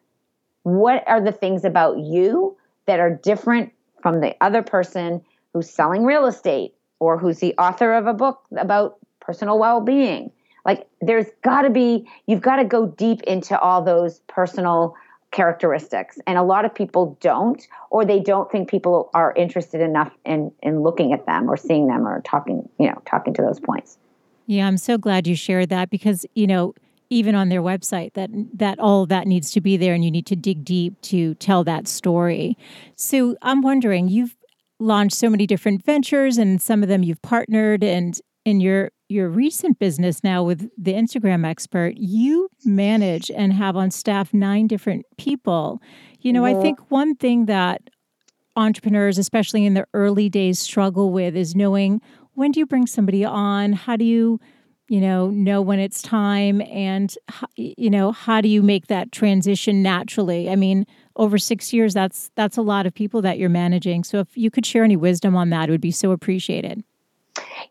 What 0.63 1.05
are 1.07 1.21
the 1.21 1.31
things 1.31 1.65
about 1.65 1.99
you 1.99 2.57
that 2.87 2.99
are 2.99 3.15
different 3.15 3.73
from 4.03 4.21
the 4.21 4.35
other 4.41 4.63
person 4.63 5.23
who's 5.53 5.71
selling 5.71 6.05
real 6.05 6.27
estate 6.27 6.75
or 6.99 7.19
who's 7.19 7.39
the 7.39 7.55
author 7.59 7.95
of 7.95 8.07
a 8.07 8.15
book 8.15 8.41
about 8.57 8.99
personal 9.21 9.59
well-being? 9.59 10.33
Like 10.65 10.89
there's 11.01 11.27
got 11.45 11.63
to 11.63 11.71
be 11.71 12.09
you've 12.27 12.41
got 12.41 12.57
to 12.57 12.65
go 12.65 12.87
deep 12.87 13.23
into 13.23 13.59
all 13.59 13.83
those 13.83 14.21
personal 14.27 14.97
characteristics. 15.37 16.19
And 16.27 16.39
a 16.39 16.43
lot 16.43 16.65
of 16.65 16.75
people 16.75 17.19
don't 17.21 17.65
or 17.91 18.07
they 18.07 18.21
don't 18.21 18.51
think 18.51 18.71
people 18.71 19.11
are 19.13 19.35
interested 19.37 19.83
enough 19.83 20.11
in 20.25 20.51
in 20.63 20.83
looking 20.83 21.13
at 21.13 21.27
them 21.27 21.51
or 21.51 21.59
seeing 21.59 21.87
them 21.89 22.09
or 22.09 22.23
talking 22.23 22.67
you 22.81 22.89
know 22.89 23.01
talking 23.05 23.35
to 23.35 23.43
those 23.43 23.61
points. 23.61 23.99
Yeah 24.47 24.67
i'm 24.67 24.79
so 24.79 24.97
glad 24.97 25.27
you 25.27 25.37
shared 25.37 25.69
that 25.69 25.91
because 25.91 26.25
you 26.35 26.47
know 26.47 26.73
even 27.11 27.35
on 27.35 27.51
their 27.51 27.61
website 27.61 28.15
that 28.15 28.31
that 28.55 28.79
all 28.79 29.05
that 29.07 29.27
needs 29.27 29.51
to 29.51 29.61
be 29.61 29.77
there 29.77 29.93
and 29.93 30.03
you 30.03 30.11
need 30.11 30.27
to 30.27 30.37
dig 30.37 30.65
deep 30.65 30.99
to 31.03 31.35
tell 31.35 31.63
that 31.65 31.87
story. 31.87 32.57
So 32.97 33.37
i'm 33.43 33.61
wondering 33.61 34.09
you've 34.09 34.35
launched 34.79 35.17
so 35.17 35.29
many 35.29 35.47
different 35.47 35.85
ventures 35.85 36.39
and 36.39 36.63
some 36.63 36.83
of 36.83 36.89
them 36.89 37.03
you've 37.03 37.21
partnered 37.21 37.85
and 37.85 38.19
in 38.47 38.61
your 38.61 38.91
your 39.09 39.29
recent 39.29 39.79
business 39.79 40.25
now 40.25 40.43
with 40.43 40.69
the 40.77 40.93
Instagram 40.93 41.47
expert, 41.47 41.95
you 41.97 42.49
manage 42.65 43.31
and 43.31 43.53
have 43.53 43.77
on 43.77 43.91
staff 43.91 44.35
nine 44.35 44.67
different 44.67 45.07
people. 45.17 45.81
You 46.21 46.33
know, 46.33 46.45
yeah. 46.45 46.59
I 46.59 46.63
think 46.63 46.91
one 46.91 47.15
thing 47.15 47.47
that 47.47 47.83
entrepreneurs, 48.57 49.19
especially 49.19 49.65
in 49.65 49.75
the 49.75 49.87
early 49.95 50.29
days, 50.29 50.59
struggle 50.59 51.13
with 51.13 51.37
is 51.37 51.55
knowing 51.55 52.01
when 52.35 52.51
do 52.51 52.61
you 52.61 52.67
bring 52.67 52.87
somebody 52.87 53.25
on? 53.25 53.73
How 53.73 53.97
do 53.97 54.05
you, 54.05 54.41
you 54.89 55.01
know, 55.01 55.29
know 55.29 55.63
when 55.63 55.79
it's 55.79 56.03
time? 56.03 56.61
And, 56.63 57.15
you 57.57 57.91
know, 57.91 58.13
how 58.13 58.41
do 58.41 58.49
you 58.49 58.63
make 58.63 58.89
that 58.89 59.13
transition 59.13 59.83
naturally? 59.83 60.51
I 60.51 60.57
mean, 60.57 60.85
over 61.17 61.39
six 61.39 61.73
years, 61.73 61.95
that's 61.95 62.31
that's 62.35 62.57
a 62.57 62.63
lot 62.63 62.87
of 62.87 62.95
people 62.95 63.23
that 63.23 63.39
you're 63.39 63.49
managing. 63.49 64.05
So 64.05 64.19
if 64.19 64.37
you 64.37 64.51
could 64.51 64.67
share 64.67 64.85
any 64.85 64.97
wisdom 64.97 65.37
on 65.37 65.51
that, 65.51 65.69
it 65.69 65.73
would 65.73 65.81
be 65.81 65.91
so 65.91 66.11
appreciated. 66.11 66.83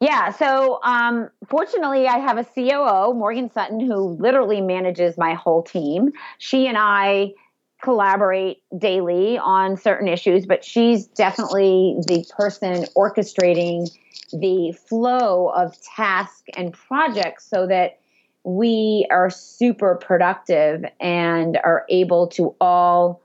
Yeah. 0.02 0.32
So, 0.32 0.80
um, 0.84 1.30
fortunately, 1.48 2.08
I 2.08 2.18
have 2.18 2.38
a 2.38 2.44
COO, 2.44 3.14
Morgan 3.14 3.52
Sutton, 3.52 3.80
who 3.80 4.18
literally 4.20 4.62
manages 4.62 5.18
my 5.18 5.34
whole 5.34 5.64
team. 5.64 6.12
She 6.38 6.68
and 6.68 6.78
I 6.78 7.34
collaborate 7.82 8.64
daily 8.78 9.38
on 9.38 9.78
certain 9.78 10.08
issues, 10.08 10.46
but 10.46 10.64
she's 10.66 11.06
definitely 11.08 11.98
the 12.08 12.26
person 12.36 12.86
orchestrating 12.96 13.90
the 14.32 14.76
flow 14.90 15.50
of 15.50 15.80
tasks 15.82 16.44
and 16.58 16.74
projects 16.74 17.46
so 17.48 17.68
that 17.68 18.00
we 18.44 19.08
are 19.12 19.30
super 19.30 19.96
productive 19.96 20.84
and 21.00 21.58
are 21.64 21.86
able 21.90 22.28
to 22.28 22.56
all 22.60 23.22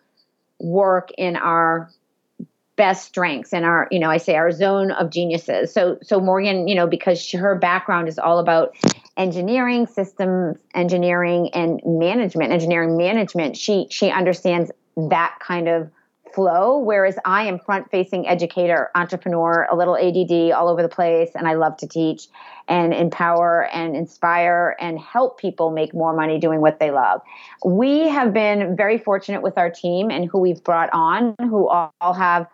work 0.59 1.11
in 1.16 1.37
our 1.37 1.91
best 2.81 3.05
strengths 3.05 3.53
and 3.53 3.66
our 3.66 3.87
you 3.91 3.99
know 3.99 4.09
i 4.09 4.16
say 4.16 4.37
our 4.37 4.51
zone 4.51 4.91
of 4.93 5.11
geniuses. 5.11 5.70
So 5.70 5.99
so 6.03 6.18
morgan 6.18 6.66
you 6.66 6.74
know 6.74 6.87
because 6.87 7.20
she, 7.20 7.37
her 7.37 7.55
background 7.55 8.09
is 8.09 8.18
all 8.18 8.39
about 8.39 8.74
engineering 9.18 9.87
systems 9.87 10.57
engineering 10.74 11.51
and 11.53 11.83
management 11.85 12.53
engineering 12.53 12.97
management 12.97 13.55
she 13.55 13.87
she 13.91 14.09
understands 14.11 14.70
that 14.97 15.37
kind 15.41 15.68
of 15.68 15.91
flow 16.35 16.78
whereas 16.78 17.18
i 17.26 17.43
am 17.43 17.59
front 17.59 17.91
facing 17.91 18.26
educator 18.26 18.89
entrepreneur 18.95 19.68
a 19.70 19.76
little 19.76 19.97
ADD 19.97 20.53
all 20.53 20.70
over 20.70 20.81
the 20.81 20.89
place 20.89 21.28
and 21.35 21.47
i 21.47 21.53
love 21.53 21.76
to 21.76 21.87
teach 21.87 22.28
and 22.66 22.95
empower 22.95 23.68
and 23.74 23.95
inspire 23.95 24.74
and 24.81 24.99
help 24.99 25.39
people 25.39 25.70
make 25.70 25.93
more 25.93 26.14
money 26.14 26.39
doing 26.39 26.61
what 26.61 26.78
they 26.78 26.93
love. 26.93 27.20
We 27.64 28.09
have 28.09 28.33
been 28.33 28.76
very 28.76 28.97
fortunate 28.97 29.43
with 29.43 29.59
our 29.59 29.70
team 29.70 30.09
and 30.09 30.31
who 30.31 30.39
we've 30.39 30.62
brought 30.62 30.89
on 30.93 31.35
who 31.41 31.68
all, 31.68 31.93
all 32.01 32.14
have 32.14 32.47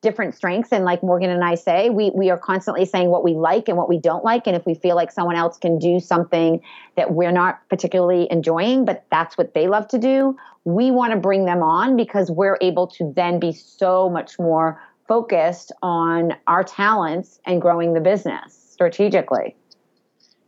different 0.00 0.34
strengths. 0.34 0.72
And 0.72 0.84
like 0.84 1.02
morgan 1.02 1.30
and 1.30 1.44
i 1.44 1.54
say 1.54 1.90
we 1.90 2.10
we 2.14 2.30
are 2.30 2.38
constantly 2.38 2.84
saying 2.84 3.10
what 3.10 3.24
we 3.24 3.34
like 3.34 3.68
and 3.68 3.76
what 3.76 3.88
we 3.88 3.98
don't 3.98 4.24
like. 4.24 4.46
And 4.46 4.56
if 4.56 4.64
we 4.66 4.74
feel 4.74 4.96
like 4.96 5.10
someone 5.10 5.36
else 5.36 5.58
can 5.58 5.78
do 5.78 6.00
something 6.00 6.60
that 6.96 7.12
we're 7.12 7.32
not 7.32 7.60
particularly 7.68 8.28
enjoying 8.30 8.84
but 8.84 9.04
that's 9.10 9.36
what 9.36 9.54
they 9.54 9.68
love 9.68 9.88
to 9.88 9.98
do 9.98 10.36
we 10.64 10.90
want 10.90 11.12
to 11.12 11.18
bring 11.18 11.46
them 11.46 11.62
on 11.62 11.96
because 11.96 12.30
we're 12.30 12.58
able 12.60 12.86
to 12.86 13.10
then 13.16 13.40
be 13.40 13.52
so 13.52 14.10
much 14.10 14.38
more 14.38 14.80
focused 15.06 15.72
on 15.82 16.34
our 16.46 16.62
talents 16.62 17.40
and 17.46 17.62
growing 17.62 17.94
the 17.94 18.00
business 18.00 18.54
strategically. 18.70 19.56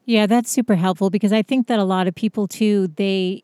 Yeah 0.05 0.27
that's 0.27 0.51
super 0.51 0.75
helpful 0.75 1.09
because 1.09 1.33
i 1.33 1.43
think 1.43 1.69
that 1.69 1.79
a 1.79 1.85
lot 1.85 2.07
of 2.07 2.15
people 2.15 2.47
too 2.47 2.89
they 2.97 3.43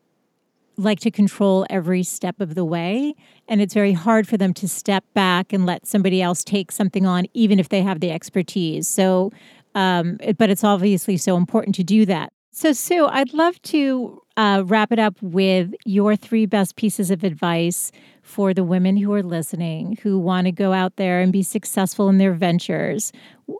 like 0.77 0.99
to 1.01 1.11
control 1.11 1.65
every 1.69 2.03
step 2.03 2.39
of 2.39 2.55
the 2.55 2.63
way. 2.63 3.15
And 3.47 3.61
it's 3.61 3.73
very 3.73 3.93
hard 3.93 4.27
for 4.27 4.37
them 4.37 4.53
to 4.55 4.67
step 4.67 5.03
back 5.13 5.51
and 5.51 5.65
let 5.65 5.85
somebody 5.87 6.21
else 6.21 6.43
take 6.43 6.71
something 6.71 7.05
on, 7.05 7.25
even 7.33 7.59
if 7.59 7.69
they 7.69 7.81
have 7.81 7.99
the 7.99 8.11
expertise. 8.11 8.87
So, 8.87 9.31
um, 9.75 10.17
but 10.37 10.49
it's 10.49 10.63
obviously 10.63 11.17
so 11.17 11.35
important 11.35 11.75
to 11.75 11.83
do 11.83 12.05
that. 12.05 12.31
So, 12.51 12.71
Sue, 12.71 13.05
I'd 13.05 13.33
love 13.33 13.61
to 13.63 14.21
uh, 14.35 14.63
wrap 14.65 14.91
it 14.91 14.97
up 14.97 15.15
with 15.21 15.73
your 15.85 16.15
three 16.15 16.45
best 16.45 16.75
pieces 16.75 17.11
of 17.11 17.23
advice 17.23 17.91
for 18.23 18.53
the 18.53 18.63
women 18.63 18.97
who 18.97 19.13
are 19.13 19.23
listening 19.23 19.97
who 20.01 20.17
want 20.17 20.45
to 20.45 20.51
go 20.51 20.73
out 20.73 20.95
there 20.95 21.21
and 21.21 21.31
be 21.31 21.43
successful 21.43 22.09
in 22.09 22.17
their 22.17 22.33
ventures. 22.33 23.11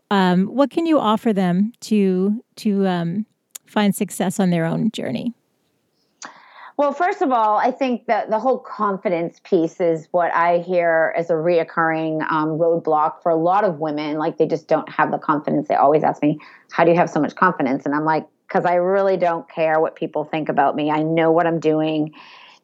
Um, 0.09 0.47
what 0.47 0.71
can 0.71 0.85
you 0.85 0.99
offer 0.99 1.31
them 1.31 1.73
to 1.81 2.43
to 2.57 2.87
um, 2.87 3.25
find 3.65 3.95
success 3.95 4.39
on 4.39 4.49
their 4.49 4.65
own 4.65 4.91
journey? 4.91 5.33
Well, 6.77 6.91
first 6.93 7.23
of 7.23 7.31
all, 7.31 7.57
I 7.57 7.71
think 7.71 8.05
that 8.05 8.29
the 8.29 8.37
whole 8.37 8.59
confidence 8.59 9.41
piece 9.43 9.81
is 9.81 10.07
what 10.11 10.31
I 10.33 10.59
hear 10.59 11.11
as 11.17 11.31
a 11.31 11.33
reoccurring 11.33 12.21
um, 12.31 12.49
roadblock 12.59 13.23
for 13.23 13.31
a 13.31 13.35
lot 13.35 13.63
of 13.63 13.79
women. 13.79 14.19
Like 14.19 14.37
they 14.37 14.45
just 14.45 14.67
don't 14.67 14.87
have 14.87 15.09
the 15.09 15.17
confidence. 15.17 15.67
They 15.67 15.73
always 15.75 16.03
ask 16.03 16.21
me, 16.21 16.37
How 16.71 16.83
do 16.83 16.91
you 16.91 16.97
have 16.97 17.09
so 17.09 17.19
much 17.19 17.33
confidence? 17.35 17.87
And 17.87 17.95
I'm 17.95 18.05
like, 18.05 18.27
Because 18.47 18.63
I 18.65 18.75
really 18.75 19.17
don't 19.17 19.49
care 19.49 19.79
what 19.79 19.95
people 19.95 20.23
think 20.23 20.49
about 20.49 20.75
me. 20.75 20.91
I 20.91 21.01
know 21.01 21.31
what 21.31 21.47
I'm 21.47 21.59
doing. 21.59 22.13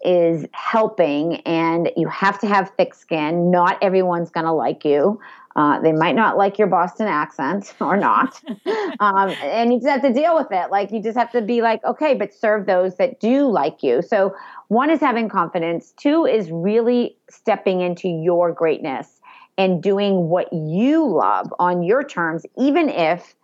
is 0.06 0.46
helping 0.52 1.38
and 1.42 1.90
you 1.96 2.08
have 2.10 2.38
to 2.38 2.48
have 2.48 2.72
thick 2.78 2.94
skin. 2.94 3.50
Not 3.50 3.82
everyone's 3.82 4.30
going 4.30 4.46
to 4.46 4.52
like 4.52 4.86
you. 4.86 5.20
Uh, 5.56 5.80
they 5.82 5.92
might 5.92 6.16
not 6.16 6.38
like 6.38 6.58
your 6.58 6.68
Boston 6.68 7.08
accent 7.08 7.74
or 7.80 7.98
not. 7.98 8.42
um, 9.00 9.30
and 9.44 9.72
you 9.74 9.80
just 9.80 9.90
have 9.90 10.02
to 10.02 10.14
deal 10.14 10.36
with 10.36 10.48
it. 10.52 10.72
Like, 10.72 10.92
you 10.92 11.02
just 11.02 11.18
have 11.18 11.32
to 11.32 11.42
be 11.42 11.62
like, 11.62 11.84
okay, 11.84 12.16
but 12.16 12.34
serve 12.34 12.66
those 12.66 12.98
that 12.98 13.20
do 13.20 13.48
like 13.48 13.84
you. 13.84 14.02
So, 14.02 14.36
one 14.70 14.90
is 14.90 15.00
having 15.00 15.30
confidence, 15.30 15.94
two 15.98 16.26
is 16.26 16.50
really 16.52 17.16
stepping 17.30 17.82
into 17.82 18.08
your 18.08 18.52
greatness 18.52 19.20
and 19.58 19.84
doing 19.84 20.30
what 20.30 20.52
you 20.52 21.08
love 21.08 21.54
on 21.60 21.84
your 21.84 22.04
terms, 22.04 22.44
even 22.58 22.90
if 22.90 23.36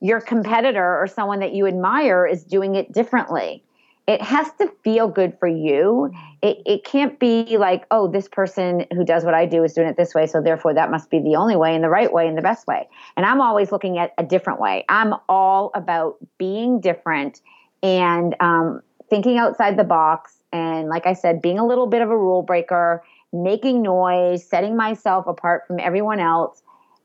your 0.00 0.20
competitor 0.20 1.00
or 1.00 1.08
someone 1.08 1.40
that 1.40 1.52
you 1.52 1.66
admire 1.66 2.26
is 2.26 2.44
doing 2.44 2.76
it 2.76 2.92
differently 2.92 3.64
it 4.06 4.22
has 4.22 4.52
to 4.58 4.70
feel 4.84 5.08
good 5.08 5.36
for 5.38 5.48
you. 5.48 6.12
It, 6.40 6.58
it 6.64 6.84
can't 6.84 7.18
be 7.18 7.56
like, 7.58 7.86
oh, 7.90 8.06
this 8.06 8.28
person 8.28 8.86
who 8.92 9.04
does 9.04 9.24
what 9.24 9.34
I 9.34 9.46
do 9.46 9.64
is 9.64 9.72
doing 9.72 9.88
it 9.88 9.96
this 9.96 10.14
way, 10.14 10.26
so 10.26 10.40
therefore 10.40 10.74
that 10.74 10.90
must 10.90 11.10
be 11.10 11.18
the 11.18 11.34
only 11.34 11.56
way 11.56 11.74
and 11.74 11.82
the 11.82 11.88
right 11.88 12.12
way 12.12 12.28
and 12.28 12.38
the 12.38 12.42
best 12.42 12.66
way. 12.68 12.88
And 13.16 13.26
I'm 13.26 13.40
always 13.40 13.72
looking 13.72 13.98
at 13.98 14.12
a 14.16 14.22
different 14.22 14.60
way. 14.60 14.84
I'm 14.88 15.14
all 15.28 15.72
about 15.74 16.16
being 16.38 16.80
different 16.80 17.40
and 17.82 18.36
um, 18.38 18.80
thinking 19.10 19.38
outside 19.38 19.76
the 19.76 19.84
box. 19.84 20.38
And 20.52 20.88
like 20.88 21.06
I 21.06 21.12
said, 21.12 21.42
being 21.42 21.58
a 21.58 21.66
little 21.66 21.88
bit 21.88 22.00
of 22.00 22.10
a 22.10 22.16
rule 22.16 22.42
breaker, 22.42 23.02
making 23.32 23.82
noise, 23.82 24.48
setting 24.48 24.76
myself 24.76 25.26
apart 25.26 25.64
from 25.66 25.80
everyone 25.80 26.20
else 26.20 26.62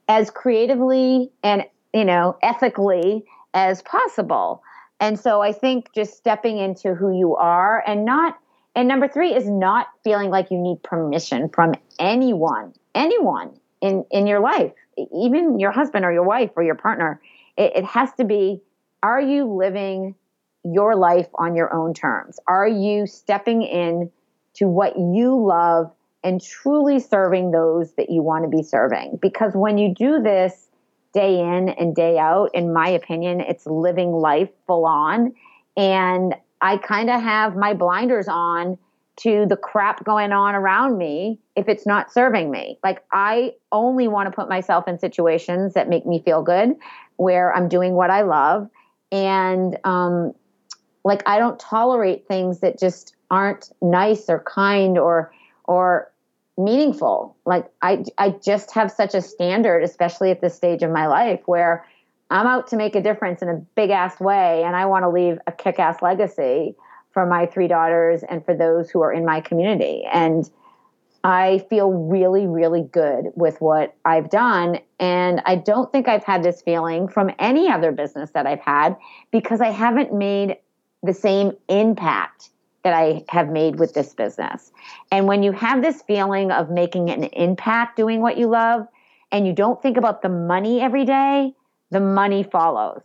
as 0.07 0.29
creatively 0.29 1.31
and, 1.43 1.63
you 1.93 2.05
know, 2.05 2.37
ethically 2.43 3.25
as 3.55 3.81
possible. 3.81 4.61
And 5.01 5.19
so 5.19 5.41
I 5.41 5.51
think 5.51 5.91
just 5.93 6.15
stepping 6.15 6.59
into 6.59 6.93
who 6.93 7.17
you 7.17 7.35
are 7.35 7.83
and 7.85 8.05
not, 8.05 8.37
and 8.75 8.87
number 8.87 9.07
three 9.07 9.33
is 9.33 9.49
not 9.49 9.87
feeling 10.03 10.29
like 10.29 10.51
you 10.51 10.59
need 10.59 10.83
permission 10.83 11.49
from 11.49 11.73
anyone, 11.99 12.73
anyone 12.93 13.59
in, 13.81 14.05
in 14.11 14.27
your 14.27 14.39
life, 14.39 14.71
even 15.11 15.59
your 15.59 15.71
husband 15.71 16.05
or 16.05 16.13
your 16.13 16.23
wife 16.23 16.51
or 16.55 16.61
your 16.61 16.75
partner. 16.75 17.19
It, 17.57 17.77
it 17.77 17.83
has 17.83 18.13
to 18.13 18.23
be, 18.23 18.61
are 19.01 19.19
you 19.19 19.51
living 19.51 20.13
your 20.63 20.95
life 20.95 21.27
on 21.33 21.55
your 21.55 21.73
own 21.73 21.95
terms? 21.95 22.39
Are 22.47 22.67
you 22.67 23.07
stepping 23.07 23.63
in 23.63 24.11
to 24.53 24.67
what 24.67 24.95
you 24.97 25.43
love 25.43 25.91
and 26.23 26.39
truly 26.39 26.99
serving 26.99 27.49
those 27.49 27.93
that 27.93 28.11
you 28.11 28.21
want 28.21 28.43
to 28.43 28.55
be 28.55 28.61
serving? 28.61 29.17
Because 29.19 29.53
when 29.55 29.79
you 29.79 29.95
do 29.95 30.21
this, 30.21 30.67
day 31.13 31.39
in 31.39 31.69
and 31.69 31.95
day 31.95 32.17
out. 32.17 32.49
In 32.53 32.73
my 32.73 32.89
opinion, 32.89 33.41
it's 33.41 33.65
living 33.65 34.11
life 34.11 34.49
full 34.67 34.85
on. 34.85 35.33
And 35.77 36.35
I 36.61 36.77
kind 36.77 37.09
of 37.09 37.21
have 37.21 37.55
my 37.55 37.73
blinders 37.73 38.27
on 38.27 38.77
to 39.17 39.45
the 39.47 39.57
crap 39.57 40.03
going 40.03 40.31
on 40.31 40.55
around 40.55 40.97
me 40.97 41.39
if 41.55 41.67
it's 41.67 41.85
not 41.85 42.11
serving 42.11 42.49
me. 42.49 42.79
Like, 42.83 43.03
I 43.11 43.53
only 43.71 44.07
want 44.07 44.27
to 44.27 44.35
put 44.35 44.49
myself 44.49 44.87
in 44.87 44.99
situations 44.99 45.73
that 45.73 45.89
make 45.89 46.05
me 46.05 46.21
feel 46.23 46.41
good, 46.41 46.75
where 47.17 47.53
I'm 47.53 47.67
doing 47.67 47.93
what 47.93 48.09
I 48.09 48.21
love. 48.21 48.69
And, 49.11 49.77
um, 49.83 50.33
like, 51.03 51.23
I 51.25 51.39
don't 51.39 51.59
tolerate 51.59 52.27
things 52.27 52.59
that 52.59 52.79
just 52.79 53.15
aren't 53.29 53.71
nice 53.81 54.29
or 54.29 54.39
kind 54.39 54.97
or, 54.97 55.31
or 55.65 56.10
meaningful. 56.63 57.35
Like 57.45 57.65
I, 57.81 58.03
I 58.17 58.31
just 58.43 58.71
have 58.73 58.91
such 58.91 59.13
a 59.13 59.21
standard, 59.21 59.83
especially 59.83 60.31
at 60.31 60.41
this 60.41 60.55
stage 60.55 60.83
of 60.83 60.91
my 60.91 61.07
life 61.07 61.41
where 61.45 61.85
I'm 62.29 62.47
out 62.47 62.67
to 62.67 62.77
make 62.77 62.95
a 62.95 63.01
difference 63.01 63.41
in 63.41 63.49
a 63.49 63.55
big 63.75 63.89
ass 63.89 64.19
way. 64.19 64.63
And 64.63 64.75
I 64.75 64.85
want 64.85 65.03
to 65.03 65.09
leave 65.09 65.37
a 65.47 65.51
kick 65.51 65.79
ass 65.79 66.01
legacy 66.01 66.75
for 67.11 67.25
my 67.25 67.45
three 67.45 67.67
daughters 67.67 68.23
and 68.23 68.43
for 68.45 68.55
those 68.55 68.89
who 68.89 69.01
are 69.01 69.11
in 69.11 69.25
my 69.25 69.41
community. 69.41 70.03
And 70.11 70.49
I 71.23 71.65
feel 71.69 71.91
really, 71.91 72.47
really 72.47 72.83
good 72.83 73.25
with 73.35 73.61
what 73.61 73.95
I've 74.05 74.29
done. 74.29 74.79
And 74.99 75.41
I 75.45 75.55
don't 75.55 75.91
think 75.91 76.07
I've 76.07 76.23
had 76.23 76.41
this 76.41 76.61
feeling 76.61 77.07
from 77.07 77.31
any 77.37 77.69
other 77.69 77.91
business 77.91 78.31
that 78.31 78.47
I've 78.47 78.61
had 78.61 78.95
because 79.29 79.61
I 79.61 79.69
haven't 79.69 80.13
made 80.13 80.57
the 81.03 81.13
same 81.13 81.51
impact 81.67 82.49
that 82.83 82.93
I 82.93 83.23
have 83.29 83.49
made 83.49 83.79
with 83.79 83.93
this 83.93 84.13
business. 84.13 84.71
And 85.11 85.27
when 85.27 85.43
you 85.43 85.51
have 85.51 85.81
this 85.81 86.01
feeling 86.01 86.51
of 86.51 86.69
making 86.69 87.09
an 87.09 87.23
impact 87.25 87.97
doing 87.97 88.21
what 88.21 88.37
you 88.37 88.47
love 88.47 88.87
and 89.31 89.45
you 89.45 89.53
don't 89.53 89.81
think 89.81 89.97
about 89.97 90.21
the 90.21 90.29
money 90.29 90.81
every 90.81 91.05
day, 91.05 91.53
the 91.89 91.99
money 91.99 92.43
follows. 92.43 93.03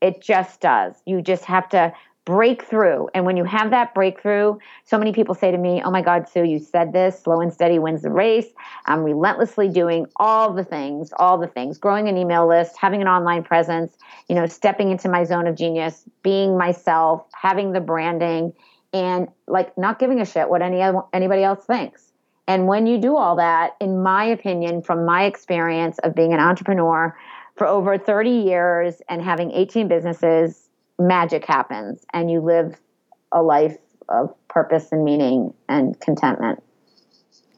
It 0.00 0.20
just 0.20 0.60
does. 0.60 0.94
You 1.06 1.22
just 1.22 1.44
have 1.44 1.68
to 1.70 1.92
break 2.26 2.64
through. 2.64 3.08
And 3.14 3.24
when 3.24 3.36
you 3.36 3.44
have 3.44 3.70
that 3.70 3.94
breakthrough, 3.94 4.58
so 4.84 4.98
many 4.98 5.12
people 5.12 5.34
say 5.34 5.52
to 5.52 5.56
me, 5.56 5.80
Oh 5.82 5.90
my 5.90 6.02
God, 6.02 6.28
Sue, 6.28 6.44
you 6.44 6.58
said 6.58 6.92
this 6.92 7.20
slow 7.22 7.40
and 7.40 7.52
steady 7.52 7.78
wins 7.78 8.02
the 8.02 8.10
race. 8.10 8.46
I'm 8.84 9.04
relentlessly 9.04 9.68
doing 9.68 10.06
all 10.16 10.52
the 10.52 10.64
things, 10.64 11.12
all 11.18 11.38
the 11.38 11.46
things, 11.46 11.78
growing 11.78 12.08
an 12.08 12.18
email 12.18 12.46
list, 12.46 12.76
having 12.78 13.00
an 13.00 13.08
online 13.08 13.44
presence, 13.44 13.96
you 14.28 14.34
know, 14.34 14.46
stepping 14.46 14.90
into 14.90 15.08
my 15.08 15.22
zone 15.22 15.46
of 15.46 15.54
genius, 15.56 16.02
being 16.22 16.58
myself, 16.58 17.24
having 17.32 17.72
the 17.72 17.80
branding 17.80 18.52
and 18.96 19.28
like 19.46 19.76
not 19.76 19.98
giving 19.98 20.20
a 20.20 20.24
shit 20.24 20.48
what 20.48 20.62
any 20.62 20.80
anybody 21.12 21.42
else 21.42 21.64
thinks. 21.64 22.12
And 22.48 22.66
when 22.66 22.86
you 22.86 22.98
do 22.98 23.16
all 23.16 23.36
that, 23.36 23.76
in 23.80 24.02
my 24.02 24.24
opinion, 24.24 24.80
from 24.80 25.04
my 25.04 25.24
experience 25.24 25.98
of 25.98 26.14
being 26.14 26.32
an 26.32 26.40
entrepreneur 26.40 27.16
for 27.56 27.66
over 27.66 27.98
30 27.98 28.30
years 28.30 29.02
and 29.08 29.20
having 29.20 29.50
18 29.50 29.88
businesses, 29.88 30.68
magic 30.98 31.44
happens 31.44 32.06
and 32.12 32.30
you 32.30 32.40
live 32.40 32.80
a 33.32 33.42
life 33.42 33.76
of 34.08 34.34
purpose 34.48 34.92
and 34.92 35.04
meaning 35.04 35.52
and 35.68 35.98
contentment. 36.00 36.62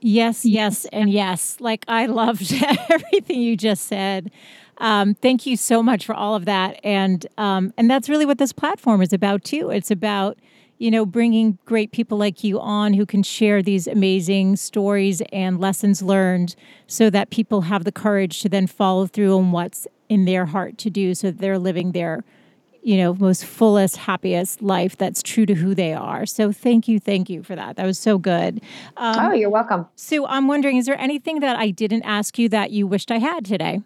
Yes, 0.01 0.45
yes, 0.45 0.86
and 0.86 1.11
yes. 1.11 1.57
Like 1.61 1.84
I 1.86 2.07
loved 2.07 2.53
everything 2.89 3.41
you 3.41 3.57
just 3.57 3.86
said. 3.86 4.30
Um, 4.78 5.14
thank 5.14 5.45
you 5.45 5.57
so 5.57 5.82
much 5.82 6.07
for 6.07 6.14
all 6.14 6.36
of 6.36 6.45
that, 6.45 6.80
and 6.84 7.26
um, 7.36 7.74
and 7.76 7.91
that's 7.91 8.09
really 8.09 8.24
what 8.24 8.39
this 8.39 8.53
platform 8.53 9.03
is 9.03 9.12
about 9.12 9.43
too. 9.43 9.70
It's 9.70 9.91
about 9.91 10.39
you 10.79 10.91
know, 10.91 11.05
bringing 11.05 11.59
great 11.64 11.91
people 11.91 12.16
like 12.16 12.45
you 12.45 12.61
on 12.61 12.95
who 12.95 13.05
can 13.05 13.22
share 13.22 13.62
these 13.62 13.87
amazing 13.87 14.57
stories 14.57 15.20
and 15.33 15.61
lessons 15.61 16.03
learned 16.03 16.55
so 16.87 17.11
that 17.11 17.31
people 17.31 17.62
have 17.62 17.85
the 17.85 17.93
courage 17.93 18.41
to 18.41 18.49
then 18.49 18.66
follow 18.66 19.07
through 19.07 19.37
on 19.37 19.53
what's 19.53 19.87
in 20.09 20.24
their 20.24 20.47
heart 20.47 20.79
to 20.79 20.91
do 20.91 21.14
so 21.14 21.31
that 21.31 21.39
they're 21.39 21.59
living 21.59 21.93
their, 21.93 22.24
you 22.83 22.97
know, 22.97 23.12
most 23.14 23.45
fullest, 23.45 23.97
happiest 23.97 24.62
life 24.62 24.97
that's 24.97 25.22
true 25.22 25.45
to 25.45 25.55
who 25.55 25.74
they 25.74 25.93
are. 25.93 26.24
So 26.24 26.53
thank 26.53 26.87
you, 26.87 27.01
thank 27.01 27.29
you 27.29 27.43
for 27.43 27.57
that. 27.57 27.76
That 27.76 27.85
was 27.85 27.99
so 27.99 28.16
good. 28.16 28.62
Um, 28.97 29.16
oh, 29.18 29.33
you're 29.33 29.51
welcome. 29.51 29.87
Sue, 29.97 30.24
I'm 30.26 30.47
wondering, 30.47 30.76
is 30.76 30.87
there 30.87 30.99
anything 31.01 31.41
that 31.41 31.57
I 31.57 31.70
didn't 31.70 32.05
ask 32.05 32.39
you 32.39 32.49
that 32.51 32.70
you 32.70 32.87
wished 32.87 33.11
I 33.11 33.18
had 33.18 33.45
today? 33.45 33.83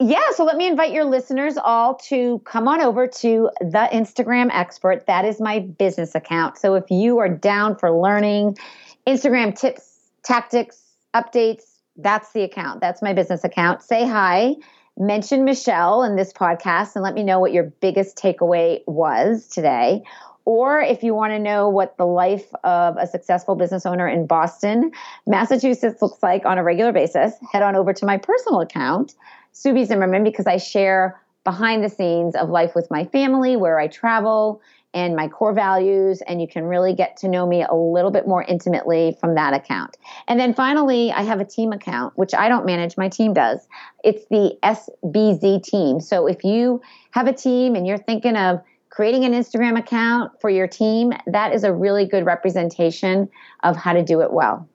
Yeah, 0.00 0.32
so 0.32 0.44
let 0.44 0.56
me 0.56 0.66
invite 0.66 0.92
your 0.92 1.04
listeners 1.04 1.56
all 1.56 1.94
to 2.08 2.40
come 2.40 2.66
on 2.66 2.80
over 2.80 3.06
to 3.06 3.50
the 3.60 3.88
Instagram 3.92 4.50
expert. 4.52 5.06
That 5.06 5.24
is 5.24 5.40
my 5.40 5.60
business 5.60 6.16
account. 6.16 6.58
So 6.58 6.74
if 6.74 6.90
you 6.90 7.18
are 7.18 7.28
down 7.28 7.76
for 7.76 7.92
learning 7.92 8.58
Instagram 9.06 9.56
tips, 9.56 9.98
tactics, 10.24 10.82
updates, 11.14 11.62
that's 11.96 12.32
the 12.32 12.42
account. 12.42 12.80
That's 12.80 13.02
my 13.02 13.12
business 13.12 13.44
account. 13.44 13.82
Say 13.82 14.04
hi, 14.04 14.56
mention 14.98 15.44
Michelle 15.44 16.02
in 16.02 16.16
this 16.16 16.32
podcast, 16.32 16.96
and 16.96 17.04
let 17.04 17.14
me 17.14 17.22
know 17.22 17.38
what 17.38 17.52
your 17.52 17.64
biggest 17.64 18.16
takeaway 18.16 18.80
was 18.86 19.46
today. 19.46 20.02
Or 20.44 20.80
if 20.80 21.02
you 21.04 21.14
want 21.14 21.32
to 21.32 21.38
know 21.38 21.68
what 21.68 21.96
the 21.96 22.04
life 22.04 22.52
of 22.64 22.96
a 22.96 23.06
successful 23.06 23.54
business 23.54 23.86
owner 23.86 24.08
in 24.08 24.26
Boston, 24.26 24.90
Massachusetts 25.26 26.02
looks 26.02 26.22
like 26.22 26.44
on 26.44 26.58
a 26.58 26.64
regular 26.64 26.92
basis, 26.92 27.32
head 27.52 27.62
on 27.62 27.76
over 27.76 27.92
to 27.92 28.04
my 28.04 28.18
personal 28.18 28.60
account 28.60 29.14
Sue 29.54 29.72
B. 29.72 29.84
Zimmerman 29.84 30.24
because 30.24 30.48
I 30.48 30.56
share 30.56 31.20
behind 31.44 31.84
the 31.84 31.88
scenes 31.88 32.34
of 32.34 32.50
life 32.50 32.74
with 32.74 32.90
my 32.90 33.04
family, 33.04 33.56
where 33.56 33.78
I 33.78 33.86
travel, 33.86 34.60
and 34.92 35.14
my 35.14 35.28
core 35.28 35.52
values. 35.52 36.22
And 36.26 36.40
you 36.40 36.48
can 36.48 36.64
really 36.64 36.92
get 36.92 37.18
to 37.18 37.28
know 37.28 37.46
me 37.46 37.62
a 37.62 37.74
little 37.74 38.10
bit 38.10 38.26
more 38.26 38.42
intimately 38.42 39.16
from 39.20 39.36
that 39.36 39.54
account. 39.54 39.96
And 40.26 40.40
then 40.40 40.54
finally, 40.54 41.12
I 41.12 41.22
have 41.22 41.38
a 41.38 41.44
team 41.44 41.72
account, 41.72 42.18
which 42.18 42.34
I 42.34 42.48
don't 42.48 42.66
manage, 42.66 42.96
my 42.96 43.08
team 43.08 43.32
does. 43.32 43.60
It's 44.02 44.26
the 44.28 44.58
SBZ 44.62 45.62
team. 45.62 46.00
So 46.00 46.26
if 46.26 46.42
you 46.42 46.82
have 47.12 47.28
a 47.28 47.32
team 47.32 47.76
and 47.76 47.86
you're 47.86 47.98
thinking 47.98 48.36
of 48.36 48.60
creating 48.90 49.24
an 49.24 49.32
Instagram 49.32 49.78
account 49.78 50.40
for 50.40 50.50
your 50.50 50.66
team, 50.66 51.12
that 51.26 51.54
is 51.54 51.62
a 51.62 51.72
really 51.72 52.06
good 52.06 52.26
representation 52.26 53.28
of 53.62 53.76
how 53.76 53.92
to 53.92 54.02
do 54.02 54.20
it 54.22 54.32
well. 54.32 54.68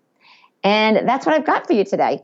And 0.64 1.08
that's 1.08 1.26
what 1.26 1.36
I've 1.36 1.46
got 1.46 1.68
for 1.68 1.74
you 1.74 1.84
today. 1.84 2.24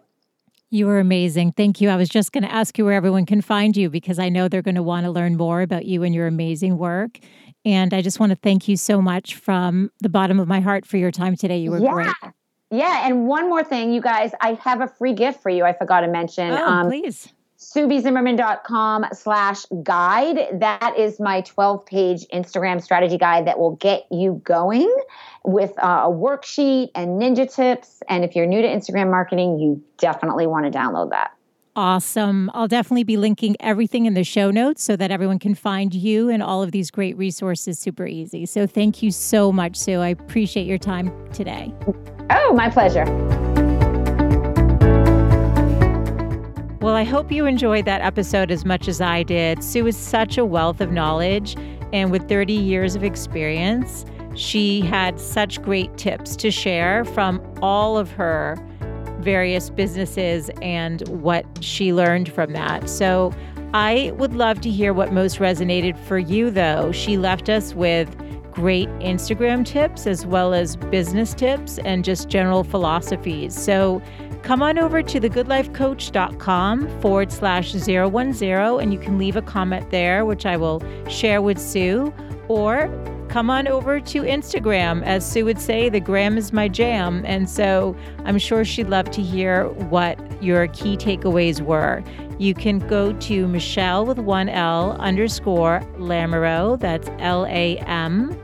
You 0.76 0.88
were 0.88 1.00
amazing. 1.00 1.54
Thank 1.54 1.80
you. 1.80 1.88
I 1.88 1.96
was 1.96 2.10
just 2.10 2.34
going 2.34 2.44
to 2.44 2.52
ask 2.52 2.78
you 2.78 2.84
where 2.84 2.96
everyone 2.96 3.26
can 3.26 3.40
find 3.40 3.78
you 3.78 3.90
because 3.90 4.20
I 4.20 4.28
know 4.28 4.50
they're 4.50 4.62
going 4.62 4.76
to 4.76 4.84
want 4.84 5.06
to 5.06 5.10
learn 5.10 5.38
more 5.38 5.62
about 5.62 5.86
you 5.86 6.04
and 6.04 6.14
your 6.14 6.28
amazing 6.28 6.78
work. 6.78 7.18
And 7.64 7.94
I 7.94 8.02
just 8.02 8.20
want 8.20 8.32
to 8.32 8.36
thank 8.36 8.68
you 8.68 8.76
so 8.76 9.02
much 9.02 9.36
from 9.36 9.90
the 10.02 10.10
bottom 10.10 10.38
of 10.38 10.50
my 10.50 10.60
heart 10.60 10.86
for 10.86 10.98
your 10.98 11.12
time 11.12 11.38
today. 11.38 11.60
You 11.60 11.72
were 11.72 11.80
yeah. 11.80 11.94
great. 11.94 12.34
Yeah. 12.72 13.08
And 13.08 13.26
one 13.26 13.48
more 13.48 13.64
thing, 13.64 13.94
you 13.94 14.02
guys, 14.02 14.32
I 14.42 14.56
have 14.56 14.82
a 14.82 14.88
free 14.90 15.14
gift 15.14 15.42
for 15.42 15.50
you. 15.50 15.64
I 15.64 15.72
forgot 15.72 16.02
to 16.02 16.10
mention. 16.10 16.52
Oh, 16.52 16.68
um, 16.68 16.88
please. 16.88 17.30
SueBZimmerman.com 17.74 19.06
slash 19.14 19.66
guide. 19.82 20.60
That 20.60 20.94
is 20.98 21.20
my 21.20 21.42
12 21.42 21.86
page 21.86 22.26
Instagram 22.34 22.82
strategy 22.82 23.18
guide 23.18 23.48
that 23.48 23.58
will 23.58 23.76
get 23.78 24.06
you 24.12 24.42
going 24.44 24.94
with 25.44 25.72
uh, 25.80 26.04
a 26.06 26.10
worksheet 26.10 26.92
and 26.94 27.22
ninja 27.22 27.52
tips. 27.54 28.04
And 28.08 28.24
if 28.24 28.36
you're 28.36 28.46
new 28.46 28.62
to 28.62 28.68
Instagram 28.68 29.10
marketing, 29.10 29.60
you 29.60 29.84
definitely 29.98 30.48
want 30.48 30.72
to 30.72 30.78
download 30.78 31.10
that. 31.10 31.32
Awesome. 31.76 32.50
I'll 32.54 32.70
definitely 32.70 33.04
be 33.04 33.18
linking 33.18 33.58
everything 33.60 34.06
in 34.06 34.14
the 34.14 34.24
show 34.24 34.50
notes 34.50 34.82
so 34.82 34.96
that 34.96 35.12
everyone 35.12 35.40
can 35.40 35.56
find 35.56 35.94
you 35.94 36.30
and 36.30 36.42
all 36.42 36.64
of 36.64 36.72
these 36.72 36.90
great 36.90 37.18
resources 37.18 37.78
super 37.80 38.06
easy. 38.06 38.46
So 38.46 38.66
thank 38.66 39.04
you 39.04 39.12
so 39.12 39.52
much, 39.52 39.76
Sue. 39.76 40.00
I 40.00 40.10
appreciate 40.10 40.68
your 40.68 40.78
time 40.78 41.12
today. 41.34 41.74
Oh, 42.30 42.54
my 42.54 42.70
pleasure. 42.70 43.06
Well, 46.86 46.94
I 46.94 47.04
hope 47.04 47.32
you 47.32 47.48
enjoyed 47.48 47.86
that 47.86 48.02
episode 48.02 48.52
as 48.52 48.64
much 48.64 48.88
as 48.88 49.02
I 49.02 49.24
did. 49.24 49.64
Sue 49.64 49.88
is 49.88 49.98
such 49.98 50.38
a 50.38 50.46
wealth 50.46 50.82
of 50.82 50.92
knowledge, 50.92 51.56
and 51.92 52.12
with 52.12 52.30
30 52.30 52.54
years 52.54 52.96
of 52.96 53.04
experience, 53.04 54.06
she 54.36 54.82
had 54.82 55.20
such 55.20 55.60
great 55.64 55.98
tips 55.98 56.36
to 56.36 56.52
share 56.52 57.04
from 57.04 57.42
all 57.64 57.98
of 57.98 58.12
her 58.12 58.56
various 59.18 59.72
businesses 59.72 60.52
and 60.62 61.08
what 61.08 61.44
she 61.60 61.92
learned 61.92 62.32
from 62.32 62.54
that. 62.54 62.88
So 62.88 63.34
I 63.74 64.14
would 64.18 64.36
love 64.36 64.62
to 64.62 64.70
hear 64.70 64.94
what 64.94 65.12
most 65.12 65.40
resonated 65.40 65.98
for 65.98 66.20
you, 66.20 66.52
though. 66.52 66.92
She 66.92 67.18
left 67.18 67.50
us 67.50 67.74
with 67.74 68.16
great 68.52 68.90
Instagram 69.00 69.66
tips 69.66 70.06
as 70.08 70.26
well 70.26 70.54
as 70.54 70.78
business 70.78 71.34
tips 71.34 71.78
and 71.80 72.06
just 72.06 72.30
general 72.30 72.64
philosophies. 72.64 73.54
So 73.54 74.04
come 74.46 74.62
on 74.62 74.78
over 74.78 75.02
to 75.02 75.20
thegoodlifecoach.com 75.20 77.02
forward 77.02 77.32
slash 77.32 77.72
010 77.74 78.06
and 78.80 78.94
you 78.94 79.00
can 79.00 79.18
leave 79.18 79.36
a 79.36 79.42
comment 79.42 79.90
there, 79.90 80.24
which 80.24 80.46
I 80.46 80.56
will 80.56 80.84
share 81.10 81.42
with 81.42 81.58
Sue. 81.58 82.14
Or 82.48 82.88
come 83.28 83.50
on 83.50 83.68
over 83.68 84.00
to 84.00 84.22
Instagram. 84.22 85.02
As 85.04 85.28
Sue 85.28 85.46
would 85.46 85.60
say, 85.60 85.90
the 85.90 86.00
gram 86.00 86.38
is 86.38 86.54
my 86.54 86.68
jam. 86.68 87.24
And 87.26 87.50
so 87.50 87.96
I'm 88.24 88.38
sure 88.38 88.64
she'd 88.64 88.88
love 88.88 89.10
to 89.12 89.22
hear 89.24 89.68
what 89.70 90.20
your 90.44 90.68
key 90.68 90.96
takeaways 90.96 91.60
were. 91.60 92.04
You 92.38 92.54
can 92.54 92.78
go 92.88 93.14
to 93.14 93.48
Michelle 93.48 94.06
with 94.06 94.20
one 94.20 94.48
L 94.48 94.92
underscore 95.00 95.82
Lamoureux. 95.98 96.80
That's 96.80 97.10
L 97.18 97.48
A 97.48 97.78
M 97.80 98.40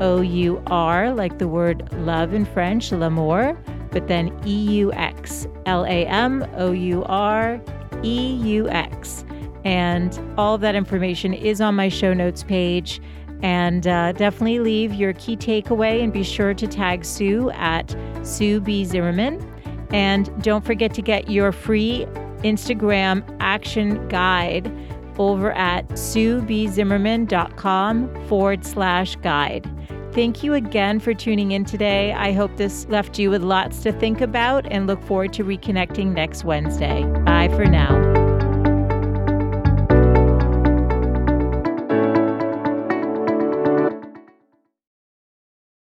O 0.00 0.20
U 0.20 0.62
R, 0.66 1.14
like 1.14 1.38
the 1.38 1.48
word 1.48 1.90
love 1.94 2.34
in 2.34 2.44
French, 2.44 2.92
l'amour, 2.92 3.56
but 3.90 4.08
then 4.08 4.32
E 4.46 4.56
U 4.78 4.92
X, 4.92 5.46
L 5.66 5.84
A 5.84 6.06
M 6.06 6.46
O 6.56 6.72
U 6.72 7.04
R 7.04 7.60
E 8.02 8.34
U 8.34 8.68
X. 8.68 9.24
And 9.64 10.18
all 10.38 10.54
of 10.54 10.60
that 10.60 10.74
information 10.74 11.34
is 11.34 11.60
on 11.60 11.74
my 11.74 11.88
show 11.88 12.14
notes 12.14 12.42
page. 12.42 13.00
And 13.42 13.86
uh, 13.86 14.12
definitely 14.12 14.60
leave 14.60 14.94
your 14.94 15.12
key 15.14 15.36
takeaway 15.36 16.02
and 16.02 16.12
be 16.12 16.22
sure 16.22 16.54
to 16.54 16.66
tag 16.66 17.04
Sue 17.04 17.50
at 17.50 17.94
Sue 18.22 18.60
B. 18.60 18.84
Zimmerman. 18.84 19.42
And 19.90 20.30
don't 20.42 20.64
forget 20.64 20.94
to 20.94 21.02
get 21.02 21.30
your 21.30 21.52
free 21.52 22.06
Instagram 22.42 23.22
action 23.40 24.08
guide 24.08 24.72
over 25.18 25.52
at 25.52 25.86
suebzimmerman.com 25.90 28.26
forward 28.26 28.64
slash 28.64 29.16
guide. 29.16 29.70
Thank 30.16 30.42
you 30.42 30.54
again 30.54 30.98
for 30.98 31.12
tuning 31.12 31.52
in 31.52 31.66
today. 31.66 32.14
I 32.14 32.32
hope 32.32 32.56
this 32.56 32.86
left 32.88 33.18
you 33.18 33.28
with 33.28 33.42
lots 33.42 33.82
to 33.82 33.92
think 33.92 34.22
about 34.22 34.66
and 34.72 34.86
look 34.86 35.02
forward 35.02 35.34
to 35.34 35.44
reconnecting 35.44 36.14
next 36.14 36.42
Wednesday. 36.42 37.04
Bye 37.26 37.48
for 37.48 37.66
now. 37.66 38.25